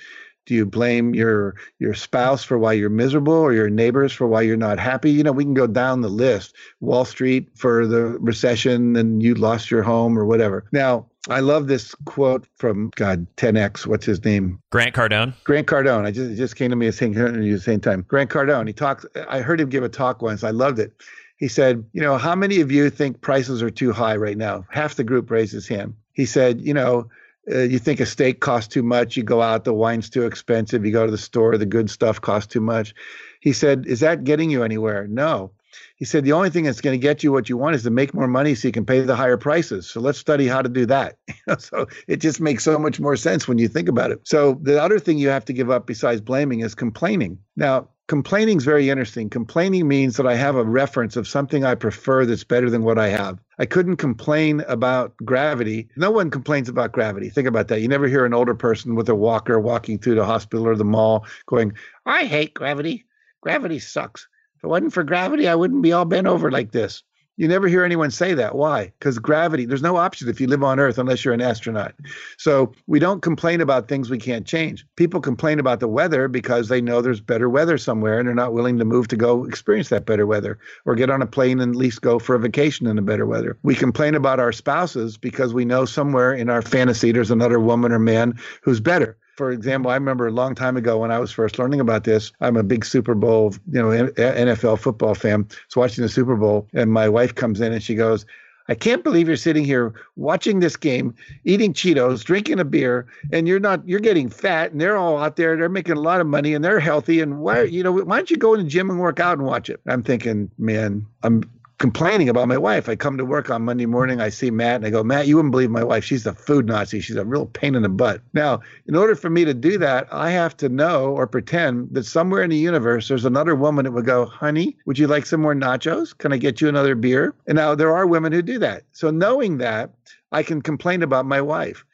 do 0.46 0.54
you 0.54 0.66
blame 0.66 1.14
your 1.14 1.54
your 1.78 1.94
spouse 1.94 2.44
for 2.44 2.58
why 2.58 2.72
you're 2.72 2.90
miserable 2.90 3.32
or 3.32 3.52
your 3.52 3.70
neighbors 3.70 4.12
for 4.12 4.26
why 4.26 4.42
you're 4.42 4.56
not 4.56 4.78
happy? 4.78 5.10
You 5.10 5.22
know, 5.22 5.32
we 5.32 5.44
can 5.44 5.54
go 5.54 5.66
down 5.66 6.00
the 6.00 6.08
list. 6.08 6.54
Wall 6.80 7.04
Street 7.04 7.48
for 7.56 7.86
the 7.86 8.18
recession 8.18 8.96
and 8.96 9.22
you 9.22 9.34
lost 9.34 9.70
your 9.70 9.82
home 9.82 10.18
or 10.18 10.24
whatever. 10.24 10.64
Now, 10.72 11.06
I 11.28 11.40
love 11.40 11.68
this 11.68 11.94
quote 12.04 12.46
from 12.56 12.90
God 12.96 13.26
10x. 13.36 13.86
What's 13.86 14.04
his 14.04 14.22
name? 14.24 14.60
Grant 14.70 14.94
Cardone. 14.94 15.32
Grant 15.44 15.66
Cardone. 15.66 16.04
I 16.04 16.10
just 16.10 16.32
it 16.32 16.36
just 16.36 16.56
came 16.56 16.70
to 16.70 16.76
me 16.76 16.86
at 16.86 16.92
the 16.92 16.98
same, 16.98 17.16
at 17.16 17.34
the 17.34 17.58
same 17.58 17.80
time. 17.80 18.04
Grant 18.06 18.30
Cardone. 18.30 18.66
He 18.66 18.74
talks. 18.74 19.06
I 19.28 19.40
heard 19.40 19.60
him 19.60 19.70
give 19.70 19.84
a 19.84 19.88
talk 19.88 20.20
once. 20.20 20.44
I 20.44 20.50
loved 20.50 20.78
it. 20.78 20.92
He 21.38 21.48
said, 21.48 21.84
"You 21.92 22.02
know, 22.02 22.18
how 22.18 22.34
many 22.34 22.60
of 22.60 22.70
you 22.70 22.90
think 22.90 23.22
prices 23.22 23.62
are 23.62 23.70
too 23.70 23.92
high 23.92 24.16
right 24.16 24.36
now?" 24.36 24.66
Half 24.70 24.96
the 24.96 25.04
group 25.04 25.30
raised 25.30 25.52
his 25.52 25.66
hand. 25.66 25.94
He 26.12 26.26
said, 26.26 26.60
"You 26.60 26.74
know." 26.74 27.08
Uh, 27.50 27.60
you 27.60 27.78
think 27.78 28.00
a 28.00 28.06
steak 28.06 28.40
costs 28.40 28.72
too 28.72 28.82
much, 28.82 29.16
you 29.16 29.22
go 29.22 29.42
out, 29.42 29.64
the 29.64 29.74
wine's 29.74 30.08
too 30.08 30.24
expensive, 30.24 30.84
you 30.84 30.92
go 30.92 31.04
to 31.04 31.10
the 31.10 31.18
store, 31.18 31.56
the 31.58 31.66
good 31.66 31.90
stuff 31.90 32.20
costs 32.20 32.52
too 32.52 32.60
much. 32.60 32.94
He 33.40 33.52
said, 33.52 33.86
Is 33.86 34.00
that 34.00 34.24
getting 34.24 34.50
you 34.50 34.62
anywhere? 34.62 35.06
No. 35.08 35.52
He 35.96 36.04
said, 36.04 36.24
The 36.24 36.32
only 36.32 36.50
thing 36.50 36.64
that's 36.64 36.80
going 36.80 36.98
to 36.98 37.02
get 37.02 37.22
you 37.22 37.32
what 37.32 37.48
you 37.48 37.56
want 37.56 37.76
is 37.76 37.82
to 37.82 37.90
make 37.90 38.14
more 38.14 38.28
money 38.28 38.54
so 38.54 38.68
you 38.68 38.72
can 38.72 38.86
pay 38.86 39.00
the 39.00 39.16
higher 39.16 39.36
prices. 39.36 39.88
So 39.88 40.00
let's 40.00 40.18
study 40.18 40.46
how 40.46 40.62
to 40.62 40.68
do 40.68 40.86
that. 40.86 41.18
so 41.58 41.86
it 42.08 42.16
just 42.16 42.40
makes 42.40 42.64
so 42.64 42.78
much 42.78 42.98
more 43.00 43.16
sense 43.16 43.46
when 43.46 43.58
you 43.58 43.68
think 43.68 43.88
about 43.88 44.10
it. 44.10 44.20
So 44.24 44.58
the 44.62 44.82
other 44.82 44.98
thing 44.98 45.18
you 45.18 45.28
have 45.28 45.44
to 45.46 45.52
give 45.52 45.70
up 45.70 45.86
besides 45.86 46.20
blaming 46.20 46.60
is 46.60 46.74
complaining. 46.74 47.38
Now, 47.56 47.88
complaining 48.08 48.58
is 48.58 48.64
very 48.64 48.90
interesting. 48.90 49.30
Complaining 49.30 49.88
means 49.88 50.16
that 50.16 50.26
I 50.26 50.34
have 50.34 50.56
a 50.56 50.64
reference 50.64 51.16
of 51.16 51.28
something 51.28 51.64
I 51.64 51.74
prefer 51.74 52.26
that's 52.26 52.44
better 52.44 52.70
than 52.70 52.82
what 52.82 52.98
I 52.98 53.08
have. 53.08 53.38
I 53.58 53.66
couldn't 53.66 53.96
complain 53.96 54.62
about 54.68 55.16
gravity. 55.18 55.88
No 55.96 56.10
one 56.10 56.30
complains 56.30 56.68
about 56.68 56.92
gravity. 56.92 57.30
Think 57.30 57.48
about 57.48 57.68
that. 57.68 57.80
You 57.80 57.88
never 57.88 58.08
hear 58.08 58.24
an 58.24 58.34
older 58.34 58.54
person 58.54 58.94
with 58.94 59.08
a 59.08 59.14
walker 59.14 59.58
walking 59.58 59.98
through 59.98 60.16
the 60.16 60.24
hospital 60.24 60.66
or 60.66 60.76
the 60.76 60.84
mall 60.84 61.26
going, 61.46 61.72
I 62.04 62.24
hate 62.24 62.54
gravity. 62.54 63.04
Gravity 63.40 63.78
sucks. 63.78 64.26
If 64.56 64.64
it 64.64 64.68
wasn't 64.68 64.92
for 64.92 65.04
gravity, 65.04 65.48
I 65.48 65.54
wouldn't 65.54 65.82
be 65.82 65.92
all 65.92 66.04
bent 66.04 66.26
over 66.26 66.50
like 66.50 66.72
this. 66.72 67.02
You 67.36 67.48
never 67.48 67.66
hear 67.66 67.82
anyone 67.82 68.12
say 68.12 68.34
that. 68.34 68.54
Why? 68.54 68.92
Because 68.98 69.18
gravity, 69.18 69.64
there's 69.66 69.82
no 69.82 69.96
option 69.96 70.28
if 70.28 70.40
you 70.40 70.46
live 70.46 70.62
on 70.62 70.78
Earth 70.78 70.98
unless 70.98 71.24
you're 71.24 71.34
an 71.34 71.40
astronaut. 71.40 71.92
So 72.38 72.72
we 72.86 73.00
don't 73.00 73.22
complain 73.22 73.60
about 73.60 73.88
things 73.88 74.08
we 74.08 74.18
can't 74.18 74.46
change. 74.46 74.86
People 74.94 75.20
complain 75.20 75.58
about 75.58 75.80
the 75.80 75.88
weather 75.88 76.28
because 76.28 76.68
they 76.68 76.80
know 76.80 77.00
there's 77.00 77.20
better 77.20 77.50
weather 77.50 77.76
somewhere 77.76 78.20
and 78.20 78.28
they're 78.28 78.36
not 78.36 78.52
willing 78.52 78.78
to 78.78 78.84
move 78.84 79.08
to 79.08 79.16
go 79.16 79.44
experience 79.46 79.88
that 79.88 80.06
better 80.06 80.26
weather 80.26 80.60
or 80.84 80.94
get 80.94 81.10
on 81.10 81.22
a 81.22 81.26
plane 81.26 81.58
and 81.58 81.74
at 81.74 81.78
least 81.78 82.02
go 82.02 82.20
for 82.20 82.36
a 82.36 82.40
vacation 82.40 82.86
in 82.86 82.96
the 82.96 83.02
better 83.02 83.26
weather. 83.26 83.58
We 83.64 83.74
complain 83.74 84.14
about 84.14 84.38
our 84.38 84.52
spouses 84.52 85.16
because 85.16 85.52
we 85.52 85.64
know 85.64 85.86
somewhere 85.86 86.32
in 86.32 86.48
our 86.48 86.62
fantasy 86.62 87.10
there's 87.10 87.32
another 87.32 87.58
woman 87.58 87.90
or 87.90 87.98
man 87.98 88.38
who's 88.62 88.78
better 88.78 89.16
for 89.36 89.50
example, 89.50 89.90
I 89.90 89.94
remember 89.94 90.26
a 90.26 90.32
long 90.32 90.54
time 90.54 90.76
ago 90.76 90.98
when 90.98 91.10
I 91.10 91.18
was 91.18 91.32
first 91.32 91.58
learning 91.58 91.80
about 91.80 92.04
this. 92.04 92.32
I'm 92.40 92.56
a 92.56 92.62
big 92.62 92.84
Super 92.84 93.14
Bowl, 93.14 93.54
you 93.70 93.82
know, 93.82 93.88
NFL 93.88 94.78
football 94.78 95.14
fan. 95.14 95.48
So 95.68 95.80
watching 95.80 96.02
the 96.02 96.08
Super 96.08 96.36
Bowl, 96.36 96.68
and 96.72 96.92
my 96.92 97.08
wife 97.08 97.34
comes 97.34 97.60
in 97.60 97.72
and 97.72 97.82
she 97.82 97.94
goes, 97.94 98.24
I 98.68 98.74
can't 98.74 99.04
believe 99.04 99.28
you're 99.28 99.36
sitting 99.36 99.64
here 99.64 99.92
watching 100.16 100.60
this 100.60 100.76
game, 100.76 101.14
eating 101.44 101.74
Cheetos, 101.74 102.24
drinking 102.24 102.60
a 102.60 102.64
beer, 102.64 103.06
and 103.30 103.46
you're 103.46 103.60
not 103.60 103.86
you're 103.86 104.00
getting 104.00 104.30
fat 104.30 104.72
and 104.72 104.80
they're 104.80 104.96
all 104.96 105.18
out 105.18 105.36
there, 105.36 105.56
they're 105.56 105.68
making 105.68 105.96
a 105.96 106.00
lot 106.00 106.20
of 106.20 106.26
money 106.26 106.54
and 106.54 106.64
they're 106.64 106.80
healthy. 106.80 107.20
And 107.20 107.40
why 107.40 107.62
you 107.62 107.82
know, 107.82 107.92
why 107.92 108.16
don't 108.16 108.30
you 108.30 108.38
go 108.38 108.54
in 108.54 108.62
the 108.62 108.68
gym 108.68 108.88
and 108.88 108.98
work 108.98 109.20
out 109.20 109.36
and 109.36 109.46
watch 109.46 109.68
it? 109.68 109.80
I'm 109.86 110.02
thinking, 110.02 110.50
man, 110.56 111.06
I'm 111.22 111.42
complaining 111.84 112.30
about 112.30 112.48
my 112.48 112.56
wife. 112.56 112.88
I 112.88 112.96
come 112.96 113.18
to 113.18 113.26
work 113.26 113.50
on 113.50 113.66
Monday 113.66 113.84
morning, 113.84 114.18
I 114.18 114.30
see 114.30 114.50
Matt, 114.50 114.76
and 114.76 114.86
I 114.86 114.90
go, 114.90 115.04
Matt, 115.04 115.26
you 115.26 115.36
wouldn't 115.36 115.52
believe 115.52 115.70
my 115.70 115.84
wife. 115.84 116.02
She's 116.02 116.24
a 116.24 116.32
food 116.32 116.64
Nazi. 116.64 116.98
She's 116.98 117.16
a 117.16 117.26
real 117.26 117.44
pain 117.44 117.74
in 117.74 117.82
the 117.82 117.90
butt. 117.90 118.22
Now, 118.32 118.62
in 118.86 118.96
order 118.96 119.14
for 119.14 119.28
me 119.28 119.44
to 119.44 119.52
do 119.52 119.76
that, 119.76 120.08
I 120.10 120.30
have 120.30 120.56
to 120.56 120.70
know 120.70 121.12
or 121.12 121.26
pretend 121.26 121.92
that 121.92 122.06
somewhere 122.06 122.42
in 122.42 122.48
the 122.48 122.56
universe 122.56 123.08
there's 123.08 123.26
another 123.26 123.54
woman 123.54 123.84
that 123.84 123.92
would 123.92 124.06
go, 124.06 124.24
honey, 124.24 124.78
would 124.86 124.98
you 124.98 125.06
like 125.06 125.26
some 125.26 125.42
more 125.42 125.54
nachos? 125.54 126.16
Can 126.16 126.32
I 126.32 126.38
get 126.38 126.62
you 126.62 126.70
another 126.70 126.94
beer? 126.94 127.34
And 127.46 127.56
now 127.56 127.74
there 127.74 127.94
are 127.94 128.06
women 128.06 128.32
who 128.32 128.40
do 128.40 128.58
that. 128.60 128.84
So 128.92 129.10
knowing 129.10 129.58
that, 129.58 129.90
I 130.32 130.42
can 130.42 130.62
complain 130.62 131.02
about 131.02 131.26
my 131.26 131.42
wife. 131.42 131.84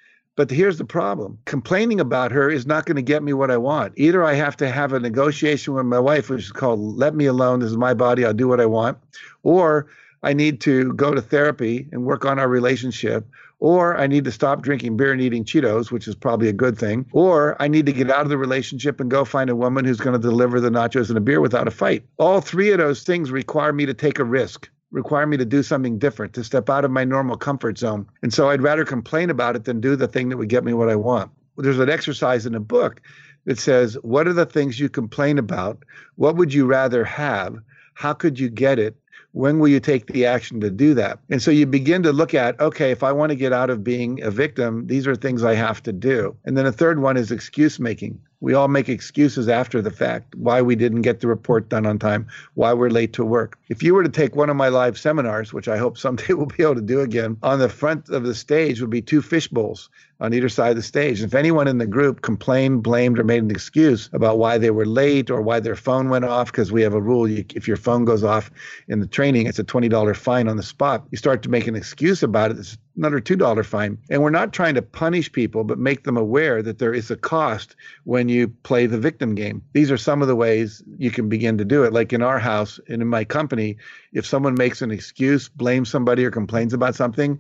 But 0.41 0.51
here's 0.51 0.79
the 0.79 0.87
problem 0.87 1.37
complaining 1.45 2.01
about 2.01 2.33
her 2.33 2.49
is 2.49 2.65
not 2.65 2.87
going 2.87 2.97
to 2.97 3.03
get 3.03 3.23
me 3.23 3.35
what 3.35 3.51
I 3.51 3.59
want. 3.59 3.93
Either 3.97 4.25
I 4.25 4.33
have 4.33 4.57
to 4.57 4.71
have 4.71 4.95
a 4.95 4.99
negotiation 4.99 5.75
with 5.75 5.85
my 5.85 5.99
wife, 5.99 6.31
which 6.31 6.45
is 6.45 6.51
called 6.51 6.81
let 6.81 7.15
me 7.15 7.27
alone. 7.27 7.61
This 7.61 7.71
is 7.71 7.77
my 7.77 7.93
body. 7.93 8.25
I'll 8.25 8.33
do 8.33 8.49
what 8.49 8.59
I 8.59 8.65
want. 8.65 8.97
Or 9.43 9.89
I 10.23 10.33
need 10.33 10.63
to 10.63 10.95
go 10.95 11.13
to 11.13 11.21
therapy 11.21 11.87
and 11.93 12.07
work 12.07 12.25
on 12.25 12.39
our 12.39 12.49
relationship. 12.49 13.29
Or 13.59 13.99
I 13.99 14.07
need 14.07 14.25
to 14.25 14.33
stop 14.33 14.63
drinking 14.63 14.97
beer 14.97 15.13
and 15.13 15.21
eating 15.21 15.45
Cheetos, 15.45 15.93
which 15.93 16.09
is 16.09 16.15
probably 16.15 16.49
a 16.49 16.55
good 16.55 16.79
thing. 16.79 17.05
Or 17.13 17.55
I 17.61 17.69
need 17.69 17.85
to 17.85 17.93
get 17.93 18.11
out 18.11 18.23
of 18.23 18.31
the 18.31 18.39
relationship 18.39 18.99
and 18.99 19.11
go 19.11 19.27
find 19.27 19.51
a 19.51 19.57
woman 19.57 19.85
who's 19.85 20.01
going 20.01 20.19
to 20.19 20.27
deliver 20.27 20.59
the 20.59 20.71
nachos 20.71 21.11
and 21.11 21.19
a 21.19 21.21
beer 21.21 21.43
without 21.43 21.69
a 21.69 21.71
fight. 21.71 22.07
All 22.19 22.41
three 22.41 22.71
of 22.71 22.79
those 22.79 23.03
things 23.03 23.31
require 23.31 23.75
me 23.75 23.85
to 23.85 23.93
take 23.93 24.19
a 24.19 24.25
risk 24.25 24.71
require 24.91 25.27
me 25.27 25.37
to 25.37 25.45
do 25.45 25.63
something 25.63 25.99
different, 25.99 26.35
to 26.35 26.45
step 26.45 26.69
out 26.69 26.85
of 26.85 26.91
my 26.91 27.05
normal 27.05 27.37
comfort 27.37 27.79
zone. 27.79 28.07
And 28.23 28.33
so 28.33 28.51
I'd 28.51 28.63
rather 28.63 28.85
complain 28.85 29.31
about 29.31 29.57
it 29.57 29.65
than 29.65 29.81
do 29.81 29.97
the 29.97 30.09
thing 30.09 30.29
that 30.29 30.37
would 30.37 30.49
get 30.49 30.65
me 30.65 30.73
what 30.73 30.89
I 30.89 30.97
want. 30.97 31.31
There's 31.57 31.79
an 31.79 31.91
exercise 31.91 32.47
in 32.47 32.55
the 32.55 32.61
book 32.61 33.01
that 33.45 33.59
says, 33.59 33.95
What 34.03 34.27
are 34.27 34.33
the 34.33 34.47
things 34.47 34.81
you 34.81 34.89
complain 34.89 35.39
about? 35.39 35.85
What 36.17 36.37
would 36.37 36.53
you 36.53 36.67
rather 36.67 37.05
have? 37.05 37.59
How 37.95 38.13
could 38.13 38.39
you 38.39 38.49
get 38.49 38.79
it? 38.79 38.97
When 39.33 39.59
will 39.59 39.69
you 39.69 39.79
take 39.79 40.07
the 40.07 40.27
action 40.27 40.61
to 40.61 40.71
do 40.71 40.95
that? 40.95 41.21
And 41.29 41.41
so 41.41 41.51
you 41.51 41.67
begin 41.67 42.03
to 42.03 42.13
look 42.13 42.35
at, 42.35 42.59
okay, 42.59 42.91
if 42.91 43.03
I 43.03 43.13
want 43.13 43.31
to 43.31 43.37
get 43.37 43.53
out 43.53 43.71
of 43.71 43.85
being 43.85 44.21
a 44.23 44.31
victim, 44.31 44.87
these 44.89 45.07
are 45.07 45.15
things 45.15 45.45
I 45.45 45.55
have 45.55 45.83
to 45.85 45.93
do. 45.93 46.35
And 46.45 46.57
then 46.57 46.67
a 46.67 46.73
third 46.73 47.01
one 47.01 47.17
is 47.17 47.31
excuse 47.31 47.79
making. 47.79 48.21
We 48.41 48.55
all 48.55 48.69
make 48.69 48.89
excuses 48.89 49.49
after 49.49 49.83
the 49.83 49.91
fact 49.91 50.35
why 50.35 50.63
we 50.63 50.75
didn't 50.75 51.03
get 51.03 51.21
the 51.21 51.29
report 51.29 51.69
done 51.69 51.85
on 51.85 51.99
time, 51.99 52.27
why 52.55 52.73
we're 52.73 52.89
late 52.89 53.13
to 53.15 53.25
work. 53.25 53.59
If 53.69 53.83
you 53.83 53.95
were 53.95 54.03
to 54.03 54.09
take 54.09 54.35
one 54.35 54.49
of 54.49 54.57
my 54.57 54.69
live 54.69 54.99
seminars, 54.99 55.53
which 55.53 55.69
I 55.69 55.77
hope 55.77 55.99
someday 55.99 56.33
we'll 56.35 56.47
be 56.47 56.63
able 56.63 56.77
to 56.77 56.81
do 56.81 57.01
again, 57.01 57.37
on 57.43 57.59
the 57.59 57.69
front 57.69 58.09
of 58.09 58.25
the 58.25 58.35
stage 58.35 58.81
would 58.81 58.91
be 58.91 59.03
two 59.03 59.21
fish 59.21 59.49
bowls 59.49 59.91
on 60.21 60.33
either 60.35 60.49
side 60.49 60.71
of 60.71 60.77
the 60.77 60.83
stage. 60.83 61.23
If 61.23 61.35
anyone 61.35 61.69
in 61.69 61.79
the 61.79 61.87
group 61.87 62.23
complained, 62.23 62.83
blamed, 62.83 63.19
or 63.19 63.25
made 63.25 63.43
an 63.43 63.51
excuse 63.51 64.09
about 64.13 64.39
why 64.39 64.59
they 64.59 64.71
were 64.71 64.87
late 64.87 65.31
or 65.31 65.41
why 65.43 65.61
their 65.61 65.77
phone 65.77 66.09
went 66.09 66.25
off, 66.25 66.51
because 66.51 66.73
we 66.73 66.83
have 66.83 66.95
a 66.95 67.01
rule 67.01 67.29
you, 67.29 67.45
if 67.55 67.69
your 67.69 67.77
phone 67.77 68.05
goes 68.05 68.25
off 68.25 68.51
in 68.89 69.01
the 69.01 69.07
training, 69.07 69.47
it's 69.47 69.59
a 69.59 69.65
$20 69.65 70.17
fine 70.17 70.49
on 70.49 70.57
the 70.57 70.63
spot. 70.63 71.07
You 71.11 71.19
start 71.19 71.43
to 71.43 71.51
make 71.51 71.67
an 71.67 71.77
excuse 71.77 72.23
about 72.23 72.51
it, 72.51 72.59
it's 72.59 72.79
another 72.97 73.21
$2 73.21 73.65
fine. 73.65 73.99
And 74.11 74.23
we're 74.23 74.31
not 74.31 74.53
trying 74.53 74.75
to 74.75 74.83
punish 74.83 75.31
people, 75.33 75.65
but 75.65 75.79
make 75.79 76.05
them 76.05 76.17
aware 76.17 76.63
that 76.63 76.79
there 76.79 76.93
is 76.93 77.11
a 77.11 77.17
cost 77.17 77.77
when 78.05 78.29
you 78.29 78.49
play 78.49 78.87
the 78.87 78.99
victim 78.99 79.35
game. 79.35 79.63
These 79.73 79.91
are 79.91 79.97
some 79.97 80.23
of 80.23 80.29
the 80.29 80.37
ways 80.37 80.83
you 80.99 81.11
can 81.11 81.29
begin 81.29 81.59
to 81.59 81.65
do 81.65 81.85
it. 81.85 81.93
Like 81.93 82.13
in 82.13 82.23
our 82.23 82.39
house 82.39 82.81
and 82.89 83.01
in 83.01 83.09
my 83.09 83.25
company, 83.25 83.77
if 84.13 84.27
someone 84.27 84.55
makes 84.55 84.83
an 84.83 84.91
excuse, 84.91 85.49
blames 85.49 85.89
somebody, 85.89 86.25
or 86.25 86.31
complains 86.31 86.75
about 86.75 86.95
something, 86.95 87.39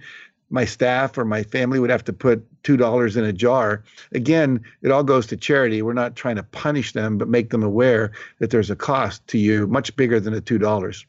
my 0.50 0.64
staff 0.64 1.16
or 1.16 1.24
my 1.24 1.42
family 1.44 1.78
would 1.78 1.90
have 1.90 2.04
to 2.04 2.12
put 2.12 2.44
two 2.62 2.76
dollars 2.76 3.16
in 3.16 3.24
a 3.24 3.32
jar. 3.32 3.84
Again, 4.12 4.60
it 4.82 4.90
all 4.90 5.04
goes 5.04 5.26
to 5.28 5.36
charity. 5.36 5.80
We're 5.80 5.92
not 5.92 6.16
trying 6.16 6.36
to 6.36 6.42
punish 6.42 6.92
them, 6.92 7.18
but 7.18 7.28
make 7.28 7.50
them 7.50 7.62
aware 7.62 8.12
that 8.40 8.50
there's 8.50 8.70
a 8.70 8.76
cost 8.76 9.26
to 9.28 9.38
you 9.38 9.66
much 9.68 9.94
bigger 9.96 10.18
than 10.20 10.32
the 10.32 10.40
two 10.40 10.58
dollars. 10.58 11.06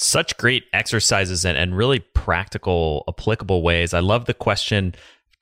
Such 0.00 0.36
great 0.36 0.62
exercises 0.72 1.44
and, 1.44 1.58
and 1.58 1.76
really 1.76 1.98
practical, 1.98 3.02
applicable 3.08 3.62
ways. 3.62 3.92
I 3.92 3.98
love 3.98 4.26
the 4.26 4.34
question 4.34 4.94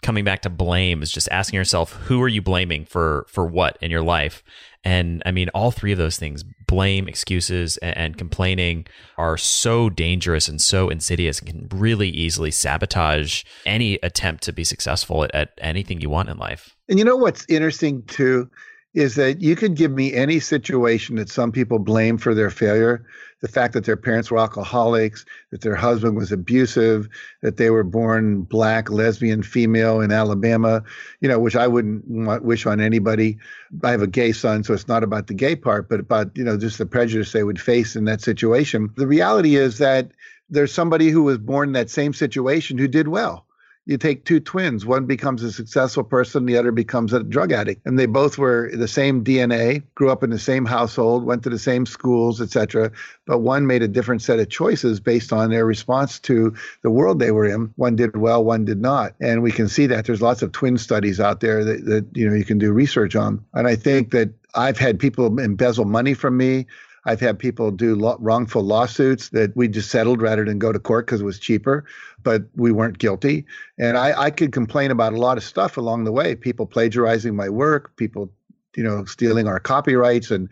coming 0.02 0.24
back 0.24 0.40
to 0.42 0.50
blame 0.50 1.02
is 1.02 1.10
just 1.10 1.28
asking 1.30 1.58
yourself, 1.58 1.92
who 1.92 2.22
are 2.22 2.28
you 2.28 2.40
blaming 2.40 2.86
for 2.86 3.26
for 3.28 3.44
what 3.44 3.76
in 3.82 3.90
your 3.90 4.00
life? 4.00 4.42
And 4.82 5.22
I 5.26 5.30
mean, 5.30 5.50
all 5.50 5.70
three 5.72 5.92
of 5.92 5.98
those 5.98 6.16
things 6.16 6.42
blame, 6.66 7.06
excuses, 7.06 7.76
and, 7.78 7.96
and, 7.98 8.16
complaining 8.16 8.86
are 9.18 9.36
so 9.36 9.90
dangerous 9.90 10.48
and 10.48 10.58
so 10.58 10.88
insidious 10.88 11.38
and 11.38 11.48
can 11.48 11.78
really 11.78 12.08
easily 12.08 12.50
sabotage 12.50 13.44
any 13.66 13.98
attempt 14.02 14.42
to 14.44 14.54
be 14.54 14.64
successful 14.64 15.22
at, 15.24 15.34
at 15.34 15.50
anything 15.58 16.00
you 16.00 16.08
want 16.08 16.30
in 16.30 16.38
life. 16.38 16.74
And 16.88 16.98
you 16.98 17.04
know 17.04 17.16
what's 17.16 17.44
interesting 17.50 18.04
too? 18.04 18.48
is 18.96 19.14
that 19.14 19.42
you 19.42 19.54
could 19.54 19.74
give 19.74 19.92
me 19.92 20.14
any 20.14 20.40
situation 20.40 21.16
that 21.16 21.28
some 21.28 21.52
people 21.52 21.78
blame 21.78 22.16
for 22.16 22.34
their 22.34 22.48
failure 22.48 23.04
the 23.46 23.52
fact 23.52 23.74
that 23.74 23.84
their 23.84 23.96
parents 23.96 24.28
were 24.28 24.38
alcoholics, 24.38 25.24
that 25.52 25.60
their 25.60 25.76
husband 25.76 26.16
was 26.16 26.32
abusive, 26.32 27.08
that 27.42 27.58
they 27.58 27.70
were 27.70 27.84
born 27.84 28.42
black, 28.42 28.90
lesbian, 28.90 29.40
female 29.40 30.00
in 30.00 30.10
Alabama, 30.10 30.82
you 31.20 31.28
know, 31.28 31.38
which 31.38 31.54
I 31.54 31.68
wouldn't 31.68 32.08
want, 32.08 32.42
wish 32.42 32.66
on 32.66 32.80
anybody. 32.80 33.38
I 33.84 33.92
have 33.92 34.02
a 34.02 34.08
gay 34.08 34.32
son, 34.32 34.64
so 34.64 34.74
it's 34.74 34.88
not 34.88 35.04
about 35.04 35.28
the 35.28 35.34
gay 35.34 35.54
part, 35.54 35.88
but 35.88 36.00
about, 36.00 36.36
you 36.36 36.42
know, 36.42 36.58
just 36.58 36.78
the 36.78 36.86
prejudice 36.86 37.30
they 37.30 37.44
would 37.44 37.60
face 37.60 37.94
in 37.94 38.04
that 38.06 38.20
situation. 38.20 38.90
The 38.96 39.06
reality 39.06 39.54
is 39.54 39.78
that 39.78 40.10
there's 40.50 40.74
somebody 40.74 41.10
who 41.10 41.22
was 41.22 41.38
born 41.38 41.68
in 41.68 41.72
that 41.74 41.90
same 41.90 42.14
situation 42.14 42.78
who 42.78 42.88
did 42.88 43.06
well 43.06 43.45
you 43.86 43.96
take 43.96 44.24
two 44.24 44.40
twins 44.40 44.84
one 44.84 45.06
becomes 45.06 45.42
a 45.42 45.52
successful 45.52 46.04
person 46.04 46.44
the 46.44 46.58
other 46.58 46.72
becomes 46.72 47.12
a 47.12 47.22
drug 47.22 47.52
addict. 47.52 47.86
And 47.86 47.98
they 47.98 48.06
both 48.06 48.36
were 48.36 48.70
the 48.74 48.88
same 48.88 49.24
dna 49.24 49.82
grew 49.94 50.10
up 50.10 50.22
in 50.22 50.30
the 50.30 50.38
same 50.38 50.66
household 50.66 51.24
went 51.24 51.44
to 51.44 51.50
the 51.50 51.58
same 51.58 51.86
schools 51.86 52.40
etc 52.40 52.90
but 53.26 53.38
one 53.38 53.66
made 53.66 53.82
a 53.82 53.88
different 53.88 54.22
set 54.22 54.38
of 54.38 54.48
choices 54.48 55.00
based 55.00 55.32
on 55.32 55.50
their 55.50 55.64
response 55.64 56.18
to 56.20 56.54
the 56.82 56.90
world 56.90 57.18
they 57.18 57.30
were 57.30 57.46
in. 57.46 57.72
One 57.76 57.96
did 57.96 58.16
well 58.16 58.44
one 58.44 58.64
did 58.64 58.80
not. 58.80 59.14
And 59.20 59.42
we 59.42 59.52
can 59.52 59.68
see 59.68 59.86
that 59.86 60.06
there's 60.06 60.22
lots 60.22 60.42
of 60.42 60.52
twin 60.52 60.78
studies 60.78 61.20
out 61.20 61.40
there 61.40 61.64
that, 61.64 61.84
that 61.86 62.06
you 62.14 62.28
know 62.28 62.34
you 62.34 62.44
can 62.44 62.58
do 62.58 62.72
research 62.72 63.16
on. 63.16 63.44
And 63.54 63.66
i 63.66 63.76
think 63.76 64.10
that 64.12 64.30
i've 64.54 64.78
had 64.78 64.98
people 64.98 65.38
embezzle 65.38 65.84
money 65.84 66.14
from 66.14 66.36
me 66.36 66.66
I've 67.06 67.20
had 67.20 67.38
people 67.38 67.70
do 67.70 67.94
wrongful 68.18 68.62
lawsuits 68.62 69.28
that 69.30 69.56
we 69.56 69.68
just 69.68 69.90
settled 69.90 70.20
rather 70.20 70.44
than 70.44 70.58
go 70.58 70.72
to 70.72 70.78
court 70.78 71.06
because 71.06 71.20
it 71.20 71.24
was 71.24 71.38
cheaper, 71.38 71.84
but 72.22 72.42
we 72.56 72.72
weren't 72.72 72.98
guilty. 72.98 73.46
And 73.78 73.96
I, 73.96 74.24
I 74.24 74.30
could 74.30 74.52
complain 74.52 74.90
about 74.90 75.12
a 75.12 75.18
lot 75.18 75.38
of 75.38 75.44
stuff 75.44 75.76
along 75.76 76.04
the 76.04 76.12
way. 76.12 76.34
People 76.34 76.66
plagiarizing 76.66 77.36
my 77.36 77.48
work, 77.48 77.96
people, 77.96 78.32
you 78.76 78.82
know, 78.82 79.04
stealing 79.04 79.46
our 79.46 79.60
copyrights. 79.60 80.32
And 80.32 80.48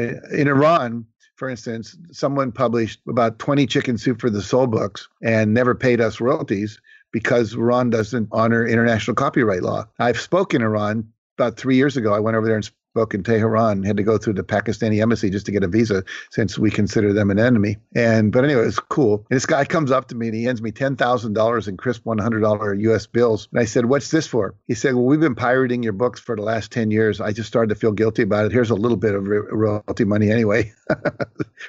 uh, 0.00 0.14
in 0.32 0.48
Iran, 0.48 1.04
for 1.36 1.48
instance, 1.48 1.94
someone 2.10 2.52
published 2.52 3.00
about 3.06 3.38
20 3.38 3.66
chicken 3.66 3.98
soup 3.98 4.20
for 4.20 4.30
the 4.30 4.42
soul 4.42 4.66
books 4.66 5.08
and 5.22 5.52
never 5.52 5.74
paid 5.74 6.00
us 6.00 6.20
royalties 6.20 6.80
because 7.12 7.52
Iran 7.54 7.90
doesn't 7.90 8.28
honor 8.32 8.66
international 8.66 9.14
copyright 9.14 9.62
law. 9.62 9.86
I've 9.98 10.18
spoken 10.18 10.62
Iran 10.62 11.06
about 11.36 11.58
three 11.58 11.76
years 11.76 11.98
ago. 11.98 12.14
I 12.14 12.18
went 12.18 12.36
over 12.36 12.46
there 12.46 12.56
and 12.56 12.68
book 12.94 13.14
in 13.14 13.22
Tehran, 13.22 13.82
had 13.82 13.96
to 13.96 14.02
go 14.02 14.18
through 14.18 14.34
the 14.34 14.42
Pakistani 14.42 15.00
embassy 15.00 15.30
just 15.30 15.46
to 15.46 15.52
get 15.52 15.62
a 15.62 15.68
visa 15.68 16.04
since 16.30 16.58
we 16.58 16.70
consider 16.70 17.12
them 17.12 17.30
an 17.30 17.38
enemy. 17.38 17.76
And 17.94 18.32
but 18.32 18.44
anyway, 18.44 18.62
it 18.62 18.66
was 18.66 18.78
cool. 18.78 19.24
And 19.30 19.36
this 19.36 19.46
guy 19.46 19.64
comes 19.64 19.90
up 19.90 20.08
to 20.08 20.14
me 20.14 20.28
and 20.28 20.36
he 20.36 20.44
hands 20.44 20.62
me 20.62 20.72
ten 20.72 20.96
thousand 20.96 21.34
dollars 21.34 21.68
in 21.68 21.76
crisp 21.76 22.04
one 22.04 22.18
hundred 22.18 22.40
dollar 22.40 22.74
U.S. 22.74 23.06
bills. 23.06 23.48
And 23.52 23.60
I 23.60 23.64
said, 23.64 23.86
"What's 23.86 24.10
this 24.10 24.26
for?" 24.26 24.54
He 24.66 24.74
said, 24.74 24.94
"Well, 24.94 25.04
we've 25.04 25.20
been 25.20 25.34
pirating 25.34 25.82
your 25.82 25.92
books 25.92 26.20
for 26.20 26.36
the 26.36 26.42
last 26.42 26.72
ten 26.72 26.90
years. 26.90 27.20
I 27.20 27.32
just 27.32 27.48
started 27.48 27.68
to 27.68 27.78
feel 27.78 27.92
guilty 27.92 28.22
about 28.22 28.46
it. 28.46 28.52
Here's 28.52 28.70
a 28.70 28.74
little 28.74 28.96
bit 28.96 29.14
of 29.14 29.26
royalty 29.26 30.04
money 30.04 30.30
anyway." 30.30 30.72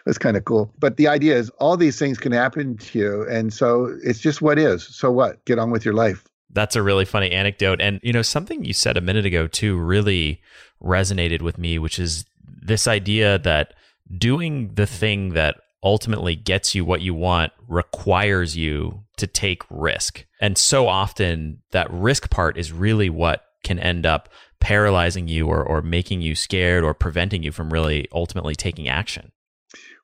It's 0.06 0.18
kind 0.18 0.38
of 0.38 0.46
cool. 0.46 0.72
But 0.80 0.98
the 0.98 1.08
idea 1.08 1.38
is, 1.38 1.50
all 1.60 1.76
these 1.78 1.98
things 1.98 2.18
can 2.18 2.32
happen 2.32 2.78
to 2.78 3.00
you, 3.00 3.28
and 3.30 3.52
so 3.54 3.98
it's 4.04 4.20
just 4.20 4.42
what 4.42 4.60
is. 4.60 4.84
So 4.84 5.12
what? 5.12 5.44
Get 5.46 5.60
on 5.60 5.72
with 5.72 5.84
your 5.84 5.94
life. 5.94 6.29
That's 6.52 6.76
a 6.76 6.82
really 6.82 7.06
funny 7.06 7.32
anecdote. 7.32 7.80
And, 7.82 8.00
you 8.04 8.14
know, 8.14 8.22
something 8.22 8.66
you 8.66 8.74
said 8.74 8.98
a 8.98 9.02
minute 9.02 9.26
ago, 9.26 9.48
too, 9.48 9.78
really 9.78 10.42
resonated 10.82 11.42
with 11.42 11.58
me, 11.58 11.78
which 11.78 12.00
is 12.00 12.26
this 12.44 12.88
idea 12.88 13.38
that 13.40 13.74
doing 14.18 14.74
the 14.74 14.88
thing 14.88 15.30
that 15.34 15.58
ultimately 15.84 16.36
gets 16.36 16.76
you 16.76 16.84
what 16.84 17.02
you 17.02 17.14
want 17.14 17.54
requires 17.68 18.58
you 18.58 19.04
to 19.18 19.28
take 19.28 19.64
risk. 19.70 20.26
And 20.42 20.58
so 20.58 20.88
often 20.88 21.62
that 21.72 21.92
risk 21.92 22.30
part 22.30 22.58
is 22.58 22.72
really 22.72 23.10
what 23.10 23.46
can 23.64 23.80
end 23.80 24.06
up 24.06 24.30
paralyzing 24.60 25.28
you 25.28 25.48
or, 25.48 25.64
or 25.64 25.82
making 25.82 26.22
you 26.22 26.36
scared 26.36 26.84
or 26.84 26.94
preventing 26.94 27.44
you 27.44 27.52
from 27.52 27.72
really 27.72 28.08
ultimately 28.12 28.56
taking 28.56 28.90
action. 28.90 29.32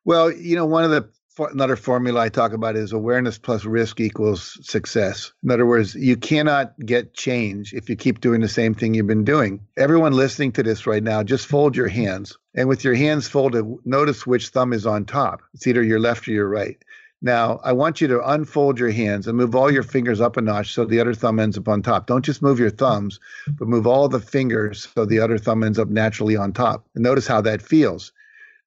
Well, 0.05 0.31
you 0.31 0.55
know, 0.55 0.65
one 0.65 0.83
of 0.83 0.91
the 0.91 1.09
another 1.39 1.75
formula 1.75 2.21
I 2.21 2.29
talk 2.29 2.53
about 2.53 2.75
is 2.75 2.91
awareness 2.91 3.37
plus 3.37 3.65
risk 3.65 3.99
equals 3.99 4.57
success. 4.61 5.33
In 5.43 5.51
other 5.51 5.65
words, 5.65 5.95
you 5.95 6.17
cannot 6.17 6.73
get 6.85 7.13
change 7.13 7.73
if 7.73 7.89
you 7.89 7.95
keep 7.95 8.21
doing 8.21 8.41
the 8.41 8.47
same 8.47 8.73
thing 8.73 8.93
you've 8.93 9.07
been 9.07 9.23
doing. 9.23 9.65
Everyone 9.77 10.13
listening 10.13 10.51
to 10.53 10.63
this 10.63 10.87
right 10.87 11.03
now, 11.03 11.23
just 11.23 11.47
fold 11.47 11.75
your 11.75 11.87
hands. 11.87 12.37
And 12.53 12.69
with 12.69 12.83
your 12.83 12.95
hands 12.95 13.27
folded, 13.27 13.65
notice 13.85 14.25
which 14.25 14.49
thumb 14.49 14.73
is 14.73 14.85
on 14.85 15.05
top. 15.05 15.41
It's 15.53 15.67
either 15.67 15.83
your 15.83 15.99
left 15.99 16.27
or 16.27 16.31
your 16.31 16.47
right. 16.47 16.77
Now, 17.21 17.59
I 17.63 17.71
want 17.71 18.01
you 18.01 18.07
to 18.09 18.29
unfold 18.29 18.77
your 18.77 18.91
hands 18.91 19.27
and 19.27 19.37
move 19.37 19.55
all 19.55 19.71
your 19.71 19.83
fingers 19.83 20.21
up 20.21 20.37
a 20.37 20.41
notch 20.41 20.73
so 20.73 20.85
the 20.85 20.99
other 20.99 21.13
thumb 21.13 21.39
ends 21.39 21.57
up 21.57 21.67
on 21.67 21.81
top. 21.81 22.07
Don't 22.07 22.23
just 22.23 22.41
move 22.41 22.59
your 22.59 22.69
thumbs, 22.69 23.19
but 23.57 23.67
move 23.67 23.87
all 23.87 24.07
the 24.07 24.19
fingers 24.19 24.87
so 24.93 25.05
the 25.05 25.19
other 25.19 25.37
thumb 25.37 25.63
ends 25.63 25.79
up 25.79 25.87
naturally 25.87 26.35
on 26.35 26.53
top. 26.53 26.85
And 26.93 27.03
notice 27.03 27.25
how 27.25 27.41
that 27.41 27.61
feels. 27.61 28.11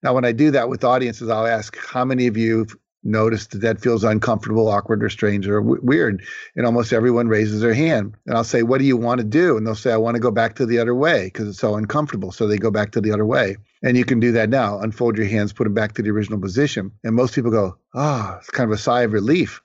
Now, 0.03 0.13
when 0.13 0.25
I 0.25 0.31
do 0.31 0.51
that 0.51 0.69
with 0.69 0.83
audiences, 0.83 1.29
I'll 1.29 1.47
ask 1.47 1.77
how 1.77 2.05
many 2.05 2.27
of 2.27 2.37
you 2.37 2.67
noticed 3.03 3.51
that 3.51 3.59
that 3.59 3.81
feels 3.81 4.03
uncomfortable, 4.03 4.67
awkward, 4.67 5.03
or 5.03 5.09
strange 5.09 5.47
or 5.47 5.61
w- 5.61 5.81
weird. 5.81 6.23
And 6.55 6.65
almost 6.65 6.93
everyone 6.93 7.27
raises 7.27 7.61
their 7.61 7.73
hand. 7.73 8.15
And 8.25 8.35
I'll 8.35 8.43
say, 8.43 8.63
What 8.63 8.79
do 8.79 8.85
you 8.85 8.97
want 8.97 9.19
to 9.19 9.25
do? 9.25 9.57
And 9.57 9.65
they'll 9.65 9.75
say, 9.75 9.91
I 9.91 9.97
want 9.97 10.15
to 10.15 10.21
go 10.21 10.31
back 10.31 10.55
to 10.55 10.65
the 10.65 10.79
other 10.79 10.95
way 10.95 11.25
because 11.25 11.47
it's 11.47 11.59
so 11.59 11.75
uncomfortable. 11.75 12.31
So 12.31 12.47
they 12.47 12.57
go 12.57 12.71
back 12.71 12.91
to 12.91 13.01
the 13.01 13.11
other 13.11 13.25
way. 13.25 13.57
And 13.83 13.97
you 13.97 14.05
can 14.05 14.19
do 14.19 14.31
that 14.33 14.49
now. 14.49 14.79
Unfold 14.79 15.17
your 15.17 15.27
hands, 15.27 15.53
put 15.53 15.63
them 15.63 15.73
back 15.73 15.93
to 15.93 16.01
the 16.01 16.11
original 16.11 16.39
position. 16.39 16.91
And 17.03 17.15
most 17.15 17.33
people 17.33 17.51
go, 17.51 17.77
Ah, 17.95 18.35
oh, 18.35 18.37
it's 18.39 18.49
kind 18.49 18.69
of 18.69 18.77
a 18.77 18.81
sigh 18.81 19.01
of 19.01 19.13
relief. 19.13 19.61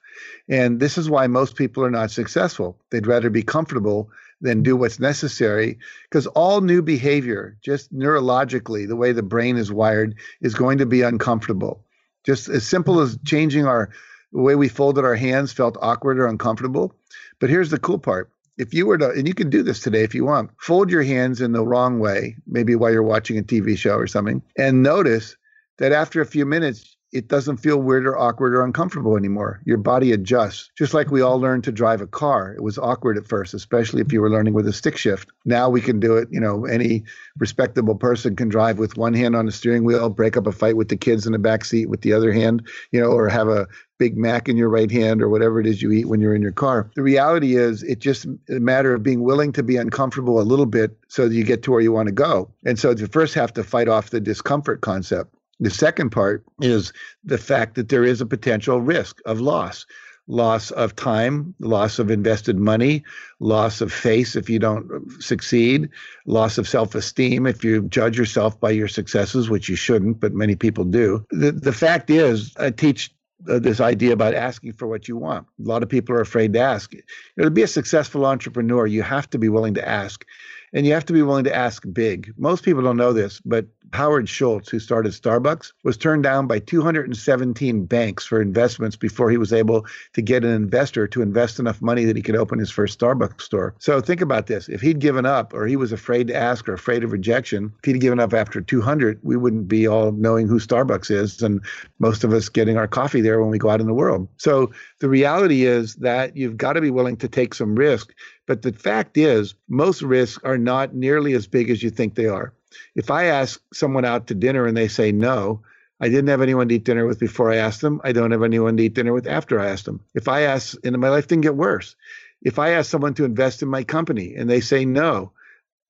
And 0.47 0.79
this 0.79 0.97
is 0.97 1.09
why 1.09 1.27
most 1.27 1.55
people 1.55 1.83
are 1.83 1.91
not 1.91 2.11
successful. 2.11 2.77
They'd 2.89 3.07
rather 3.07 3.29
be 3.29 3.43
comfortable 3.43 4.09
than 4.41 4.63
do 4.63 4.75
what's 4.75 4.99
necessary 4.99 5.77
because 6.09 6.27
all 6.27 6.61
new 6.61 6.81
behavior 6.81 7.57
just 7.61 7.93
neurologically 7.93 8.87
the 8.87 8.95
way 8.95 9.11
the 9.11 9.23
brain 9.23 9.57
is 9.57 9.71
wired 9.71 10.15
is 10.41 10.53
going 10.53 10.77
to 10.77 10.85
be 10.85 11.01
uncomfortable. 11.01 11.83
Just 12.23 12.49
as 12.49 12.67
simple 12.67 12.99
as 12.99 13.17
changing 13.25 13.65
our 13.65 13.89
the 14.33 14.41
way 14.41 14.55
we 14.55 14.67
folded 14.67 15.05
our 15.05 15.15
hands 15.15 15.53
felt 15.53 15.77
awkward 15.81 16.19
or 16.19 16.27
uncomfortable. 16.27 16.93
But 17.39 17.49
here's 17.49 17.69
the 17.69 17.79
cool 17.79 17.99
part. 17.99 18.29
If 18.57 18.73
you 18.73 18.85
were 18.85 18.97
to 18.97 19.09
and 19.09 19.27
you 19.27 19.33
can 19.33 19.49
do 19.49 19.63
this 19.63 19.79
today 19.79 20.03
if 20.03 20.15
you 20.15 20.25
want 20.25 20.51
fold 20.59 20.89
your 20.89 21.03
hands 21.03 21.41
in 21.41 21.51
the 21.51 21.65
wrong 21.65 21.99
way 21.99 22.35
maybe 22.47 22.75
while 22.75 22.91
you're 22.91 23.03
watching 23.03 23.37
a 23.37 23.43
tv 23.43 23.77
show 23.77 23.97
or 23.97 24.07
something 24.07 24.41
and 24.57 24.81
notice 24.81 25.35
that 25.77 25.91
after 25.91 26.21
a 26.21 26.25
few 26.25 26.45
minutes 26.45 26.94
it 27.15 27.29
doesn't 27.29 27.57
feel 27.57 27.77
weird 27.77 28.05
or 28.05 28.17
awkward 28.17 28.53
or 28.53 28.61
uncomfortable 28.61 29.15
anymore. 29.15 29.61
Your 29.65 29.77
body 29.77 30.11
adjusts. 30.11 30.69
Just 30.77 30.93
like 30.93 31.09
we 31.09 31.21
all 31.21 31.39
learned 31.39 31.63
to 31.63 31.71
drive 31.71 32.01
a 32.01 32.07
car. 32.07 32.53
It 32.53 32.61
was 32.61 32.77
awkward 32.77 33.17
at 33.17 33.25
first, 33.25 33.53
especially 33.53 34.01
if 34.01 34.11
you 34.11 34.19
were 34.19 34.29
learning 34.29 34.53
with 34.53 34.67
a 34.67 34.73
stick 34.73 34.97
shift. 34.97 35.29
Now 35.45 35.69
we 35.69 35.79
can 35.79 36.01
do 36.01 36.17
it. 36.17 36.27
You 36.29 36.41
know, 36.41 36.65
any 36.65 37.05
respectable 37.37 37.95
person 37.95 38.35
can 38.35 38.49
drive 38.49 38.79
with 38.79 38.97
one 38.97 39.13
hand 39.13 39.35
on 39.35 39.45
the 39.45 39.51
steering 39.53 39.85
wheel, 39.85 40.09
break 40.09 40.35
up 40.35 40.45
a 40.45 40.51
fight 40.51 40.75
with 40.75 40.89
the 40.89 40.97
kids 40.97 41.25
in 41.25 41.31
the 41.31 41.39
back 41.39 41.63
seat 41.63 41.89
with 41.89 42.01
the 42.01 42.11
other 42.11 42.33
hand, 42.33 42.67
you 42.91 42.99
know, 42.99 43.07
or 43.07 43.29
have 43.29 43.47
a 43.47 43.67
Big 43.97 44.17
Mac 44.17 44.49
in 44.49 44.57
your 44.57 44.69
right 44.69 44.91
hand 44.91 45.21
or 45.21 45.29
whatever 45.29 45.59
it 45.59 45.65
is 45.65 45.81
you 45.81 45.91
eat 45.91 46.07
when 46.07 46.19
you're 46.19 46.35
in 46.35 46.41
your 46.41 46.51
car. 46.51 46.91
The 46.95 47.01
reality 47.01 47.55
is 47.55 47.81
it's 47.83 48.03
just 48.03 48.25
a 48.25 48.59
matter 48.59 48.93
of 48.93 49.03
being 49.03 49.23
willing 49.23 49.53
to 49.53 49.63
be 49.63 49.77
uncomfortable 49.77 50.41
a 50.41 50.43
little 50.43 50.65
bit 50.65 50.97
so 51.07 51.29
that 51.29 51.35
you 51.35 51.45
get 51.45 51.63
to 51.63 51.71
where 51.71 51.79
you 51.79 51.93
want 51.93 52.07
to 52.07 52.13
go. 52.13 52.51
And 52.65 52.77
so 52.77 52.91
you 52.91 53.07
first 53.07 53.33
have 53.35 53.53
to 53.53 53.63
fight 53.63 53.87
off 53.87 54.09
the 54.09 54.19
discomfort 54.19 54.81
concept. 54.81 55.34
The 55.59 55.69
second 55.69 56.11
part 56.11 56.43
is 56.61 56.91
the 57.23 57.37
fact 57.37 57.75
that 57.75 57.89
there 57.89 58.03
is 58.03 58.21
a 58.21 58.25
potential 58.25 58.81
risk 58.81 59.19
of 59.25 59.39
loss 59.39 59.85
loss 60.27 60.71
of 60.71 60.95
time, 60.95 61.53
loss 61.59 61.99
of 61.99 62.09
invested 62.09 62.57
money, 62.57 63.03
loss 63.39 63.81
of 63.81 63.91
face 63.91 64.35
if 64.35 64.49
you 64.49 64.59
don't 64.59 64.89
succeed, 65.21 65.89
loss 66.25 66.57
of 66.57 66.67
self 66.67 66.95
esteem 66.95 67.45
if 67.45 67.63
you 67.63 67.83
judge 67.83 68.17
yourself 68.17 68.59
by 68.59 68.71
your 68.71 68.87
successes, 68.87 69.49
which 69.49 69.69
you 69.69 69.75
shouldn't, 69.75 70.19
but 70.19 70.33
many 70.33 70.55
people 70.55 70.83
do. 70.83 71.25
The, 71.31 71.51
the 71.51 71.73
fact 71.73 72.09
is, 72.09 72.53
I 72.57 72.71
teach 72.71 73.13
uh, 73.49 73.59
this 73.59 73.79
idea 73.79 74.13
about 74.13 74.33
asking 74.33 74.73
for 74.73 74.87
what 74.87 75.07
you 75.07 75.17
want. 75.17 75.45
A 75.59 75.67
lot 75.67 75.83
of 75.83 75.89
people 75.89 76.15
are 76.15 76.21
afraid 76.21 76.53
to 76.53 76.59
ask. 76.59 76.93
You 76.93 77.01
know, 77.37 77.45
to 77.45 77.51
be 77.51 77.63
a 77.63 77.67
successful 77.67 78.25
entrepreneur, 78.25 78.87
you 78.87 79.03
have 79.03 79.29
to 79.31 79.37
be 79.37 79.49
willing 79.49 79.75
to 79.75 79.87
ask. 79.87 80.25
And 80.73 80.85
you 80.85 80.93
have 80.93 81.05
to 81.05 81.13
be 81.13 81.21
willing 81.21 81.45
to 81.45 81.55
ask 81.55 81.85
big. 81.93 82.33
Most 82.37 82.63
people 82.63 82.81
don't 82.81 82.97
know 82.97 83.13
this, 83.13 83.39
but 83.45 83.65
Howard 83.93 84.27
Schultz, 84.27 84.69
who 84.69 84.79
started 84.79 85.11
Starbucks, 85.11 85.73
was 85.83 85.97
turned 85.97 86.23
down 86.23 86.47
by 86.47 86.59
217 86.59 87.85
banks 87.85 88.25
for 88.25 88.41
investments 88.41 88.95
before 88.95 89.29
he 89.29 89.37
was 89.37 89.53
able 89.53 89.85
to 90.13 90.21
get 90.21 90.43
an 90.43 90.51
investor 90.51 91.07
to 91.07 91.21
invest 91.21 91.59
enough 91.59 91.81
money 91.81 92.05
that 92.05 92.15
he 92.15 92.21
could 92.21 92.35
open 92.35 92.59
his 92.59 92.71
first 92.71 92.99
Starbucks 92.99 93.41
store. 93.41 93.75
So 93.79 94.01
think 94.01 94.21
about 94.21 94.47
this. 94.47 94.69
If 94.69 94.81
he'd 94.81 94.99
given 94.99 95.25
up 95.25 95.53
or 95.53 95.67
he 95.67 95.75
was 95.75 95.91
afraid 95.91 96.27
to 96.27 96.35
ask 96.35 96.67
or 96.67 96.73
afraid 96.73 97.03
of 97.03 97.11
rejection, 97.11 97.73
if 97.79 97.85
he'd 97.85 98.01
given 98.01 98.19
up 98.19 98.33
after 98.33 98.61
200, 98.61 99.19
we 99.23 99.37
wouldn't 99.37 99.67
be 99.67 99.87
all 99.87 100.11
knowing 100.11 100.47
who 100.47 100.59
Starbucks 100.59 101.11
is 101.11 101.41
and 101.41 101.61
most 101.99 102.23
of 102.23 102.33
us 102.33 102.49
getting 102.49 102.77
our 102.77 102.87
coffee 102.87 103.21
there 103.21 103.41
when 103.41 103.49
we 103.49 103.57
go 103.57 103.69
out 103.69 103.81
in 103.81 103.87
the 103.87 103.93
world. 103.93 104.27
So 104.37 104.71
the 104.99 105.09
reality 105.09 105.65
is 105.65 105.95
that 105.95 106.35
you've 106.35 106.57
got 106.57 106.73
to 106.73 106.81
be 106.81 106.91
willing 106.91 107.17
to 107.17 107.27
take 107.27 107.53
some 107.53 107.75
risk 107.75 108.13
but 108.45 108.61
the 108.61 108.73
fact 108.73 109.17
is, 109.17 109.55
most 109.69 110.01
risks 110.01 110.43
are 110.43 110.57
not 110.57 110.93
nearly 110.93 111.33
as 111.33 111.47
big 111.47 111.69
as 111.69 111.81
you 111.81 111.89
think 111.89 112.15
they 112.15 112.27
are. 112.27 112.53
If 112.95 113.11
I 113.11 113.25
ask 113.25 113.61
someone 113.73 114.05
out 114.05 114.27
to 114.27 114.35
dinner 114.35 114.65
and 114.65 114.75
they 114.75 114.87
say 114.87 115.11
no, 115.11 115.61
I 115.99 116.09
didn't 116.09 116.27
have 116.27 116.41
anyone 116.41 116.67
to 116.67 116.75
eat 116.75 116.83
dinner 116.83 117.05
with 117.05 117.19
before 117.19 117.51
I 117.51 117.57
asked 117.57 117.81
them. 117.81 118.01
I 118.03 118.11
don't 118.11 118.31
have 118.31 118.43
anyone 118.43 118.77
to 118.77 118.83
eat 118.83 118.93
dinner 118.93 119.13
with 119.13 119.27
after 119.27 119.59
I 119.59 119.69
asked 119.69 119.85
them. 119.85 120.01
If 120.13 120.27
I 120.27 120.41
ask, 120.41 120.75
and 120.83 120.97
my 120.97 121.09
life 121.09 121.27
didn't 121.27 121.43
get 121.43 121.55
worse. 121.55 121.95
If 122.41 122.59
I 122.59 122.71
ask 122.71 122.89
someone 122.89 123.13
to 123.15 123.25
invest 123.25 123.61
in 123.61 123.69
my 123.69 123.83
company 123.83 124.35
and 124.35 124.49
they 124.49 124.61
say 124.61 124.85
no, 124.85 125.31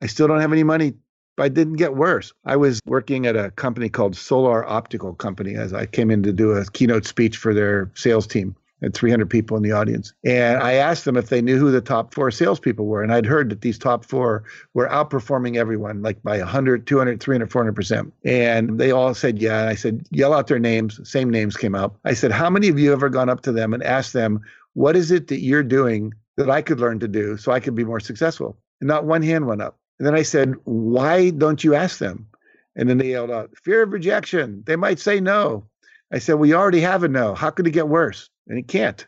I 0.01 0.07
still 0.07 0.27
don't 0.27 0.41
have 0.41 0.53
any 0.53 0.63
money, 0.63 0.93
but 1.35 1.43
I 1.43 1.49
didn't 1.49 1.73
get 1.73 1.95
worse. 1.95 2.33
I 2.45 2.55
was 2.55 2.79
working 2.85 3.25
at 3.25 3.35
a 3.35 3.51
company 3.51 3.89
called 3.89 4.15
Solar 4.15 4.65
Optical 4.65 5.15
Company 5.15 5.55
as 5.55 5.73
I 5.73 5.85
came 5.85 6.11
in 6.11 6.23
to 6.23 6.31
do 6.31 6.51
a 6.51 6.65
keynote 6.65 7.05
speech 7.05 7.37
for 7.37 7.53
their 7.53 7.91
sales 7.95 8.27
team 8.27 8.55
and 8.85 8.93
300 8.93 9.27
people 9.27 9.57
in 9.57 9.63
the 9.63 9.71
audience. 9.71 10.13
And 10.23 10.61
I 10.61 10.73
asked 10.73 11.05
them 11.05 11.17
if 11.17 11.29
they 11.29 11.41
knew 11.41 11.57
who 11.57 11.71
the 11.71 11.81
top 11.81 12.13
four 12.13 12.29
salespeople 12.29 12.85
were. 12.85 13.01
And 13.01 13.11
I'd 13.11 13.25
heard 13.25 13.49
that 13.49 13.61
these 13.61 13.79
top 13.79 14.05
four 14.05 14.43
were 14.75 14.87
outperforming 14.87 15.57
everyone, 15.57 16.03
like 16.03 16.21
by 16.21 16.37
100, 16.37 16.85
200, 16.85 17.19
300, 17.19 17.49
400%. 17.49 18.11
And 18.23 18.79
they 18.79 18.91
all 18.91 19.15
said, 19.15 19.39
yeah. 19.39 19.61
And 19.61 19.69
I 19.69 19.75
said, 19.75 20.05
yell 20.11 20.33
out 20.33 20.45
their 20.45 20.59
names. 20.59 20.99
Same 21.09 21.31
names 21.31 21.57
came 21.57 21.73
out. 21.73 21.97
I 22.05 22.13
said, 22.13 22.31
how 22.31 22.47
many 22.47 22.69
of 22.69 22.77
you 22.77 22.93
ever 22.93 23.09
gone 23.09 23.27
up 23.27 23.41
to 23.41 23.51
them 23.51 23.73
and 23.73 23.81
asked 23.81 24.13
them, 24.13 24.39
what 24.73 24.95
is 24.95 25.09
it 25.09 25.29
that 25.29 25.41
you're 25.41 25.63
doing 25.63 26.13
that 26.37 26.51
I 26.51 26.61
could 26.61 26.79
learn 26.79 26.99
to 26.99 27.07
do 27.07 27.37
so 27.37 27.51
I 27.51 27.59
could 27.59 27.73
be 27.73 27.83
more 27.83 27.99
successful? 27.99 28.55
And 28.81 28.87
not 28.87 29.05
one 29.05 29.23
hand 29.23 29.47
went 29.47 29.63
up. 29.63 29.79
And 29.97 30.05
then 30.05 30.13
I 30.13 30.21
said, 30.21 30.53
why 30.65 31.31
don't 31.31 31.63
you 31.63 31.73
ask 31.73 31.97
them? 31.97 32.27
And 32.75 32.87
then 32.87 32.99
they 32.99 33.09
yelled 33.09 33.31
out, 33.31 33.49
fear 33.63 33.81
of 33.81 33.93
rejection. 33.93 34.61
They 34.67 34.75
might 34.75 34.99
say 34.99 35.19
no. 35.19 35.65
I 36.13 36.19
said, 36.19 36.35
we 36.35 36.53
already 36.53 36.81
have 36.81 37.03
a 37.03 37.07
no. 37.07 37.33
How 37.33 37.49
could 37.49 37.65
it 37.65 37.71
get 37.71 37.87
worse? 37.87 38.29
And 38.47 38.57
it 38.57 38.67
can't. 38.67 39.05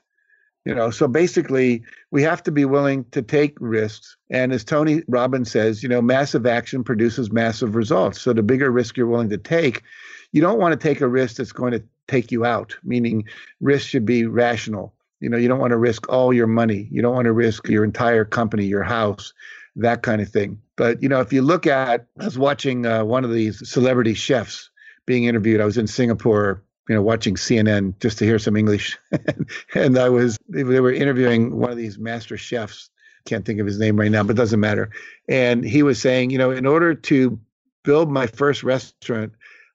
You 0.66 0.76
know, 0.76 0.90
so 0.90 1.08
basically, 1.08 1.84
we 2.12 2.24
have 2.24 2.44
to 2.44 2.52
be 2.52 2.66
willing 2.66 3.06
to 3.12 3.22
take 3.22 3.56
risks. 3.62 4.18
And 4.30 4.52
as 4.52 4.66
Tony 4.66 5.02
Robbins 5.08 5.50
says, 5.50 5.82
you 5.82 5.88
know, 5.88 6.02
massive 6.02 6.46
action 6.46 6.84
produces 6.84 7.32
massive 7.32 7.76
results. 7.76 8.20
So 8.20 8.34
the 8.34 8.44
bigger 8.44 8.70
risk 8.70 8.98
you're 8.98 9.08
willing 9.08 9.30
to 9.30 9.38
take, 9.38 9.84
you 10.34 10.42
don't 10.42 10.60
want 10.60 10.74
to 10.74 10.88
take 10.88 11.00
a 11.00 11.08
risk 11.08 11.38
that's 11.38 11.54
going 11.54 11.72
to 11.72 11.84
take 12.10 12.34
you 12.34 12.44
out, 12.44 12.76
meaning 12.84 13.24
risk 13.62 13.88
should 13.88 14.06
be 14.06 14.26
rational. 14.26 14.94
You 15.22 15.30
know, 15.30 15.38
you 15.38 15.48
don't 15.48 15.60
want 15.60 15.72
to 15.72 15.78
risk 15.78 16.10
all 16.10 16.34
your 16.34 16.48
money. 16.48 16.90
You 16.92 17.02
don't 17.02 17.16
want 17.16 17.26
to 17.26 17.34
risk 17.34 17.70
your 17.70 17.86
entire 17.86 18.26
company, 18.26 18.66
your 18.66 18.84
house, 18.84 19.34
that 19.78 20.04
kind 20.04 20.22
of 20.22 20.28
thing. 20.28 20.62
But, 20.76 21.02
you 21.02 21.08
know, 21.08 21.22
if 21.22 21.32
you 21.32 21.42
look 21.42 21.66
at, 21.66 22.08
I 22.20 22.26
was 22.26 22.38
watching 22.38 22.86
uh, 22.86 23.06
one 23.06 23.24
of 23.24 23.32
these 23.32 23.68
celebrity 23.68 24.14
chefs 24.16 24.70
being 25.06 25.24
interviewed. 25.24 25.62
I 25.62 25.66
was 25.66 25.78
in 25.78 25.88
Singapore 25.88 26.62
you 26.88 26.96
know, 26.96 27.02
watching 27.02 27.36
CNN 27.36 28.00
just 28.00 28.18
to 28.20 28.26
hear 28.26 28.40
some 28.40 28.56
English. 28.56 28.98
and 29.76 29.98
I 29.98 30.10
was, 30.10 30.38
they 30.48 30.64
were 30.64 30.92
interviewing 30.92 31.58
one 31.58 31.72
of 31.72 31.78
these 31.78 31.98
master 31.98 32.38
chefs. 32.38 32.90
Can't 33.26 33.46
think 33.46 33.60
of 33.60 33.66
his 33.66 33.80
name 33.80 34.00
right 34.00 34.12
now, 34.12 34.24
but 34.24 34.38
doesn't 34.38 34.60
matter. 34.60 34.90
And 35.28 35.66
he 35.66 35.84
was 35.84 36.02
saying, 36.02 36.30
you 36.30 36.38
know, 36.38 36.52
in 36.52 36.66
order 36.66 36.96
to 36.96 37.40
build 37.84 38.10
my 38.10 38.28
first 38.28 38.64
restaurant, 38.64 39.34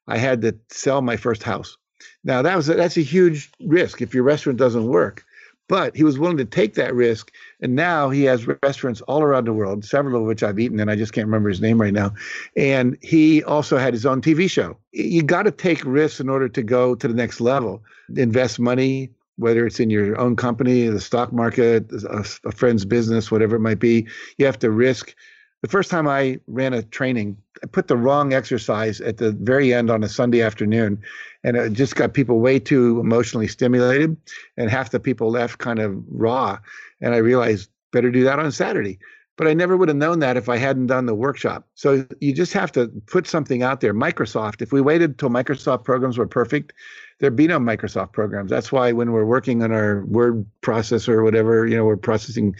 I 0.08 0.16
had 0.16 0.40
to 0.42 0.56
sell 0.70 1.02
my 1.02 1.16
first 1.16 1.42
house. 1.42 1.76
Now 2.24 2.42
that 2.42 2.56
was 2.56 2.68
a, 2.68 2.74
that's 2.74 2.96
a 2.96 3.02
huge 3.02 3.50
risk 3.60 4.00
if 4.00 4.14
your 4.14 4.24
restaurant 4.24 4.58
doesn't 4.58 4.86
work. 4.86 5.24
But 5.68 5.96
he 5.96 6.04
was 6.04 6.18
willing 6.18 6.38
to 6.38 6.44
take 6.44 6.74
that 6.74 6.94
risk. 6.94 7.30
And 7.62 7.76
now 7.76 8.10
he 8.10 8.24
has 8.24 8.46
restaurants 8.62 9.00
all 9.02 9.22
around 9.22 9.46
the 9.46 9.52
world, 9.52 9.84
several 9.84 10.20
of 10.20 10.26
which 10.26 10.42
I've 10.42 10.58
eaten, 10.58 10.80
and 10.80 10.90
I 10.90 10.96
just 10.96 11.12
can't 11.12 11.26
remember 11.26 11.48
his 11.48 11.60
name 11.60 11.80
right 11.80 11.92
now. 11.92 12.12
And 12.56 12.98
he 13.00 13.42
also 13.44 13.78
had 13.78 13.94
his 13.94 14.04
own 14.04 14.20
TV 14.20 14.50
show. 14.50 14.76
You 14.90 15.22
got 15.22 15.44
to 15.44 15.52
take 15.52 15.84
risks 15.84 16.18
in 16.18 16.28
order 16.28 16.48
to 16.48 16.62
go 16.62 16.96
to 16.96 17.06
the 17.06 17.14
next 17.14 17.40
level. 17.40 17.80
Invest 18.16 18.58
money, 18.58 19.10
whether 19.36 19.64
it's 19.64 19.78
in 19.78 19.90
your 19.90 20.18
own 20.20 20.34
company, 20.34 20.88
the 20.88 21.00
stock 21.00 21.32
market, 21.32 21.90
a, 21.92 22.26
a 22.44 22.52
friend's 22.52 22.84
business, 22.84 23.30
whatever 23.30 23.56
it 23.56 23.60
might 23.60 23.78
be. 23.78 24.08
You 24.38 24.46
have 24.46 24.58
to 24.58 24.70
risk. 24.70 25.14
The 25.62 25.68
first 25.68 25.90
time 25.90 26.08
I 26.08 26.40
ran 26.48 26.72
a 26.72 26.82
training, 26.82 27.36
I 27.62 27.66
put 27.68 27.86
the 27.86 27.96
wrong 27.96 28.32
exercise 28.32 29.00
at 29.00 29.18
the 29.18 29.30
very 29.30 29.72
end 29.72 29.90
on 29.90 30.02
a 30.02 30.08
Sunday 30.08 30.42
afternoon 30.42 31.00
and 31.44 31.56
it 31.56 31.72
just 31.72 31.96
got 31.96 32.14
people 32.14 32.40
way 32.40 32.58
too 32.58 32.98
emotionally 33.00 33.48
stimulated 33.48 34.16
and 34.56 34.70
half 34.70 34.90
the 34.90 35.00
people 35.00 35.30
left 35.30 35.58
kind 35.58 35.78
of 35.78 36.02
raw 36.08 36.58
and 37.00 37.14
i 37.14 37.18
realized 37.18 37.70
better 37.92 38.10
do 38.10 38.24
that 38.24 38.38
on 38.38 38.50
saturday. 38.50 38.98
But 39.36 39.46
i 39.46 39.54
never 39.54 39.76
would 39.76 39.88
have 39.88 39.96
known 39.96 40.18
that 40.18 40.36
if 40.36 40.48
i 40.48 40.56
hadn't 40.56 40.88
done 40.88 41.06
the 41.06 41.14
workshop. 41.14 41.66
So 41.74 42.06
you 42.20 42.32
just 42.32 42.52
have 42.52 42.72
to 42.72 42.88
put 43.06 43.26
something 43.26 43.62
out 43.62 43.80
there. 43.80 43.94
Microsoft 43.94 44.62
if 44.62 44.72
we 44.72 44.80
waited 44.80 45.18
till 45.18 45.30
microsoft 45.30 45.84
programs 45.84 46.18
were 46.18 46.26
perfect 46.26 46.72
there'd 47.20 47.36
be 47.36 47.46
no 47.46 47.60
microsoft 47.60 48.12
programs. 48.12 48.50
That's 48.50 48.72
why 48.72 48.90
when 48.90 49.12
we're 49.12 49.24
working 49.24 49.62
on 49.62 49.70
our 49.70 50.04
word 50.06 50.44
processor 50.60 51.10
or 51.10 51.22
whatever 51.22 51.66
you 51.66 51.76
know 51.76 51.84
we're 51.84 51.96
processing 51.96 52.56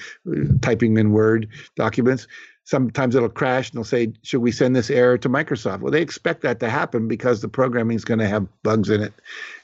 typing 0.61 0.97
in 0.97 1.11
word 1.11 1.49
documents 1.77 2.29
sometimes 2.65 3.15
it'll 3.15 3.29
crash 3.29 3.71
and 3.71 3.77
they'll 3.77 3.85
say, 3.85 4.13
should 4.23 4.41
we 4.41 4.53
send 4.53 4.77
this 4.77 4.91
error 4.91 5.19
to 5.19 5.29
Microsoft? 5.29 5.81
Well, 5.81 5.93
they 5.93 6.03
expect 6.03 6.43
that 6.43 6.61
to 6.61 6.71
happen 6.71 7.09
because 7.09 7.41
the 7.41 7.49
programming 7.49 7.97
is 7.97 8.05
going 8.05 8.21
to 8.21 8.29
have 8.29 8.47
bugs 8.63 8.91
in 8.91 9.03
it. 9.03 9.13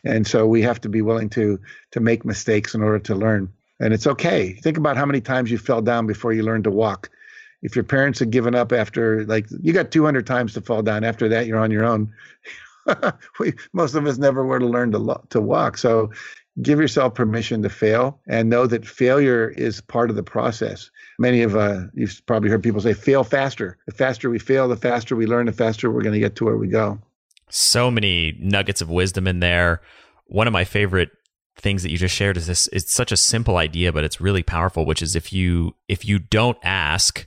And 0.04 0.26
so 0.26 0.46
we 0.46 0.62
have 0.62 0.80
to 0.82 0.88
be 0.88 1.02
willing 1.02 1.30
to 1.30 1.60
to 1.92 2.00
make 2.00 2.24
mistakes 2.24 2.74
in 2.74 2.82
order 2.82 2.98
to 3.00 3.14
learn. 3.14 3.52
And 3.80 3.94
it's 3.94 4.06
okay. 4.06 4.52
Think 4.54 4.76
about 4.76 4.96
how 4.96 5.06
many 5.06 5.20
times 5.20 5.50
you 5.50 5.58
fell 5.58 5.82
down 5.82 6.06
before 6.06 6.32
you 6.32 6.42
learned 6.42 6.64
to 6.64 6.70
walk. 6.70 7.10
If 7.62 7.76
your 7.76 7.84
parents 7.84 8.18
had 8.18 8.30
given 8.30 8.54
up 8.54 8.72
after 8.72 9.24
like 9.26 9.46
you 9.62 9.72
got 9.72 9.90
200 9.90 10.26
times 10.26 10.54
to 10.54 10.60
fall 10.60 10.82
down, 10.82 11.04
after 11.04 11.28
that 11.28 11.46
you're 11.46 11.58
on 11.58 11.70
your 11.70 11.84
own. 11.84 12.12
we, 13.38 13.52
most 13.72 13.94
of 13.94 14.06
us 14.06 14.18
never 14.18 14.44
were 14.44 14.58
to 14.58 14.66
learn 14.66 14.92
to 14.92 15.20
to 15.30 15.40
walk. 15.40 15.78
So 15.78 16.10
give 16.60 16.80
yourself 16.80 17.14
permission 17.14 17.62
to 17.62 17.68
fail 17.68 18.18
and 18.26 18.50
know 18.50 18.66
that 18.66 18.86
failure 18.86 19.48
is 19.48 19.80
part 19.80 20.10
of 20.10 20.16
the 20.16 20.22
process 20.24 20.90
many 21.18 21.42
of 21.42 21.56
uh, 21.56 21.82
you've 21.94 22.22
probably 22.26 22.48
heard 22.48 22.62
people 22.62 22.80
say 22.80 22.94
fail 22.94 23.24
faster. 23.24 23.76
The 23.86 23.92
faster 23.92 24.30
we 24.30 24.38
fail, 24.38 24.68
the 24.68 24.76
faster 24.76 25.16
we 25.16 25.26
learn, 25.26 25.46
the 25.46 25.52
faster 25.52 25.90
we're 25.90 26.02
going 26.02 26.14
to 26.14 26.20
get 26.20 26.36
to 26.36 26.44
where 26.44 26.56
we 26.56 26.68
go. 26.68 26.98
So 27.50 27.90
many 27.90 28.36
nuggets 28.40 28.80
of 28.80 28.90
wisdom 28.90 29.26
in 29.26 29.40
there. 29.40 29.80
One 30.26 30.46
of 30.46 30.52
my 30.52 30.64
favorite 30.64 31.10
things 31.60 31.82
that 31.82 31.90
you 31.90 31.98
just 31.98 32.14
shared 32.14 32.36
is 32.36 32.46
this 32.46 32.68
it's 32.72 32.92
such 32.92 33.12
a 33.12 33.16
simple 33.16 33.56
idea 33.56 33.92
but 33.92 34.04
it's 34.04 34.20
really 34.20 34.42
powerful 34.42 34.86
which 34.86 35.02
is 35.02 35.16
if 35.16 35.32
you 35.32 35.74
if 35.88 36.04
you 36.04 36.18
don't 36.18 36.58
ask 36.62 37.26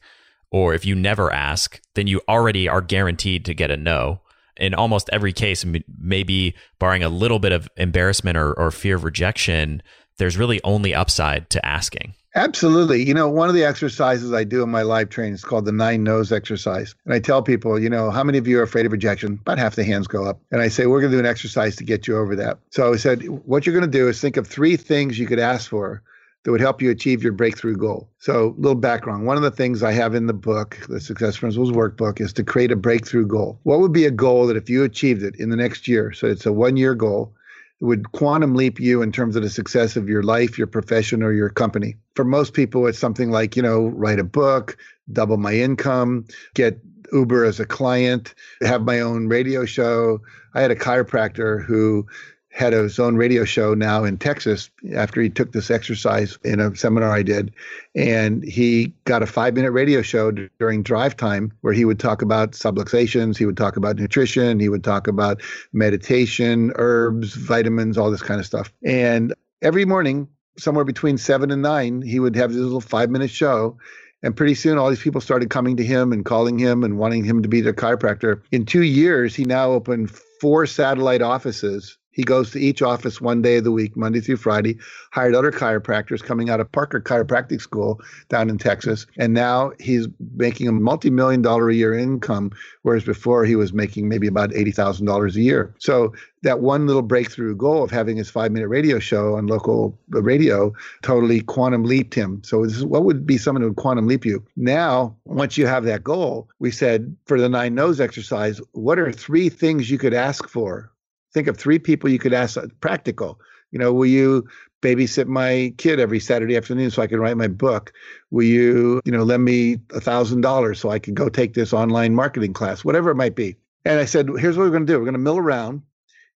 or 0.52 0.74
if 0.74 0.86
you 0.86 0.96
never 0.96 1.32
ask 1.32 1.82
then 1.96 2.08
you 2.08 2.22
already 2.30 2.68
are 2.68 2.82
guaranteed 2.82 3.44
to 3.44 3.54
get 3.54 3.70
a 3.70 3.78
no 3.78 4.22
in 4.58 4.74
almost 4.74 5.10
every 5.12 5.34
case 5.34 5.66
maybe 6.00 6.56
barring 6.80 7.04
a 7.04 7.10
little 7.10 7.40
bit 7.40 7.52
of 7.52 7.68
embarrassment 7.78 8.38
or, 8.38 8.54
or 8.54 8.72
fear 8.72 8.96
of 8.96 9.04
rejection 9.04 9.84
there's 10.18 10.38
really 10.38 10.62
only 10.64 10.96
upside 10.96 11.50
to 11.50 11.64
asking 11.66 12.14
Absolutely. 12.34 13.04
You 13.04 13.14
know, 13.14 13.28
one 13.28 13.50
of 13.50 13.56
the 13.56 13.66
exercises 13.66 14.32
I 14.32 14.46
do 14.46 14.64
in 14.64 14.70
my 14.70 14.84
live 14.84 15.10
training 15.10 15.34
is 15.34 15.44
called 15.44 15.66
the 15.66 15.74
nine 15.74 16.04
no's 16.04 16.32
exercise. 16.32 16.96
And 17.04 17.14
I 17.14 17.20
tell 17.20 17.42
people, 17.42 17.78
you 17.78 17.90
know, 17.90 18.10
how 18.10 18.24
many 18.24 18.38
of 18.38 18.48
you 18.48 18.60
are 18.60 18.64
afraid 18.64 18.86
of 18.86 18.94
rejection? 18.94 19.40
About 19.42 19.58
half 19.58 19.76
the 19.76 19.84
hands 19.84 20.08
go 20.08 20.26
up. 20.26 20.40
And 20.50 20.62
I 20.62 20.70
say, 20.70 20.86
we're 20.86 21.02
going 21.02 21.12
to 21.12 21.18
do 21.18 21.20
an 21.20 21.30
exercise 21.30 21.76
to 21.78 21.84
get 21.84 22.08
you 22.08 22.18
over 22.18 22.36
that. 22.38 22.60
So 22.70 22.94
I 22.94 22.96
said, 22.96 23.28
what 23.46 23.66
you're 23.66 23.78
going 23.78 23.90
to 23.90 23.98
do 23.98 24.08
is 24.08 24.22
think 24.22 24.38
of 24.38 24.48
three 24.48 24.78
things 24.78 25.20
you 25.20 25.28
could 25.28 25.40
ask 25.40 25.70
for 25.70 26.04
that 26.44 26.52
would 26.52 26.62
help 26.62 26.82
you 26.82 26.90
achieve 26.90 27.22
your 27.22 27.34
breakthrough 27.34 27.76
goal. 27.76 28.10
So, 28.18 28.56
little 28.58 28.76
background. 28.76 29.26
One 29.26 29.38
of 29.38 29.44
the 29.44 29.52
things 29.52 29.84
I 29.84 29.92
have 29.92 30.16
in 30.16 30.26
the 30.26 30.34
book, 30.34 30.78
the 30.90 31.00
Success 31.00 31.38
Principles 31.38 31.72
Workbook, 31.72 32.20
is 32.20 32.34
to 32.34 32.44
create 32.44 32.72
a 32.72 32.76
breakthrough 32.76 33.28
goal. 33.28 33.60
What 33.64 33.80
would 33.80 33.92
be 33.92 34.06
a 34.06 34.12
goal 34.12 34.48
that 34.48 34.58
if 34.58 34.70
you 34.70 34.84
achieved 34.84 35.22
it 35.22 35.36
in 35.36 35.50
the 35.50 35.56
next 35.56 35.88
year, 35.88 36.12
so 36.14 36.28
it's 36.28 36.46
a 36.46 36.54
one 36.54 36.78
year 36.78 36.96
goal, 36.96 37.34
would 37.82 38.12
quantum 38.12 38.56
leap 38.56 38.80
you 38.80 39.02
in 39.02 39.12
terms 39.12 39.36
of 39.36 39.44
the 39.44 39.50
success 39.50 39.96
of 39.96 40.08
your 40.08 40.24
life, 40.24 40.58
your 40.58 40.68
profession, 40.68 41.22
or 41.24 41.34
your 41.34 41.50
company. 41.50 41.96
For 42.16 42.24
most 42.24 42.54
people, 42.54 42.88
it's 42.88 43.00
something 43.00 43.32
like, 43.32 43.56
you 43.56 43.62
know, 43.62 43.88
write 43.88 44.20
a 44.20 44.24
book, 44.24 44.78
double 45.12 45.38
my 45.38 45.54
income, 45.56 46.26
get 46.54 46.80
Uber 47.12 47.44
as 47.44 47.60
a 47.60 47.66
client, 47.66 48.34
have 48.62 48.84
my 48.84 49.00
own 49.00 49.28
radio 49.28 49.66
show. 49.66 50.22
I 50.54 50.62
had 50.62 50.72
a 50.72 50.76
chiropractor 50.76 51.66
who 51.66 52.06
had 52.52 52.74
his 52.74 53.00
own 53.00 53.16
radio 53.16 53.46
show 53.46 53.74
now 53.74 54.04
in 54.04 54.18
Texas 54.18 54.70
after 54.94 55.22
he 55.22 55.30
took 55.30 55.54
this 55.54 55.72
exercise 55.72 56.38
in 56.44 56.60
a 56.60 56.76
seminar 56.76 57.10
I 57.10 57.24
did. 57.24 57.54
And 57.96 58.44
he 58.44 58.94
got 59.06 59.24
a 59.24 59.26
five 59.26 59.56
minute 59.56 59.72
radio 59.72 60.02
show 60.02 60.32
d- 60.32 60.50
during 60.60 60.84
drive 60.84 61.16
time 61.16 61.54
where 61.62 61.74
he 61.74 61.86
would 61.86 62.00
talk 62.00 62.22
about 62.22 62.52
subluxations, 62.52 63.38
he 63.38 63.46
would 63.46 63.58
talk 63.58 63.78
about 63.78 63.96
nutrition, 63.96 64.60
he 64.60 64.68
would 64.68 64.84
talk 64.84 65.08
about 65.08 65.42
meditation, 65.72 66.74
herbs, 66.76 67.34
vitamins, 67.36 67.98
all 67.98 68.12
this 68.12 68.22
kind 68.22 68.40
of 68.40 68.46
stuff. 68.46 68.72
And 68.84 69.34
every 69.62 69.86
morning, 69.86 70.28
somewhere 70.58 70.86
between 70.86 71.18
seven 71.18 71.52
and 71.52 71.62
nine, 71.62 72.02
he 72.02 72.20
would 72.20 72.36
have 72.36 72.52
this 72.52 72.62
little 72.62 72.82
five 72.82 73.10
minute 73.10 73.32
show. 73.32 73.78
And 74.24 74.36
pretty 74.36 74.56
soon, 74.56 74.78
all 74.78 74.90
these 74.90 75.02
people 75.02 75.22
started 75.22 75.50
coming 75.50 75.78
to 75.78 75.84
him 75.84 76.12
and 76.12 76.26
calling 76.26 76.60
him 76.60 76.84
and 76.84 77.00
wanting 77.00 77.24
him 77.24 77.42
to 77.42 77.50
be 77.50 77.62
their 77.62 77.74
chiropractor. 77.74 78.42
In 78.52 78.66
two 78.66 78.84
years, 78.84 79.34
he 79.34 79.46
now 79.46 79.72
opened 79.72 80.12
four 80.12 80.68
satellite 80.68 81.24
offices 81.24 81.98
He 82.12 82.24
goes 82.24 82.52
to 82.52 82.60
each 82.60 82.82
office 82.82 83.22
one 83.22 83.42
day 83.42 83.58
of 83.58 83.64
the 83.64 83.72
week, 83.72 83.96
Monday 83.96 84.20
through 84.20 84.38
Friday, 84.38 84.78
hired 85.12 85.34
other 85.34 85.52
chiropractors 85.52 86.22
coming 86.22 86.50
out 86.50 86.60
of 86.60 86.72
Parker 86.72 87.02
Chiropractic 87.02 87.62
School 87.62 88.02
down 88.30 88.50
in 88.50 88.58
Texas. 88.58 89.06
And 89.18 89.34
now 89.34 89.72
he's 89.80 90.08
making 90.36 90.68
a 90.68 90.72
multi 90.72 91.10
million 91.10 91.42
dollar 91.42 91.70
a 91.70 91.76
year 91.76 91.94
income, 91.94 92.52
whereas 92.82 93.04
before 93.04 93.46
he 93.46 93.56
was 93.56 93.74
making 93.74 94.10
maybe 94.10 94.28
about 94.28 94.52
$80,000 94.52 95.36
a 95.36 95.42
year. 95.42 95.74
So 95.80 96.14
that 96.44 96.60
one 96.60 96.88
little 96.88 97.02
breakthrough 97.02 97.56
goal 97.56 97.84
of 97.84 97.92
having 97.92 98.18
his 98.18 98.30
five 98.30 98.52
minute 98.52 98.68
radio 98.68 99.00
show 99.00 99.36
on 99.36 99.48
local 99.48 99.98
radio 100.10 100.74
totally 101.02 101.42
quantum 101.42 101.84
leaped 101.84 102.14
him. 102.14 102.42
So, 102.44 102.66
this 102.66 102.78
is, 102.78 102.86
what 102.86 103.04
would 103.04 103.26
be 103.26 103.38
someone 103.38 103.62
who 103.62 103.70
would 103.70 103.78
quantum 103.78 104.08
leap 104.08 104.26
you? 104.26 104.44
Now, 104.56 105.16
once 105.26 105.58
you 105.58 105.68
have 105.68 105.84
that 105.86 106.04
goal, 106.04 106.50
we 106.60 106.72
said 106.72 107.16
for 107.26 107.40
the 107.40 107.50
nine 107.50 107.76
no's 107.76 108.02
exercise, 108.02 108.60
what 108.72 109.00
are 109.00 109.12
three 109.12 109.50
things 109.50 109.90
you 109.90 109.98
could 109.98 110.14
ask 110.14 110.48
for 110.50 110.92
think 111.34 111.48
of 111.48 111.58
three 111.58 111.80
people 111.80 112.10
you 112.10 112.20
could 112.20 112.34
ask 112.34 112.58
uh, 112.58 112.68
practical. 112.80 113.40
You 113.72 113.80
know, 113.80 113.94
will 113.94 114.08
you 114.08 114.48
babysit 114.82 115.28
my 115.28 115.74
kid 115.78 116.00
every 116.00 116.20
Saturday 116.20 116.58
afternoon 116.58 116.92
so 116.92 117.02
I 117.02 117.08
can 117.08 117.20
write 117.20 117.38
my 117.38 117.48
book? 117.48 117.94
Will 118.32 118.44
you, 118.46 119.02
you 119.06 119.12
know, 119.12 119.24
lend 119.24 119.46
me 119.46 119.78
a 119.92 120.02
thousand 120.02 120.42
dollars 120.42 120.80
so 120.80 120.90
I 120.90 121.00
can 121.00 121.14
go 121.14 121.30
take 121.30 121.54
this 121.54 121.74
online 121.74 122.16
marketing 122.16 122.54
class, 122.54 122.84
whatever 122.84 123.12
it 123.12 123.16
might 123.16 123.36
be? 123.36 123.56
And 123.86 124.00
I 124.00 124.06
said, 124.06 124.30
here's 124.38 124.58
what 124.58 124.64
we're 124.64 124.72
going 124.72 124.86
to 124.86 124.92
do. 124.92 125.00
We're 125.00 125.06
going 125.06 125.14
to 125.14 125.20
mill 125.20 125.38
around 125.38 125.84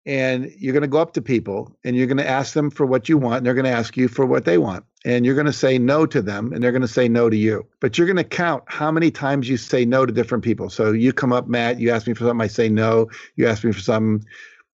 and 0.06 0.52
you're 0.58 0.74
going 0.74 0.82
to 0.82 0.88
go 0.88 1.00
up 1.00 1.14
to 1.14 1.22
people 1.22 1.76
and 1.84 1.96
you're 1.96 2.08
going 2.08 2.18
to 2.18 2.28
ask 2.28 2.54
them 2.54 2.72
for 2.72 2.86
what 2.86 3.08
you 3.08 3.18
want 3.18 3.38
and 3.38 3.46
they're 3.46 3.54
going 3.54 3.66
to 3.66 3.72
ask 3.72 3.96
you 3.96 4.08
for 4.08 4.26
what 4.26 4.46
they 4.46 4.58
want 4.58 4.84
and 5.06 5.26
you're 5.26 5.36
going 5.36 5.46
to 5.46 5.54
say 5.54 5.78
no 5.78 6.06
to 6.06 6.22
them 6.22 6.52
and 6.52 6.64
they're 6.64 6.72
going 6.72 6.82
to 6.82 6.88
say 6.88 7.08
no 7.08 7.30
to 7.30 7.38
you 7.38 7.66
but 7.80 7.98
you're 7.98 8.08
going 8.08 8.18
to 8.18 8.24
count 8.24 8.64
how 8.66 8.92
many 8.92 9.12
times 9.12 9.48
you 9.48 9.58
say 9.58 9.86
no 9.86 10.06
to 10.06 10.12
different 10.12 10.44
people 10.44 10.70
so 10.70 10.92
you 10.92 11.14
come 11.14 11.32
up 11.32 11.48
matt 11.48 11.80
you 11.80 11.92
ask 11.92 12.08
me 12.08 12.14
for 12.14 12.24
something 12.24 12.42
i 12.44 12.48
say 12.48 12.68
no 12.68 13.08
you 13.36 13.48
ask 13.48 13.64
me 13.64 13.72
for 13.72 13.80
something 13.80 14.26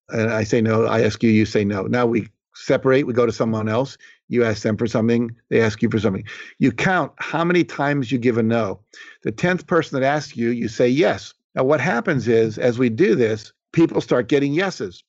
and 0.10 0.32
I 0.32 0.44
say 0.44 0.62
no, 0.62 0.86
I 0.86 1.02
ask 1.02 1.22
you, 1.24 1.30
you 1.30 1.46
say 1.46 1.66
no. 1.66 1.84
Now 1.84 2.06
we 2.06 2.28
separate, 2.56 3.04
we 3.04 3.14
go 3.14 3.26
to 3.26 3.32
someone 3.32 3.70
else. 3.70 3.98
You 4.30 4.44
ask 4.44 4.62
them 4.64 4.78
for 4.78 4.88
something, 4.88 5.36
they 5.50 5.62
ask 5.62 5.82
you 5.82 5.90
for 5.90 6.00
something. 6.00 6.26
You 6.60 6.72
count 6.72 7.14
how 7.18 7.44
many 7.44 7.64
times 7.64 8.12
you 8.12 8.18
give 8.18 8.38
a 8.38 8.44
no. 8.44 8.80
The 9.24 9.32
10th 9.32 9.68
person 9.68 10.00
that 10.00 10.06
asks 10.06 10.36
you, 10.36 10.50
you 10.50 10.68
say 10.68 10.90
yes. 10.90 11.34
Now, 11.56 11.64
what 11.64 11.80
happens 11.80 12.28
is, 12.28 12.58
as 12.58 12.78
we 12.78 12.90
do 12.90 13.16
this, 13.16 13.54
people 13.72 14.02
start 14.02 14.28
getting 14.28 14.54
yeses. 14.54 15.04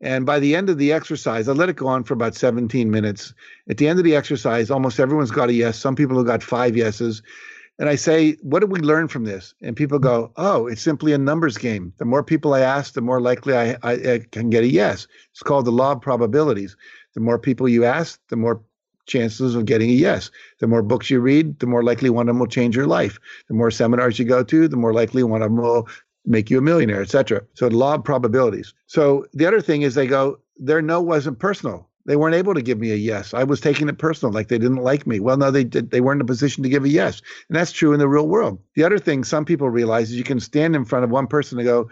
And 0.00 0.26
by 0.26 0.38
the 0.38 0.54
end 0.54 0.68
of 0.68 0.76
the 0.76 0.92
exercise, 0.92 1.48
I 1.48 1.52
let 1.52 1.68
it 1.68 1.76
go 1.76 1.86
on 1.86 2.04
for 2.04 2.14
about 2.14 2.34
17 2.34 2.90
minutes. 2.90 3.32
At 3.70 3.78
the 3.78 3.88
end 3.88 3.98
of 3.98 4.04
the 4.04 4.16
exercise, 4.16 4.70
almost 4.70 5.00
everyone's 5.00 5.30
got 5.30 5.48
a 5.48 5.54
yes. 5.54 5.78
Some 5.78 5.96
people 5.96 6.16
have 6.18 6.26
got 6.26 6.42
five 6.42 6.76
yeses. 6.76 7.22
And 7.78 7.88
I 7.88 7.96
say, 7.96 8.36
what 8.42 8.60
did 8.60 8.70
we 8.70 8.78
learn 8.78 9.08
from 9.08 9.24
this? 9.24 9.52
And 9.60 9.76
people 9.76 9.98
go, 9.98 10.30
oh, 10.36 10.66
it's 10.68 10.82
simply 10.82 11.12
a 11.12 11.18
numbers 11.18 11.58
game. 11.58 11.92
The 11.98 12.04
more 12.04 12.22
people 12.22 12.54
I 12.54 12.60
ask, 12.60 12.94
the 12.94 13.00
more 13.00 13.20
likely 13.20 13.56
I, 13.56 13.76
I, 13.82 13.92
I, 13.92 14.20
can 14.30 14.48
get 14.48 14.62
a 14.62 14.68
yes. 14.68 15.08
It's 15.32 15.42
called 15.42 15.64
the 15.64 15.72
law 15.72 15.92
of 15.92 16.00
probabilities. 16.00 16.76
The 17.14 17.20
more 17.20 17.38
people 17.38 17.68
you 17.68 17.84
ask, 17.84 18.20
the 18.28 18.36
more 18.36 18.62
chances 19.06 19.54
of 19.54 19.64
getting 19.64 19.90
a 19.90 19.94
yes. 19.94 20.30
The 20.60 20.68
more 20.68 20.82
books 20.82 21.10
you 21.10 21.20
read, 21.20 21.58
the 21.58 21.66
more 21.66 21.82
likely 21.82 22.10
one 22.10 22.28
of 22.28 22.34
them 22.34 22.38
will 22.38 22.46
change 22.46 22.76
your 22.76 22.86
life. 22.86 23.18
The 23.48 23.54
more 23.54 23.70
seminars 23.70 24.18
you 24.18 24.24
go 24.24 24.44
to, 24.44 24.68
the 24.68 24.76
more 24.76 24.92
likely 24.92 25.24
one 25.24 25.42
of 25.42 25.50
them 25.50 25.60
will 25.60 25.88
make 26.24 26.50
you 26.50 26.58
a 26.58 26.62
millionaire, 26.62 27.02
etc. 27.02 27.42
So 27.54 27.68
the 27.68 27.76
law 27.76 27.94
of 27.94 28.04
probabilities. 28.04 28.72
So 28.86 29.26
the 29.34 29.46
other 29.46 29.60
thing 29.60 29.82
is 29.82 29.94
they 29.94 30.06
go, 30.06 30.38
their 30.56 30.80
no 30.80 31.00
wasn't 31.00 31.38
personal. 31.38 31.88
They 32.06 32.16
weren't 32.16 32.34
able 32.34 32.54
to 32.54 32.62
give 32.62 32.78
me 32.78 32.92
a 32.92 32.96
yes. 32.96 33.32
I 33.32 33.44
was 33.44 33.60
taking 33.60 33.88
it 33.88 33.98
personal, 33.98 34.32
like 34.32 34.48
they 34.48 34.58
didn't 34.58 34.82
like 34.82 35.06
me. 35.06 35.20
Well, 35.20 35.36
no, 35.36 35.50
they 35.50 35.64
did. 35.64 35.90
They 35.90 36.00
weren't 36.00 36.18
in 36.18 36.24
a 36.24 36.26
position 36.26 36.62
to 36.62 36.68
give 36.68 36.84
a 36.84 36.88
yes, 36.88 37.22
and 37.48 37.56
that's 37.56 37.72
true 37.72 37.92
in 37.92 37.98
the 37.98 38.08
real 38.08 38.28
world. 38.28 38.58
The 38.74 38.84
other 38.84 38.98
thing 38.98 39.24
some 39.24 39.44
people 39.44 39.70
realize 39.70 40.10
is 40.10 40.16
you 40.16 40.24
can 40.24 40.40
stand 40.40 40.76
in 40.76 40.84
front 40.84 41.04
of 41.04 41.10
one 41.10 41.26
person 41.26 41.58
and 41.58 41.66
go, 41.66 41.88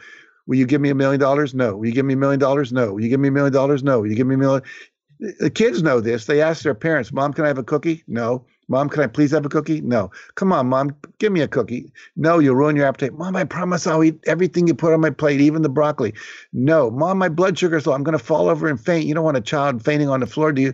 "Will 0.46 0.56
you 0.56 0.66
give 0.66 0.80
me 0.80 0.90
a 0.90 0.94
million 0.94 1.20
dollars? 1.20 1.54
No. 1.54 1.76
Will 1.76 1.86
you 1.86 1.92
give 1.92 2.04
me 2.04 2.14
a 2.14 2.18
million 2.18 2.40
dollars? 2.40 2.72
No. 2.72 2.92
Will 2.92 3.02
you 3.02 3.08
give 3.08 3.20
me 3.20 3.28
a 3.28 3.32
million 3.32 3.52
dollars? 3.52 3.82
No. 3.82 4.00
Will 4.00 4.08
you 4.08 4.16
give 4.16 4.26
me 4.26 4.34
a 4.34 4.38
million? 4.38 4.62
The 5.38 5.50
kids 5.50 5.82
know 5.82 6.00
this. 6.00 6.26
They 6.26 6.42
ask 6.42 6.62
their 6.62 6.74
parents, 6.74 7.12
"Mom, 7.12 7.32
can 7.32 7.44
I 7.44 7.48
have 7.48 7.58
a 7.58 7.64
cookie?" 7.64 8.04
No. 8.06 8.44
Mom, 8.72 8.88
can 8.88 9.02
I 9.02 9.06
please 9.06 9.32
have 9.32 9.44
a 9.44 9.50
cookie? 9.50 9.82
No. 9.82 10.10
Come 10.34 10.50
on, 10.50 10.66
mom, 10.68 10.96
give 11.18 11.30
me 11.30 11.42
a 11.42 11.46
cookie. 11.46 11.92
No, 12.16 12.38
you'll 12.38 12.54
ruin 12.54 12.74
your 12.74 12.86
appetite. 12.86 13.12
Mom, 13.12 13.36
I 13.36 13.44
promise 13.44 13.86
I'll 13.86 14.02
eat 14.02 14.18
everything 14.26 14.66
you 14.66 14.74
put 14.74 14.94
on 14.94 15.00
my 15.02 15.10
plate, 15.10 15.42
even 15.42 15.60
the 15.60 15.68
broccoli. 15.68 16.14
No, 16.54 16.90
mom, 16.90 17.18
my 17.18 17.28
blood 17.28 17.58
sugar's 17.58 17.86
low. 17.86 17.92
I'm 17.92 18.02
going 18.02 18.16
to 18.16 18.24
fall 18.24 18.48
over 18.48 18.68
and 18.68 18.80
faint. 18.80 19.04
You 19.04 19.12
don't 19.14 19.24
want 19.24 19.36
a 19.36 19.42
child 19.42 19.84
fainting 19.84 20.08
on 20.08 20.20
the 20.20 20.26
floor, 20.26 20.52
do 20.52 20.62
you? 20.62 20.72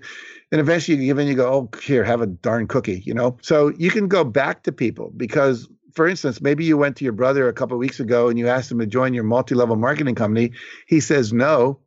And 0.53 0.61
eventually 0.61 0.97
you 0.97 1.07
give 1.07 1.19
in, 1.19 1.27
you 1.27 1.35
go, 1.35 1.53
oh, 1.53 1.79
here, 1.81 2.05
have 2.05 2.21
a 2.21 2.27
darn 2.27 2.69
cookie, 2.69 3.03
you 3.05 3.13
know? 3.13 3.37
So 3.43 3.73
you 3.77 3.91
can 3.91 4.07
go 4.07 4.23
back 4.23 4.63
to 4.63 4.71
people 4.71 5.13
because 5.17 5.69
for 5.93 6.07
instance, 6.07 6.41
maybe 6.41 6.65
you 6.65 6.77
went 6.77 6.95
to 6.99 7.05
your 7.05 7.13
brother 7.13 7.49
a 7.49 7.53
couple 7.53 7.77
weeks 7.77 7.99
ago 7.99 8.29
and 8.29 8.39
you 8.39 8.47
asked 8.47 8.71
him 8.71 8.79
to 8.79 8.87
join 8.87 9.13
your 9.13 9.25
multi-level 9.25 9.75
marketing 9.75 10.15
company. 10.15 10.53
He 10.87 11.01
says 11.01 11.33
no. 11.33 11.81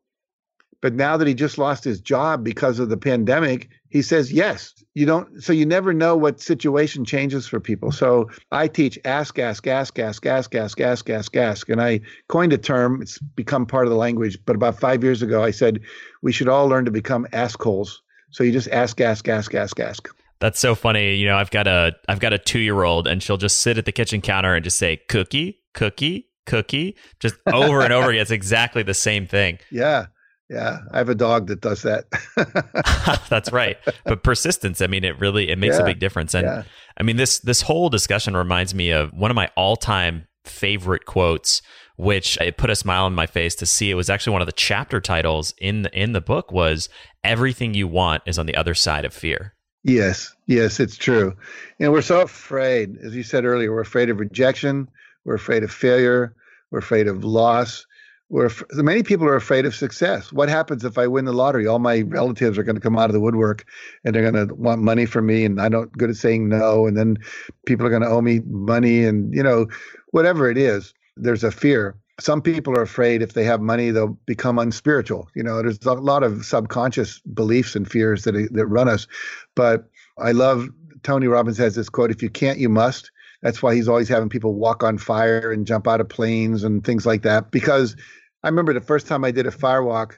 But 0.82 0.94
now 0.94 1.16
that 1.16 1.28
he 1.28 1.34
just 1.34 1.58
lost 1.58 1.84
his 1.84 2.02
job 2.02 2.44
because 2.44 2.80
of 2.80 2.90
the 2.90 2.98
pandemic, 2.98 3.70
he 3.90 4.02
says 4.02 4.34
yes. 4.34 4.74
You 4.94 5.06
don't, 5.06 5.42
so 5.42 5.54
you 5.54 5.66
never 5.66 5.94
know 5.94 6.18
what 6.18 6.42
situation 6.42 7.06
changes 7.06 7.48
for 7.48 7.60
people. 7.60 7.92
So 7.92 8.30
I 8.52 8.68
teach 8.68 9.00
ask, 9.06 9.38
ask, 9.40 9.68
ask, 9.68 9.98
ask, 10.00 10.26
ask, 10.26 10.56
ask, 10.56 10.82
ask, 10.82 11.10
ask, 11.10 11.38
ask. 11.38 11.70
And 11.70 11.82
I 11.82 12.02
coined 12.28 12.52
a 12.52 12.58
term, 12.58 13.02
it's 13.02 13.20
become 13.20 13.66
part 13.66 13.86
of 13.86 13.92
the 13.92 13.98
language. 13.98 14.38
But 14.46 14.56
about 14.56 14.80
five 14.80 15.04
years 15.04 15.22
ago, 15.22 15.44
I 15.44 15.52
said 15.52 15.80
we 16.22 16.32
should 16.32 16.50
all 16.50 16.68
learn 16.68 16.86
to 16.86 16.92
become 16.92 17.28
assholes. 17.32 18.02
So 18.32 18.44
you 18.44 18.52
just 18.52 18.70
ask, 18.70 19.00
ask, 19.00 19.28
ask, 19.28 19.54
ask, 19.54 19.80
ask. 19.80 20.10
That's 20.40 20.60
so 20.60 20.74
funny. 20.74 21.16
You 21.16 21.28
know, 21.28 21.38
I've 21.38 21.52
got 21.52 21.68
a 21.68 21.96
I've 22.10 22.20
got 22.20 22.34
a 22.34 22.40
two 22.40 22.60
year 22.60 22.84
old, 22.84 23.08
and 23.08 23.22
she'll 23.22 23.38
just 23.38 23.60
sit 23.60 23.78
at 23.78 23.86
the 23.86 23.92
kitchen 23.92 24.22
counter 24.22 24.56
and 24.56 24.64
just 24.64 24.78
say 24.78 25.00
cookie, 25.08 25.62
cookie, 25.74 26.30
cookie, 26.48 26.98
just 27.20 27.36
over 27.54 27.82
and 27.82 27.94
over 27.94 28.10
again. 28.10 28.22
It's 28.22 28.32
exactly 28.32 28.82
the 28.82 28.96
same 28.96 29.28
thing. 29.28 29.60
Yeah. 29.70 30.08
Yeah, 30.52 30.80
I 30.92 30.98
have 30.98 31.08
a 31.08 31.16
dog 31.16 31.48
that 31.48 31.62
does 31.62 31.84
that. 31.84 32.06
That's 33.30 33.54
right. 33.54 33.78
But 34.04 34.22
persistence, 34.22 34.82
I 34.82 34.88
mean, 34.88 35.06
it 35.06 35.18
really 35.18 35.50
it 35.50 35.58
makes 35.58 35.78
yeah, 35.78 35.84
a 35.84 35.86
big 35.86 36.00
difference. 36.00 36.34
And 36.34 36.46
yeah. 36.46 36.64
I 36.98 37.04
mean, 37.04 37.16
this 37.16 37.40
this 37.40 37.62
whole 37.62 37.90
discussion 37.90 38.36
reminds 38.36 38.76
me 38.76 38.92
of 38.92 39.14
one 39.14 39.32
of 39.32 39.36
my 39.36 39.50
all-time 39.56 40.28
favorite 40.44 41.06
quotes 41.06 41.62
which 42.02 42.36
it 42.42 42.58
put 42.58 42.72
a 42.72 42.76
smile 42.76 43.06
on 43.06 43.14
my 43.14 43.28
face 43.28 43.54
to 43.54 43.64
see 43.64 43.92
it 43.92 43.94
was 43.94 44.10
actually 44.10 44.34
one 44.34 44.42
of 44.42 44.48
the 44.48 44.52
chapter 44.52 45.00
titles 45.00 45.54
in 45.60 45.84
the, 45.84 46.00
in 46.00 46.14
the 46.14 46.22
book 46.22 46.52
was 46.52 46.90
everything 47.24 47.76
you 47.76 47.88
want 47.88 48.24
is 48.26 48.40
on 48.40 48.48
the 48.48 48.56
other 48.56 48.74
side 48.74 49.06
of 49.06 49.14
fear. 49.14 49.54
Yes, 49.84 50.34
yes, 50.48 50.80
it's 50.80 50.98
true. 50.98 51.36
And 51.80 51.92
we're 51.92 52.02
so 52.02 52.22
afraid, 52.22 52.98
as 53.04 53.16
you 53.16 53.22
said 53.22 53.46
earlier, 53.46 53.72
we're 53.72 53.82
afraid 53.82 54.10
of 54.10 54.20
rejection, 54.20 54.90
we're 55.26 55.36
afraid 55.36 55.62
of 55.62 55.72
failure, 55.72 56.34
we're 56.72 56.80
afraid 56.80 57.08
of 57.08 57.24
loss, 57.24 57.86
we're 58.32 58.50
many 58.76 59.04
people 59.04 59.28
are 59.28 59.36
afraid 59.36 59.66
of 59.66 59.76
success. 59.76 60.32
What 60.32 60.48
happens 60.48 60.86
if 60.86 60.98
I 60.98 61.06
win 61.06 61.26
the 61.26 61.34
lottery? 61.34 61.68
All 61.68 61.80
my 61.80 62.02
relatives 62.08 62.58
are 62.58 62.64
going 62.64 62.78
to 62.78 62.82
come 62.82 62.98
out 62.98 63.10
of 63.10 63.14
the 63.14 63.20
woodwork, 63.20 63.66
and 64.06 64.16
they're 64.16 64.32
going 64.32 64.48
to 64.48 64.56
want 64.56 64.82
money 64.82 65.06
from 65.06 65.26
me, 65.26 65.44
and 65.44 65.60
I'm 65.60 65.74
not 65.74 65.92
good 65.98 66.10
at 66.10 66.16
saying 66.16 66.48
no. 66.48 66.88
And 66.88 66.96
then 66.96 67.18
people 67.66 67.86
are 67.86 67.90
going 67.90 68.04
to 68.04 68.08
owe 68.08 68.22
me 68.22 68.40
money, 68.48 69.04
and 69.04 69.34
you 69.36 69.44
know, 69.44 69.68
whatever 70.12 70.50
it 70.50 70.58
is, 70.58 70.94
there's 71.18 71.44
a 71.44 71.52
fear. 71.52 71.98
Some 72.22 72.42
people 72.42 72.74
are 72.78 72.84
afraid 72.84 73.22
if 73.22 73.34
they 73.34 73.44
have 73.44 73.60
money, 73.60 73.92
they'll 73.92 74.18
become 74.26 74.60
unspiritual. 74.60 75.28
You 75.36 75.44
know, 75.44 75.62
there's 75.62 75.86
a 75.86 75.94
lot 75.94 76.24
of 76.24 76.46
subconscious 76.46 77.20
beliefs 77.34 77.76
and 77.76 77.90
fears 77.90 78.24
that 78.24 78.50
that 78.54 78.66
run 78.66 78.88
us. 78.88 79.08
But 79.56 79.90
I 80.18 80.32
love 80.32 80.70
Tony 81.04 81.28
Robbins 81.28 81.58
has 81.58 81.76
this 81.76 81.90
quote: 81.90 82.12
"If 82.12 82.24
you 82.24 82.30
can't, 82.30 82.60
you 82.60 82.70
must." 82.70 83.12
That's 83.42 83.62
why 83.62 83.74
he's 83.76 83.88
always 83.88 84.08
having 84.08 84.30
people 84.30 84.54
walk 84.54 84.84
on 84.84 85.00
fire 85.00 85.52
and 85.52 85.66
jump 85.66 85.88
out 85.88 86.00
of 86.00 86.08
planes 86.08 86.64
and 86.64 86.84
things 86.84 87.08
like 87.08 87.24
that 87.24 87.50
because 87.50 87.96
I 88.44 88.50
remember 88.50 88.74
the 88.74 88.82
first 88.82 89.08
time 89.08 89.24
I 89.24 89.32
did 89.32 89.48
a 89.48 89.52
firewalk, 89.52 90.18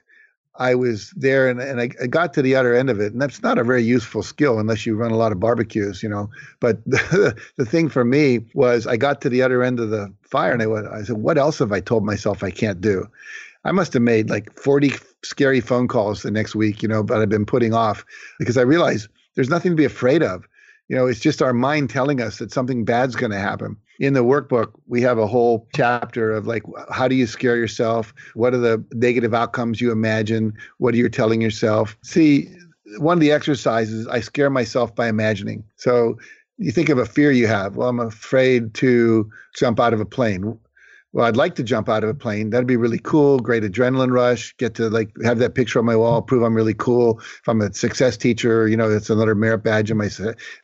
I 0.55 0.75
was 0.75 1.11
there 1.11 1.49
and, 1.49 1.59
and 1.59 1.81
I, 1.81 1.89
I, 2.01 2.07
got 2.07 2.33
to 2.35 2.43
the 2.43 2.55
other 2.55 2.75
end 2.75 2.91
of 2.91 2.99
it. 2.99 3.11
And 3.11 3.21
that's 3.21 3.41
not 3.41 3.57
a 3.57 3.63
very 3.63 3.81
useful 3.81 4.21
skill 4.21 4.59
unless 4.59 4.85
you 4.85 4.95
run 4.95 5.09
a 5.11 5.17
lot 5.17 5.31
of 5.31 5.39
barbecues, 5.39 6.03
you 6.03 6.09
know. 6.09 6.29
But 6.59 6.83
the, 6.85 7.35
the 7.57 7.65
thing 7.65 7.89
for 7.89 8.05
me 8.05 8.45
was 8.53 8.85
I 8.85 8.95
got 8.95 9.19
to 9.21 9.29
the 9.29 9.41
other 9.41 9.63
end 9.63 9.79
of 9.79 9.89
the 9.89 10.13
fire 10.21 10.51
and 10.51 10.61
I, 10.61 10.67
went, 10.67 10.87
I 10.87 11.03
said, 11.03 11.17
what 11.17 11.39
else 11.39 11.57
have 11.59 11.71
I 11.71 11.79
told 11.79 12.05
myself 12.05 12.43
I 12.43 12.51
can't 12.51 12.79
do? 12.79 13.07
I 13.65 13.71
must 13.71 13.93
have 13.93 14.03
made 14.03 14.29
like 14.29 14.53
40 14.59 14.91
scary 15.23 15.61
phone 15.61 15.87
calls 15.87 16.21
the 16.21 16.31
next 16.31 16.53
week, 16.53 16.83
you 16.83 16.87
know, 16.87 17.01
but 17.01 17.19
I've 17.19 17.29
been 17.29 17.45
putting 17.45 17.73
off 17.73 18.05
because 18.37 18.57
I 18.57 18.61
realized 18.61 19.07
there's 19.35 19.49
nothing 19.49 19.71
to 19.71 19.75
be 19.75 19.85
afraid 19.85 20.21
of. 20.21 20.47
You 20.89 20.97
know, 20.97 21.07
it's 21.07 21.21
just 21.21 21.41
our 21.41 21.53
mind 21.53 21.89
telling 21.89 22.21
us 22.21 22.37
that 22.37 22.51
something 22.51 22.85
bad's 22.85 23.15
going 23.15 23.31
to 23.31 23.39
happen 23.39 23.77
in 23.99 24.13
the 24.13 24.23
workbook, 24.23 24.73
we 24.87 25.01
have 25.01 25.17
a 25.17 25.27
whole 25.27 25.67
chapter 25.75 26.31
of 26.31 26.47
like, 26.47 26.63
how 26.91 27.07
do 27.07 27.15
you 27.15 27.27
scare 27.27 27.57
yourself? 27.57 28.13
What 28.33 28.53
are 28.53 28.57
the 28.57 28.83
negative 28.93 29.33
outcomes 29.33 29.81
you 29.81 29.91
imagine? 29.91 30.53
What 30.77 30.93
are 30.93 30.97
you 30.97 31.09
telling 31.09 31.41
yourself? 31.41 31.97
See, 32.03 32.49
one 32.97 33.17
of 33.17 33.21
the 33.21 33.31
exercises, 33.31 34.07
I 34.07 34.19
scare 34.19 34.49
myself 34.49 34.95
by 34.95 35.07
imagining. 35.07 35.63
So 35.77 36.17
you 36.57 36.71
think 36.71 36.89
of 36.89 36.97
a 36.97 37.05
fear 37.05 37.31
you 37.31 37.47
have. 37.47 37.75
Well, 37.75 37.89
I'm 37.89 37.99
afraid 37.99 38.73
to 38.75 39.29
jump 39.55 39.79
out 39.79 39.93
of 39.93 39.99
a 39.99 40.05
plane. 40.05 40.57
Well, 41.13 41.27
I'd 41.27 41.37
like 41.37 41.55
to 41.55 41.63
jump 41.63 41.89
out 41.89 42.03
of 42.03 42.09
a 42.09 42.13
plane. 42.15 42.49
That'd 42.49 42.67
be 42.67 42.75
really 42.75 42.97
cool. 42.97 43.39
Great 43.39 43.61
adrenaline 43.63 44.11
rush. 44.11 44.55
Get 44.57 44.73
to 44.75 44.89
like 44.89 45.11
have 45.23 45.37
that 45.39 45.53
picture 45.53 45.77
on 45.77 45.85
my 45.85 45.95
wall, 45.95 46.23
prove 46.23 46.41
I'm 46.41 46.55
really 46.55 46.73
cool. 46.73 47.19
If 47.19 47.47
I'm 47.47 47.61
a 47.61 47.71
success 47.71 48.17
teacher, 48.17 48.67
you 48.67 48.75
know, 48.75 48.89
it's 48.89 49.11
another 49.11 49.35
merit 49.35 49.59
badge 49.59 49.91
on 49.91 49.97
my 49.97 50.09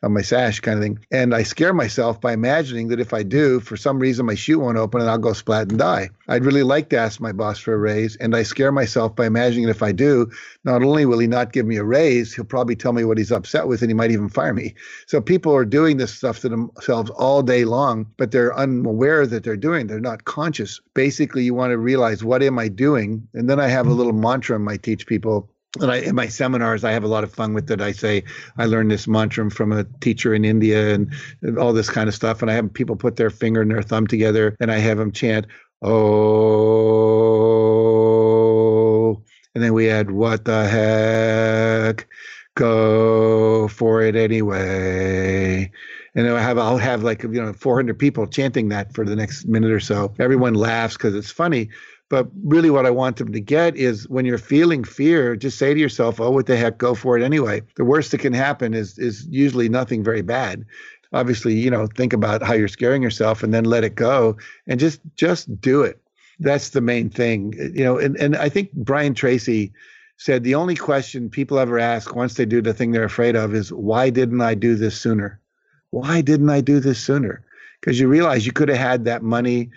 on 0.01 0.13
my 0.13 0.21
sash 0.21 0.59
kind 0.59 0.77
of 0.77 0.83
thing. 0.83 0.99
And 1.11 1.35
I 1.35 1.43
scare 1.43 1.73
myself 1.73 2.19
by 2.19 2.33
imagining 2.33 2.87
that 2.87 2.99
if 2.99 3.13
I 3.13 3.21
do, 3.21 3.59
for 3.59 3.77
some 3.77 3.99
reason 3.99 4.25
my 4.25 4.35
chute 4.35 4.59
won't 4.59 4.77
open 4.77 5.01
and 5.01 5.09
I'll 5.09 5.19
go 5.19 5.33
splat 5.33 5.69
and 5.69 5.77
die. 5.77 6.09
I'd 6.27 6.45
really 6.45 6.63
like 6.63 6.89
to 6.89 6.97
ask 6.97 7.19
my 7.19 7.31
boss 7.31 7.59
for 7.59 7.73
a 7.73 7.77
raise, 7.77 8.15
and 8.15 8.35
I 8.35 8.43
scare 8.43 8.71
myself 8.71 9.15
by 9.15 9.27
imagining 9.27 9.65
that 9.65 9.71
if 9.75 9.83
I 9.83 9.91
do, 9.91 10.31
not 10.65 10.83
only 10.83 11.05
will 11.05 11.19
he 11.19 11.27
not 11.27 11.53
give 11.53 11.65
me 11.65 11.77
a 11.77 11.83
raise, 11.83 12.33
he'll 12.33 12.45
probably 12.45 12.75
tell 12.75 12.93
me 12.93 13.05
what 13.05 13.17
he's 13.17 13.31
upset 13.31 13.67
with, 13.67 13.81
and 13.81 13.89
he 13.89 13.93
might 13.93 14.11
even 14.11 14.29
fire 14.29 14.53
me. 14.53 14.75
So 15.07 15.21
people 15.21 15.55
are 15.55 15.65
doing 15.65 15.97
this 15.97 16.13
stuff 16.13 16.39
to 16.39 16.49
themselves 16.49 17.09
all 17.11 17.41
day 17.41 17.65
long, 17.65 18.05
but 18.17 18.31
they're 18.31 18.55
unaware 18.55 19.25
that 19.25 19.43
they're 19.43 19.55
doing. 19.55 19.87
They're 19.87 19.99
not 19.99 20.25
conscious. 20.25 20.81
Basically, 20.93 21.43
you 21.43 21.53
want 21.53 21.71
to 21.71 21.77
realize 21.77 22.23
what 22.23 22.43
am 22.43 22.59
I 22.59 22.67
doing? 22.67 23.27
And 23.33 23.49
then 23.49 23.59
I 23.59 23.67
have 23.67 23.85
a 23.85 23.89
mm-hmm. 23.89 23.97
little 23.97 24.13
mantra 24.13 24.59
I 24.69 24.77
teach 24.77 25.07
people 25.07 25.49
and 25.79 25.91
I, 25.91 25.97
in 25.97 26.15
my 26.15 26.27
seminars, 26.27 26.83
I 26.83 26.91
have 26.91 27.03
a 27.03 27.07
lot 27.07 27.23
of 27.23 27.31
fun 27.31 27.53
with 27.53 27.69
it. 27.69 27.79
I 27.79 27.91
say 27.91 28.23
I 28.57 28.65
learned 28.65 28.89
this 28.89 29.07
mantra 29.07 29.51
from 29.51 29.71
a 29.71 29.83
teacher 30.01 30.33
in 30.33 30.43
India 30.43 30.95
and, 30.95 31.13
and, 31.43 31.59
all 31.59 31.73
this 31.73 31.89
kind 31.91 32.09
of 32.09 32.15
stuff. 32.15 32.41
And 32.41 32.49
I 32.49 32.55
have 32.55 32.73
people 32.73 32.95
put 32.95 33.17
their 33.17 33.29
finger 33.29 33.61
and 33.61 33.69
their 33.69 33.83
thumb 33.83 34.07
together, 34.07 34.55
and 34.59 34.71
I 34.71 34.79
have 34.79 34.97
them 34.97 35.11
chant 35.11 35.45
"Oh," 35.83 37.38
and 39.55 39.63
then 39.63 39.73
we 39.73 39.85
had 39.85 40.11
"What 40.11 40.45
the 40.45 40.67
heck." 40.67 42.07
Go 42.55 43.69
for 43.69 44.01
it 44.01 44.15
anyway 44.17 45.71
and 46.15 46.29
I 46.29 46.41
have 46.41 46.57
I'll 46.57 46.77
have 46.77 47.03
like 47.03 47.23
you 47.23 47.29
know 47.29 47.53
400 47.53 47.97
people 47.97 48.27
chanting 48.27 48.69
that 48.69 48.93
for 48.93 49.05
the 49.05 49.15
next 49.15 49.45
minute 49.45 49.71
or 49.71 49.79
so. 49.79 50.13
Everyone 50.19 50.53
laughs 50.53 50.95
because 50.95 51.15
it's 51.15 51.31
funny, 51.31 51.69
but 52.09 52.27
really 52.43 52.69
what 52.69 52.85
I 52.85 52.91
want 52.91 53.17
them 53.17 53.31
to 53.31 53.39
get 53.39 53.75
is 53.75 54.07
when 54.09 54.25
you're 54.25 54.37
feeling 54.37 54.83
fear, 54.83 55.35
just 55.35 55.57
say 55.57 55.73
to 55.73 55.79
yourself, 55.79 56.19
"Oh, 56.19 56.31
what 56.31 56.47
the 56.47 56.57
heck, 56.57 56.77
go 56.77 56.95
for 56.95 57.17
it 57.17 57.23
anyway." 57.23 57.61
The 57.75 57.85
worst 57.85 58.11
that 58.11 58.19
can 58.19 58.33
happen 58.33 58.73
is 58.73 58.97
is 58.97 59.27
usually 59.29 59.69
nothing 59.69 60.03
very 60.03 60.21
bad. 60.21 60.65
Obviously, 61.13 61.53
you 61.55 61.71
know, 61.71 61.87
think 61.87 62.13
about 62.13 62.43
how 62.43 62.53
you're 62.53 62.67
scaring 62.67 63.01
yourself 63.01 63.41
and 63.41 63.53
then 63.53 63.65
let 63.65 63.83
it 63.83 63.95
go 63.95 64.37
and 64.67 64.79
just 64.79 64.99
just 65.15 65.61
do 65.61 65.83
it. 65.83 65.99
That's 66.39 66.69
the 66.69 66.81
main 66.81 67.09
thing. 67.09 67.53
You 67.75 67.83
know, 67.83 67.97
and 67.97 68.15
and 68.17 68.35
I 68.35 68.49
think 68.49 68.71
Brian 68.73 69.13
Tracy 69.13 69.73
said 70.17 70.43
the 70.43 70.55
only 70.55 70.75
question 70.75 71.29
people 71.29 71.59
ever 71.59 71.79
ask 71.79 72.15
once 72.15 72.33
they 72.33 72.45
do 72.45 72.61
the 72.61 72.73
thing 72.73 72.91
they're 72.91 73.03
afraid 73.03 73.35
of 73.35 73.53
is 73.53 73.71
why 73.71 74.09
didn't 74.09 74.41
I 74.41 74.53
do 74.53 74.75
this 74.75 74.99
sooner? 74.99 75.39
why 75.91 76.21
didn't 76.21 76.49
I 76.49 76.61
do 76.61 76.79
this 76.79 76.99
sooner? 76.99 77.43
Because 77.79 77.99
you 77.99 78.07
realize 78.07 78.45
you 78.45 78.51
could 78.51 78.69
have 78.69 78.77
had 78.77 79.05
that 79.05 79.23
money, 79.23 79.69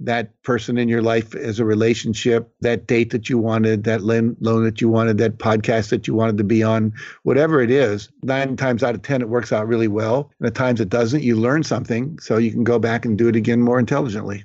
that 0.00 0.42
person 0.42 0.78
in 0.78 0.88
your 0.88 1.02
life 1.02 1.34
as 1.34 1.60
a 1.60 1.64
relationship, 1.64 2.50
that 2.60 2.86
date 2.86 3.10
that 3.10 3.28
you 3.28 3.38
wanted, 3.38 3.84
that 3.84 4.02
loan 4.02 4.36
that 4.40 4.80
you 4.80 4.88
wanted, 4.88 5.18
that 5.18 5.38
podcast 5.38 5.90
that 5.90 6.06
you 6.06 6.14
wanted 6.14 6.38
to 6.38 6.44
be 6.44 6.62
on, 6.62 6.92
whatever 7.22 7.60
it 7.60 7.70
is. 7.70 8.08
Nine 8.22 8.56
times 8.56 8.82
out 8.82 8.94
of 8.94 9.02
10, 9.02 9.20
it 9.20 9.28
works 9.28 9.52
out 9.52 9.68
really 9.68 9.88
well. 9.88 10.30
And 10.38 10.46
at 10.46 10.54
times 10.54 10.80
it 10.80 10.88
doesn't. 10.88 11.22
You 11.22 11.36
learn 11.36 11.62
something 11.62 12.18
so 12.18 12.38
you 12.38 12.50
can 12.50 12.64
go 12.64 12.78
back 12.78 13.04
and 13.04 13.18
do 13.18 13.28
it 13.28 13.36
again 13.36 13.60
more 13.60 13.78
intelligently. 13.78 14.44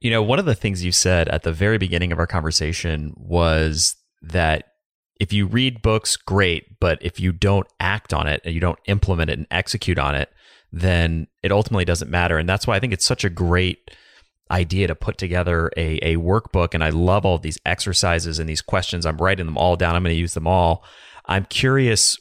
You 0.00 0.10
know, 0.10 0.22
one 0.22 0.38
of 0.38 0.46
the 0.46 0.54
things 0.54 0.84
you 0.84 0.92
said 0.92 1.28
at 1.28 1.42
the 1.42 1.52
very 1.52 1.78
beginning 1.78 2.10
of 2.10 2.18
our 2.18 2.26
conversation 2.26 3.12
was 3.16 3.96
that 4.22 4.64
if 5.20 5.32
you 5.32 5.46
read 5.46 5.82
books, 5.82 6.16
great, 6.16 6.80
but 6.80 6.98
if 7.02 7.20
you 7.20 7.32
don't 7.32 7.66
act 7.78 8.14
on 8.14 8.26
it 8.26 8.40
and 8.44 8.54
you 8.54 8.60
don't 8.60 8.78
implement 8.86 9.28
it 9.28 9.38
and 9.38 9.46
execute 9.50 9.98
on 9.98 10.14
it, 10.14 10.30
then 10.72 11.26
it 11.42 11.52
ultimately 11.52 11.84
doesn't 11.84 12.10
matter. 12.10 12.38
And 12.38 12.48
that's 12.48 12.66
why 12.66 12.76
I 12.76 12.80
think 12.80 12.94
it's 12.94 13.04
such 13.04 13.24
a 13.24 13.30
great 13.30 13.90
idea 14.50 14.86
to 14.86 14.94
put 14.94 15.18
together 15.18 15.70
a, 15.76 15.98
a 15.98 16.16
workbook. 16.16 16.72
And 16.72 16.82
I 16.82 16.88
love 16.88 17.26
all 17.26 17.38
these 17.38 17.58
exercises 17.66 18.38
and 18.38 18.48
these 18.48 18.62
questions. 18.62 19.04
I'm 19.04 19.18
writing 19.18 19.46
them 19.46 19.58
all 19.58 19.76
down. 19.76 19.94
I'm 19.94 20.02
going 20.02 20.14
to 20.14 20.18
use 20.18 20.34
them 20.34 20.46
all. 20.46 20.82
I'm 21.26 21.44
curious, 21.44 22.16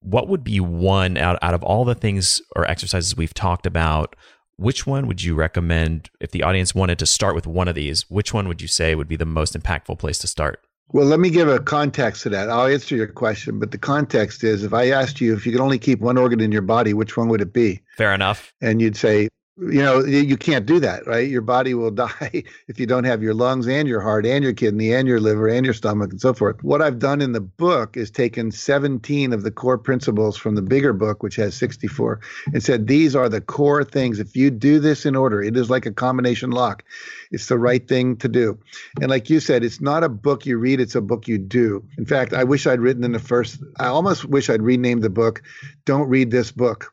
what 0.00 0.28
would 0.28 0.44
be 0.44 0.60
one 0.60 1.16
out, 1.16 1.38
out 1.40 1.54
of 1.54 1.62
all 1.62 1.84
the 1.84 1.94
things 1.94 2.42
or 2.54 2.70
exercises 2.70 3.16
we've 3.16 3.34
talked 3.34 3.66
about? 3.66 4.14
Which 4.58 4.86
one 4.86 5.06
would 5.06 5.22
you 5.22 5.34
recommend 5.34 6.08
if 6.18 6.30
the 6.30 6.42
audience 6.42 6.74
wanted 6.74 6.98
to 7.00 7.06
start 7.06 7.34
with 7.34 7.46
one 7.46 7.68
of 7.68 7.74
these? 7.74 8.10
Which 8.10 8.32
one 8.32 8.48
would 8.48 8.62
you 8.62 8.68
say 8.68 8.94
would 8.94 9.08
be 9.08 9.16
the 9.16 9.26
most 9.26 9.52
impactful 9.52 9.98
place 9.98 10.16
to 10.20 10.26
start? 10.26 10.64
Well, 10.92 11.04
let 11.04 11.20
me 11.20 11.28
give 11.28 11.48
a 11.48 11.58
context 11.58 12.22
to 12.22 12.30
that. 12.30 12.48
I'll 12.48 12.66
answer 12.66 12.96
your 12.96 13.08
question, 13.08 13.58
but 13.58 13.70
the 13.70 13.78
context 13.78 14.44
is 14.44 14.62
if 14.62 14.72
I 14.72 14.88
asked 14.90 15.20
you 15.20 15.34
if 15.34 15.44
you 15.44 15.52
could 15.52 15.60
only 15.60 15.78
keep 15.78 16.00
one 16.00 16.16
organ 16.16 16.40
in 16.40 16.52
your 16.52 16.62
body, 16.62 16.94
which 16.94 17.18
one 17.18 17.28
would 17.28 17.42
it 17.42 17.52
be? 17.52 17.82
Fair 17.98 18.14
enough. 18.14 18.54
And 18.62 18.80
you'd 18.80 18.96
say 18.96 19.28
you 19.58 19.82
know 19.82 20.04
you 20.04 20.36
can't 20.36 20.66
do 20.66 20.78
that 20.80 21.06
right? 21.06 21.28
Your 21.28 21.40
body 21.40 21.72
will 21.72 21.90
die 22.06 22.44
if 22.68 22.78
you 22.78 22.86
don't 22.86 23.04
have 23.04 23.22
your 23.22 23.32
lungs 23.32 23.66
and 23.66 23.88
your 23.88 24.00
heart 24.00 24.26
and 24.26 24.44
your 24.44 24.52
kidney 24.52 24.92
and 24.92 25.08
your 25.08 25.18
liver 25.18 25.48
and 25.48 25.64
your 25.64 25.74
stomach 25.74 26.10
and 26.10 26.20
so 26.20 26.34
forth. 26.34 26.62
What 26.62 26.82
i've 26.82 26.98
done 26.98 27.22
in 27.22 27.32
the 27.32 27.40
book 27.40 27.96
is 27.96 28.10
taken 28.10 28.50
17 28.50 29.32
of 29.32 29.42
the 29.42 29.50
core 29.50 29.78
principles 29.78 30.36
from 30.36 30.54
the 30.54 30.62
bigger 30.62 30.92
book 30.92 31.22
which 31.22 31.36
has 31.36 31.54
64 31.56 32.20
and 32.52 32.62
said 32.62 32.86
these 32.86 33.16
are 33.16 33.28
the 33.28 33.40
core 33.40 33.84
things. 33.84 34.18
If 34.18 34.36
you 34.36 34.50
do 34.50 34.78
this 34.78 35.06
in 35.06 35.16
order 35.16 35.42
it 35.42 35.56
is 35.56 35.70
like 35.70 35.86
a 35.86 35.92
combination 35.92 36.50
lock. 36.50 36.84
It's 37.30 37.46
the 37.46 37.58
right 37.58 37.86
thing 37.86 38.16
to 38.18 38.28
do. 38.28 38.58
And 39.00 39.10
like 39.10 39.30
you 39.30 39.40
said 39.40 39.64
it's 39.64 39.80
not 39.80 40.04
a 40.04 40.08
book 40.08 40.44
you 40.44 40.58
read 40.58 40.80
it's 40.80 40.94
a 40.94 41.00
book 41.00 41.26
you 41.26 41.38
do. 41.38 41.82
In 41.96 42.04
fact 42.04 42.34
i 42.34 42.44
wish 42.44 42.66
i'd 42.66 42.80
written 42.80 43.04
in 43.04 43.12
the 43.12 43.18
first 43.18 43.58
i 43.78 43.86
almost 43.86 44.26
wish 44.26 44.50
i'd 44.50 44.62
renamed 44.62 45.02
the 45.02 45.10
book 45.10 45.42
don't 45.86 46.08
read 46.08 46.30
this 46.30 46.52
book 46.52 46.92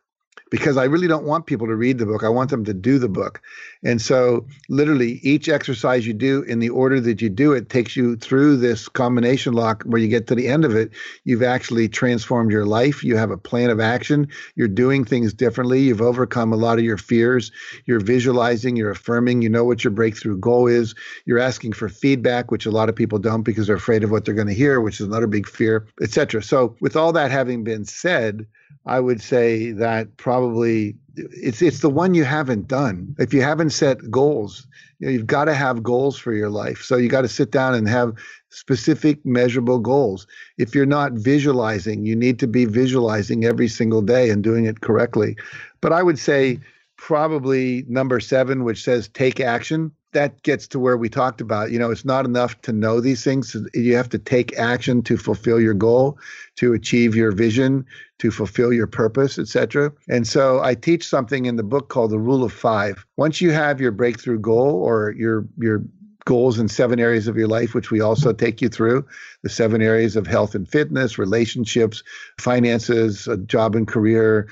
because 0.54 0.78
I 0.78 0.84
really 0.84 1.08
don't 1.08 1.26
want 1.26 1.47
people 1.47 1.66
to 1.66 1.76
read 1.76 1.97
the 1.97 2.06
book. 2.06 2.24
I 2.24 2.30
want 2.30 2.51
them 2.51 2.64
to 2.66 2.76
do 2.76 2.99
the 2.99 3.10
book. 3.10 3.41
And 3.84 3.99
so, 3.99 4.45
literally, 4.70 5.14
each 5.24 5.49
exercise 5.49 6.06
you 6.06 6.14
do 6.14 6.43
in 6.43 6.60
the 6.60 6.70
order 6.70 7.01
that 7.01 7.24
you 7.24 7.30
do 7.30 7.54
it 7.54 7.70
takes 7.70 7.95
you 7.95 8.18
through 8.18 8.58
this 8.58 8.88
combination 8.88 9.54
lock 9.54 9.82
where 9.82 9.99
you 9.99 10.08
get 10.08 10.28
to 10.28 10.36
the 10.36 10.47
end 10.47 10.64
of 10.64 10.76
it. 10.76 10.91
You've 11.24 11.41
actually 11.41 11.89
transformed 11.89 12.51
your 12.51 12.68
life. 12.68 13.04
You 13.04 13.18
have 13.18 13.32
a 13.32 13.38
plan 13.38 13.72
of 13.72 13.80
action. 13.80 14.28
You're 14.54 14.68
doing 14.68 15.06
things 15.06 15.34
differently. 15.34 15.82
You've 15.82 16.01
overcome 16.01 16.54
a 16.54 16.58
lot 16.58 16.78
of 16.78 16.86
your 16.86 16.99
fears. 16.99 17.51
You're 17.88 17.99
visualizing, 17.99 18.76
you're 18.76 18.91
affirming, 18.91 19.41
you 19.41 19.49
know 19.49 19.66
what 19.66 19.84
your 19.84 19.89
breakthrough 19.89 20.38
goal 20.38 20.68
is. 20.68 20.93
You're 21.26 21.39
asking 21.39 21.74
for 21.74 21.89
feedback, 21.89 22.51
which 22.51 22.68
a 22.68 22.72
lot 22.72 22.89
of 22.89 22.95
people 22.95 23.18
don't 23.18 23.41
because 23.41 23.66
they're 23.66 23.76
afraid 23.76 24.04
of 24.04 24.12
what 24.12 24.24
they're 24.24 24.36
going 24.36 24.49
to 24.49 24.54
hear, 24.54 24.80
which 24.82 25.01
is 25.01 25.08
another 25.08 25.26
big 25.26 25.49
fear, 25.49 25.88
etc. 25.99 26.43
So, 26.43 26.76
with 26.80 26.95
all 26.95 27.12
that 27.14 27.32
having 27.32 27.64
been 27.64 27.86
said, 27.86 28.45
I 28.86 28.99
would 28.99 29.21
say 29.21 29.71
that 29.71 30.17
probably 30.17 30.95
it's 31.15 31.61
it's 31.61 31.80
the 31.80 31.89
one 31.89 32.13
you 32.13 32.24
haven't 32.24 32.67
done. 32.67 33.15
If 33.19 33.34
you 33.34 33.41
haven't 33.41 33.69
set 33.69 34.09
goals, 34.09 34.67
you 34.99 35.07
know, 35.07 35.13
you've 35.13 35.28
got 35.28 35.45
to 35.45 35.53
have 35.53 35.84
goals 35.84 36.17
for 36.17 36.34
your 36.34 36.49
life. 36.49 36.82
So 36.84 36.97
you 36.97 37.09
got 37.09 37.21
to 37.21 37.28
sit 37.28 37.51
down 37.51 37.76
and 37.76 37.88
have 37.88 38.13
specific 38.49 39.24
measurable 39.26 39.80
goals. 39.80 40.28
If 40.57 40.74
you're 40.74 40.86
not 40.86 41.13
visualizing, 41.13 42.05
you 42.05 42.15
need 42.15 42.39
to 42.39 42.47
be 42.47 42.65
visualizing 42.65 43.45
every 43.45 43.67
single 43.67 44.01
day 44.01 44.30
and 44.30 44.43
doing 44.43 44.65
it 44.65 44.82
correctly. 44.82 45.38
But 45.82 45.93
I 45.93 46.03
would 46.03 46.19
say 46.19 46.59
probably 46.97 47.84
number 47.88 48.19
7 48.19 48.63
which 48.63 48.84
says 48.84 49.09
take 49.09 49.39
action 49.39 49.91
that 50.14 50.41
gets 50.43 50.68
to 50.68 50.80
where 50.80 50.97
we 50.97 51.09
talked 51.09 51.41
about 51.41 51.72
you 51.72 51.80
know 51.80 51.91
it's 51.91 52.05
not 52.05 52.26
enough 52.26 52.59
to 52.61 52.72
know 52.72 52.99
these 52.99 53.24
things. 53.24 53.55
You 53.74 53.95
have 53.95 54.09
to 54.09 54.20
take 54.20 54.57
action 54.57 55.01
to 55.03 55.18
fulfill 55.18 55.59
your 55.59 55.74
goal 55.74 56.18
to 56.55 56.74
achieve 56.74 57.16
your 57.16 57.32
vision 57.32 57.86
to 58.20 58.32
fulfill 58.32 58.72
your 58.72 58.88
purpose 58.88 59.38
etc 59.38 59.91
and 60.07 60.28
so 60.28 60.61
i 60.61 60.76
teach 60.76 61.05
something 61.05 61.45
in 61.45 61.55
the 61.55 61.64
book 61.64 61.89
called 61.89 62.11
the 62.11 62.20
rule 62.20 62.43
of 62.43 62.53
5 62.53 63.05
once 63.18 63.41
you 63.41 63.51
have 63.51 63.82
your 63.82 63.91
breakthrough 63.91 64.39
goal 64.39 64.76
or 64.76 65.14
your 65.18 65.45
your 65.57 65.84
goals 66.26 66.57
in 66.57 66.70
seven 66.70 66.99
areas 66.99 67.28
of 67.28 67.36
your 67.36 67.47
life 67.47 67.74
which 67.74 67.91
we 67.91 67.99
also 67.99 68.32
take 68.32 68.61
you 68.61 68.70
through 68.70 69.05
the 69.41 69.49
seven 69.49 69.82
areas 69.82 70.16
of 70.16 70.26
health 70.26 70.55
and 70.55 70.70
fitness 70.70 71.18
relationships 71.18 72.01
finances 72.39 73.28
job 73.45 73.76
and 73.76 73.88
career 73.88 74.47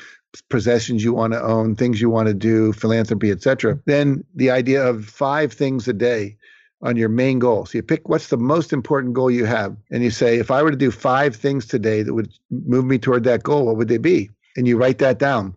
possessions 0.49 1.03
you 1.03 1.13
want 1.13 1.33
to 1.33 1.41
own, 1.41 1.75
things 1.75 1.99
you 1.99 2.09
want 2.09 2.27
to 2.27 2.33
do, 2.33 2.73
philanthropy, 2.73 3.31
etc. 3.31 3.79
Then 3.85 4.23
the 4.35 4.49
idea 4.51 4.85
of 4.85 5.05
five 5.05 5.51
things 5.53 5.87
a 5.87 5.93
day 5.93 6.37
on 6.81 6.97
your 6.97 7.09
main 7.09 7.39
goal. 7.39 7.65
So 7.65 7.77
you 7.77 7.83
pick 7.83 8.09
what's 8.09 8.27
the 8.27 8.37
most 8.37 8.73
important 8.73 9.13
goal 9.13 9.29
you 9.29 9.45
have, 9.45 9.75
and 9.91 10.03
you 10.03 10.09
say, 10.09 10.39
if 10.39 10.49
I 10.49 10.63
were 10.63 10.71
to 10.71 10.77
do 10.77 10.91
five 10.91 11.35
things 11.35 11.65
today 11.65 12.01
that 12.01 12.13
would 12.13 12.33
move 12.49 12.85
me 12.85 12.97
toward 12.97 13.23
that 13.25 13.43
goal, 13.43 13.65
what 13.65 13.77
would 13.77 13.87
they 13.87 13.97
be? 13.97 14.29
And 14.57 14.67
you 14.67 14.77
write 14.77 14.97
that 14.97 15.19
down, 15.19 15.55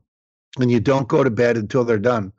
and 0.60 0.70
you 0.70 0.80
don't 0.80 1.08
go 1.08 1.24
to 1.24 1.30
bed 1.30 1.56
until 1.56 1.84
they're 1.84 1.98
done. 1.98 2.32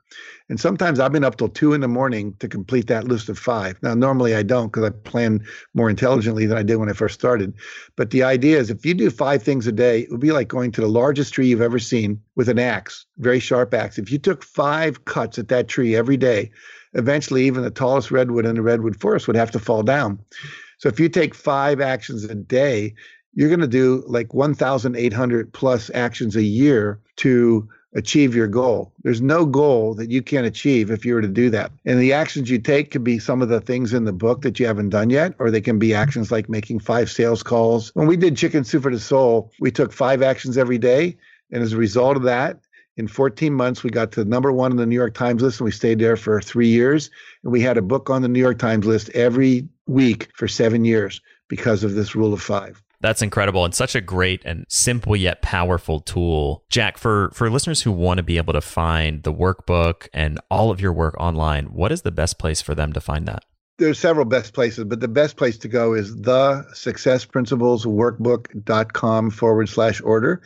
And 0.48 0.60
sometimes 0.60 1.00
I've 1.00 1.12
been 1.12 1.24
up 1.24 1.36
till 1.36 1.48
two 1.48 1.72
in 1.72 1.80
the 1.80 1.88
morning 1.88 2.34
to 2.38 2.48
complete 2.48 2.86
that 2.86 3.08
list 3.08 3.28
of 3.28 3.38
five. 3.38 3.76
Now, 3.82 3.94
normally 3.94 4.34
I 4.36 4.44
don't 4.44 4.68
because 4.68 4.84
I 4.84 4.90
plan 4.90 5.44
more 5.74 5.90
intelligently 5.90 6.46
than 6.46 6.56
I 6.56 6.62
did 6.62 6.76
when 6.76 6.88
I 6.88 6.92
first 6.92 7.18
started. 7.18 7.52
But 7.96 8.10
the 8.10 8.22
idea 8.22 8.58
is 8.58 8.70
if 8.70 8.86
you 8.86 8.94
do 8.94 9.10
five 9.10 9.42
things 9.42 9.66
a 9.66 9.72
day, 9.72 10.02
it 10.02 10.10
would 10.10 10.20
be 10.20 10.30
like 10.30 10.46
going 10.46 10.70
to 10.72 10.80
the 10.80 10.88
largest 10.88 11.34
tree 11.34 11.48
you've 11.48 11.60
ever 11.60 11.80
seen 11.80 12.20
with 12.36 12.48
an 12.48 12.60
axe, 12.60 13.06
very 13.18 13.40
sharp 13.40 13.74
axe. 13.74 13.98
If 13.98 14.12
you 14.12 14.18
took 14.18 14.44
five 14.44 15.04
cuts 15.04 15.38
at 15.38 15.48
that 15.48 15.66
tree 15.66 15.96
every 15.96 16.16
day, 16.16 16.52
eventually 16.94 17.44
even 17.44 17.64
the 17.64 17.70
tallest 17.70 18.12
redwood 18.12 18.46
in 18.46 18.54
the 18.54 18.62
redwood 18.62 19.00
forest 19.00 19.26
would 19.26 19.36
have 19.36 19.50
to 19.50 19.58
fall 19.58 19.82
down. 19.82 20.20
So 20.78 20.88
if 20.88 21.00
you 21.00 21.08
take 21.08 21.34
five 21.34 21.80
actions 21.80 22.22
a 22.24 22.34
day, 22.34 22.94
you're 23.34 23.48
going 23.48 23.60
to 23.60 23.66
do 23.66 24.04
like 24.06 24.32
1,800 24.32 25.52
plus 25.52 25.90
actions 25.92 26.36
a 26.36 26.42
year 26.42 27.00
to 27.16 27.68
achieve 27.96 28.34
your 28.34 28.46
goal. 28.46 28.92
There's 29.02 29.22
no 29.22 29.46
goal 29.46 29.94
that 29.94 30.10
you 30.10 30.22
can't 30.22 30.46
achieve 30.46 30.90
if 30.90 31.04
you 31.04 31.14
were 31.14 31.22
to 31.22 31.28
do 31.28 31.50
that. 31.50 31.72
And 31.86 31.98
the 31.98 32.12
actions 32.12 32.50
you 32.50 32.58
take 32.58 32.90
could 32.90 33.02
be 33.02 33.18
some 33.18 33.40
of 33.40 33.48
the 33.48 33.60
things 33.60 33.94
in 33.94 34.04
the 34.04 34.12
book 34.12 34.42
that 34.42 34.60
you 34.60 34.66
haven't 34.66 34.90
done 34.90 35.08
yet, 35.10 35.34
or 35.38 35.50
they 35.50 35.62
can 35.62 35.78
be 35.78 35.94
actions 35.94 36.30
like 36.30 36.48
making 36.48 36.80
five 36.80 37.10
sales 37.10 37.42
calls. 37.42 37.90
When 37.94 38.06
we 38.06 38.16
did 38.16 38.36
Chicken 38.36 38.64
Soup 38.64 38.82
for 38.82 38.92
the 38.92 39.00
Soul, 39.00 39.50
we 39.60 39.70
took 39.70 39.92
five 39.92 40.22
actions 40.22 40.58
every 40.58 40.78
day. 40.78 41.16
And 41.50 41.62
as 41.62 41.72
a 41.72 41.78
result 41.78 42.16
of 42.16 42.24
that, 42.24 42.60
in 42.98 43.08
14 43.08 43.52
months, 43.52 43.82
we 43.82 43.90
got 43.90 44.12
to 44.12 44.24
number 44.24 44.52
one 44.52 44.72
on 44.72 44.76
the 44.76 44.86
New 44.86 44.94
York 44.94 45.14
Times 45.14 45.42
list, 45.42 45.60
and 45.60 45.66
we 45.66 45.70
stayed 45.70 45.98
there 45.98 46.16
for 46.16 46.40
three 46.40 46.68
years. 46.68 47.10
And 47.42 47.52
we 47.52 47.60
had 47.60 47.76
a 47.76 47.82
book 47.82 48.10
on 48.10 48.22
the 48.22 48.28
New 48.28 48.40
York 48.40 48.58
Times 48.58 48.86
list 48.86 49.10
every 49.10 49.68
week 49.86 50.30
for 50.34 50.48
seven 50.48 50.84
years 50.84 51.20
because 51.48 51.84
of 51.84 51.94
this 51.94 52.14
rule 52.14 52.32
of 52.32 52.42
five. 52.42 52.82
That's 53.06 53.22
incredible 53.22 53.64
and 53.64 53.72
such 53.72 53.94
a 53.94 54.00
great 54.00 54.42
and 54.44 54.66
simple 54.68 55.14
yet 55.14 55.40
powerful 55.40 56.00
tool. 56.00 56.64
Jack, 56.70 56.98
for, 56.98 57.30
for 57.32 57.48
listeners 57.48 57.82
who 57.82 57.92
want 57.92 58.18
to 58.18 58.24
be 58.24 58.36
able 58.36 58.52
to 58.52 58.60
find 58.60 59.22
the 59.22 59.32
workbook 59.32 60.08
and 60.12 60.40
all 60.50 60.72
of 60.72 60.80
your 60.80 60.92
work 60.92 61.14
online, 61.16 61.66
what 61.66 61.92
is 61.92 62.02
the 62.02 62.10
best 62.10 62.40
place 62.40 62.60
for 62.60 62.74
them 62.74 62.92
to 62.94 63.00
find 63.00 63.28
that? 63.28 63.44
There's 63.78 64.00
several 64.00 64.24
best 64.24 64.54
places, 64.54 64.86
but 64.86 64.98
the 64.98 65.06
best 65.06 65.36
place 65.36 65.56
to 65.58 65.68
go 65.68 65.94
is 65.94 66.16
the 66.16 66.66
successprinciplesworkbook.com 66.74 69.30
forward 69.30 69.68
slash 69.68 70.00
order 70.00 70.42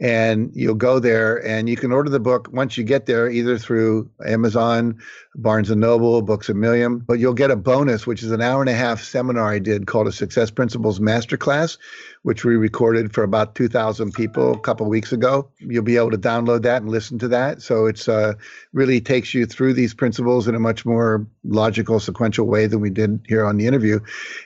and 0.00 0.50
you'll 0.54 0.74
go 0.74 0.98
there 0.98 1.44
and 1.46 1.68
you 1.68 1.76
can 1.76 1.92
order 1.92 2.10
the 2.10 2.20
book 2.20 2.48
once 2.52 2.76
you 2.76 2.84
get 2.84 3.06
there 3.06 3.30
either 3.30 3.58
through 3.58 4.08
amazon 4.26 4.98
barnes 5.36 5.70
and 5.70 5.80
noble 5.80 6.22
books 6.22 6.48
a 6.48 6.54
million 6.54 6.98
but 6.98 7.18
you'll 7.18 7.34
get 7.34 7.50
a 7.50 7.56
bonus 7.56 8.06
which 8.06 8.22
is 8.22 8.30
an 8.30 8.40
hour 8.40 8.60
and 8.60 8.70
a 8.70 8.74
half 8.74 9.02
seminar 9.02 9.50
i 9.50 9.58
did 9.58 9.86
called 9.86 10.06
a 10.06 10.12
success 10.12 10.50
principles 10.50 11.00
masterclass 11.00 11.78
which 12.22 12.44
we 12.44 12.56
recorded 12.56 13.12
for 13.12 13.24
about 13.24 13.54
2000 13.54 14.12
people 14.12 14.52
a 14.52 14.58
couple 14.60 14.86
weeks 14.86 15.12
ago. 15.12 15.48
You'll 15.58 15.82
be 15.82 15.96
able 15.96 16.12
to 16.12 16.18
download 16.18 16.62
that 16.62 16.82
and 16.82 16.90
listen 16.90 17.18
to 17.18 17.28
that. 17.28 17.62
So 17.62 17.86
it's 17.86 18.08
uh, 18.08 18.34
really 18.72 19.00
takes 19.00 19.34
you 19.34 19.44
through 19.44 19.74
these 19.74 19.92
principles 19.92 20.46
in 20.46 20.54
a 20.54 20.60
much 20.60 20.86
more 20.86 21.26
logical 21.44 21.98
sequential 21.98 22.46
way 22.46 22.66
than 22.66 22.80
we 22.80 22.90
did 22.90 23.20
here 23.28 23.44
on 23.44 23.56
the 23.56 23.66
interview. 23.66 23.98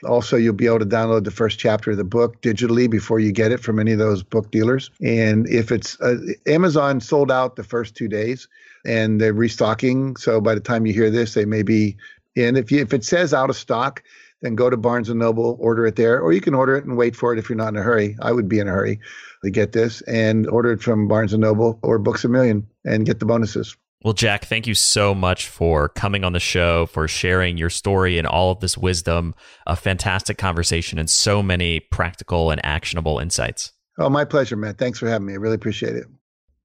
Also 0.03 0.37
you'll 0.37 0.53
be 0.53 0.65
able 0.65 0.79
to 0.79 0.85
download 0.85 1.23
the 1.23 1.31
first 1.31 1.59
chapter 1.59 1.91
of 1.91 1.97
the 1.97 2.03
book 2.03 2.41
digitally 2.41 2.89
before 2.89 3.19
you 3.19 3.31
get 3.31 3.51
it 3.51 3.59
from 3.59 3.79
any 3.79 3.91
of 3.91 3.99
those 3.99 4.23
book 4.23 4.49
dealers 4.51 4.89
and 5.37 5.47
if 5.47 5.71
it's 5.71 5.99
uh, 6.01 6.17
Amazon 6.47 6.99
sold 6.99 7.31
out 7.31 7.55
the 7.55 7.63
first 7.63 7.95
two 7.95 8.07
days 8.07 8.47
and 8.85 9.21
they're 9.21 9.33
restocking. 9.33 10.15
So 10.15 10.41
by 10.41 10.55
the 10.55 10.61
time 10.61 10.85
you 10.85 10.93
hear 10.93 11.09
this, 11.09 11.33
they 11.33 11.45
may 11.45 11.61
be 11.61 11.97
in. 12.35 12.55
If 12.55 12.71
you, 12.71 12.81
if 12.81 12.93
it 12.93 13.05
says 13.05 13.33
out 13.33 13.49
of 13.49 13.55
stock, 13.55 14.03
then 14.41 14.55
go 14.55 14.69
to 14.69 14.77
Barnes 14.77 15.09
and 15.09 15.19
Noble, 15.19 15.57
order 15.59 15.85
it 15.85 15.95
there, 15.95 16.19
or 16.19 16.31
you 16.31 16.41
can 16.41 16.53
order 16.53 16.75
it 16.75 16.85
and 16.85 16.97
wait 16.97 17.15
for 17.15 17.33
it 17.33 17.39
if 17.39 17.49
you're 17.49 17.57
not 17.57 17.69
in 17.69 17.77
a 17.77 17.81
hurry. 17.81 18.15
I 18.21 18.31
would 18.31 18.47
be 18.47 18.59
in 18.59 18.67
a 18.67 18.71
hurry 18.71 18.99
to 19.43 19.51
get 19.51 19.71
this 19.71 20.01
and 20.01 20.47
order 20.47 20.71
it 20.71 20.81
from 20.81 21.07
Barnes 21.07 21.33
and 21.33 21.41
Noble 21.41 21.79
or 21.83 21.99
Books 21.99 22.23
a 22.23 22.29
Million 22.29 22.65
and 22.85 23.05
get 23.05 23.19
the 23.19 23.25
bonuses. 23.25 23.75
Well, 24.03 24.13
Jack, 24.13 24.45
thank 24.45 24.67
you 24.67 24.75
so 24.75 25.13
much 25.13 25.47
for 25.47 25.89
coming 25.89 26.23
on 26.23 26.33
the 26.33 26.39
show, 26.39 26.85
for 26.85 27.07
sharing 27.07 27.57
your 27.57 27.71
story 27.71 28.17
and 28.17 28.27
all 28.27 28.51
of 28.51 28.59
this 28.59 28.77
wisdom, 28.77 29.33
a 29.65 29.75
fantastic 29.75 30.37
conversation, 30.37 30.99
and 30.99 31.09
so 31.09 31.43
many 31.43 31.79
practical 31.79 32.51
and 32.51 32.63
actionable 32.63 33.19
insights. 33.19 33.73
Oh, 33.97 34.09
my 34.09 34.25
pleasure, 34.25 34.55
man. 34.55 34.75
Thanks 34.75 34.99
for 34.99 35.07
having 35.07 35.25
me. 35.25 35.33
I 35.33 35.37
really 35.37 35.55
appreciate 35.55 35.95
it. 35.95 36.05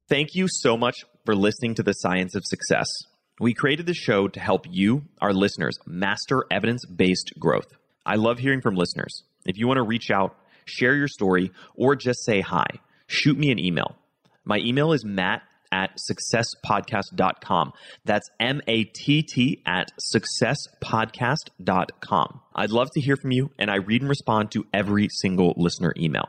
Thank 0.09 0.35
you 0.35 0.47
so 0.49 0.77
much 0.77 1.05
for 1.25 1.35
listening 1.35 1.75
to 1.77 1.83
The 1.83 1.93
Science 1.93 2.35
of 2.35 2.45
Success. 2.45 2.87
We 3.41 3.55
created 3.55 3.87
the 3.87 3.95
show 3.95 4.29
to 4.29 4.41
help 4.41 4.67
you, 4.71 5.05
our 5.21 5.33
listeners, 5.33 5.79
master 5.87 6.45
evidence 6.51 6.85
based 6.85 7.33
growth. 7.39 7.69
I 8.05 8.17
love 8.17 8.39
hearing 8.39 8.61
from 8.61 8.75
listeners. 8.75 9.23
If 9.47 9.57
you 9.57 9.67
want 9.67 9.79
to 9.79 9.83
reach 9.83 10.11
out, 10.11 10.37
share 10.67 10.95
your 10.95 11.09
story, 11.09 11.51
or 11.75 11.97
just 11.97 12.25
say 12.25 12.41
hi, 12.41 12.67
shoot 13.07 13.39
me 13.39 13.51
an 13.51 13.59
email. 13.59 13.97
My 14.45 14.59
email 14.59 14.93
is 14.93 15.05
matt 15.05 15.43
at 15.73 15.97
successpodcast.com. 16.11 17.73
That's 18.05 18.29
M 18.39 18.61
A 18.69 18.85
T 18.85 19.23
T 19.23 19.63
at 19.65 19.91
successpodcast.com. 20.15 22.41
I'd 22.55 22.71
love 22.71 22.91
to 22.93 23.01
hear 23.01 23.17
from 23.17 23.33
you, 23.33 23.51
and 23.59 23.71
I 23.71 23.77
read 23.77 24.03
and 24.03 24.11
respond 24.11 24.51
to 24.53 24.67
every 24.75 25.09
single 25.11 25.55
listener 25.57 25.95
email. 25.97 26.29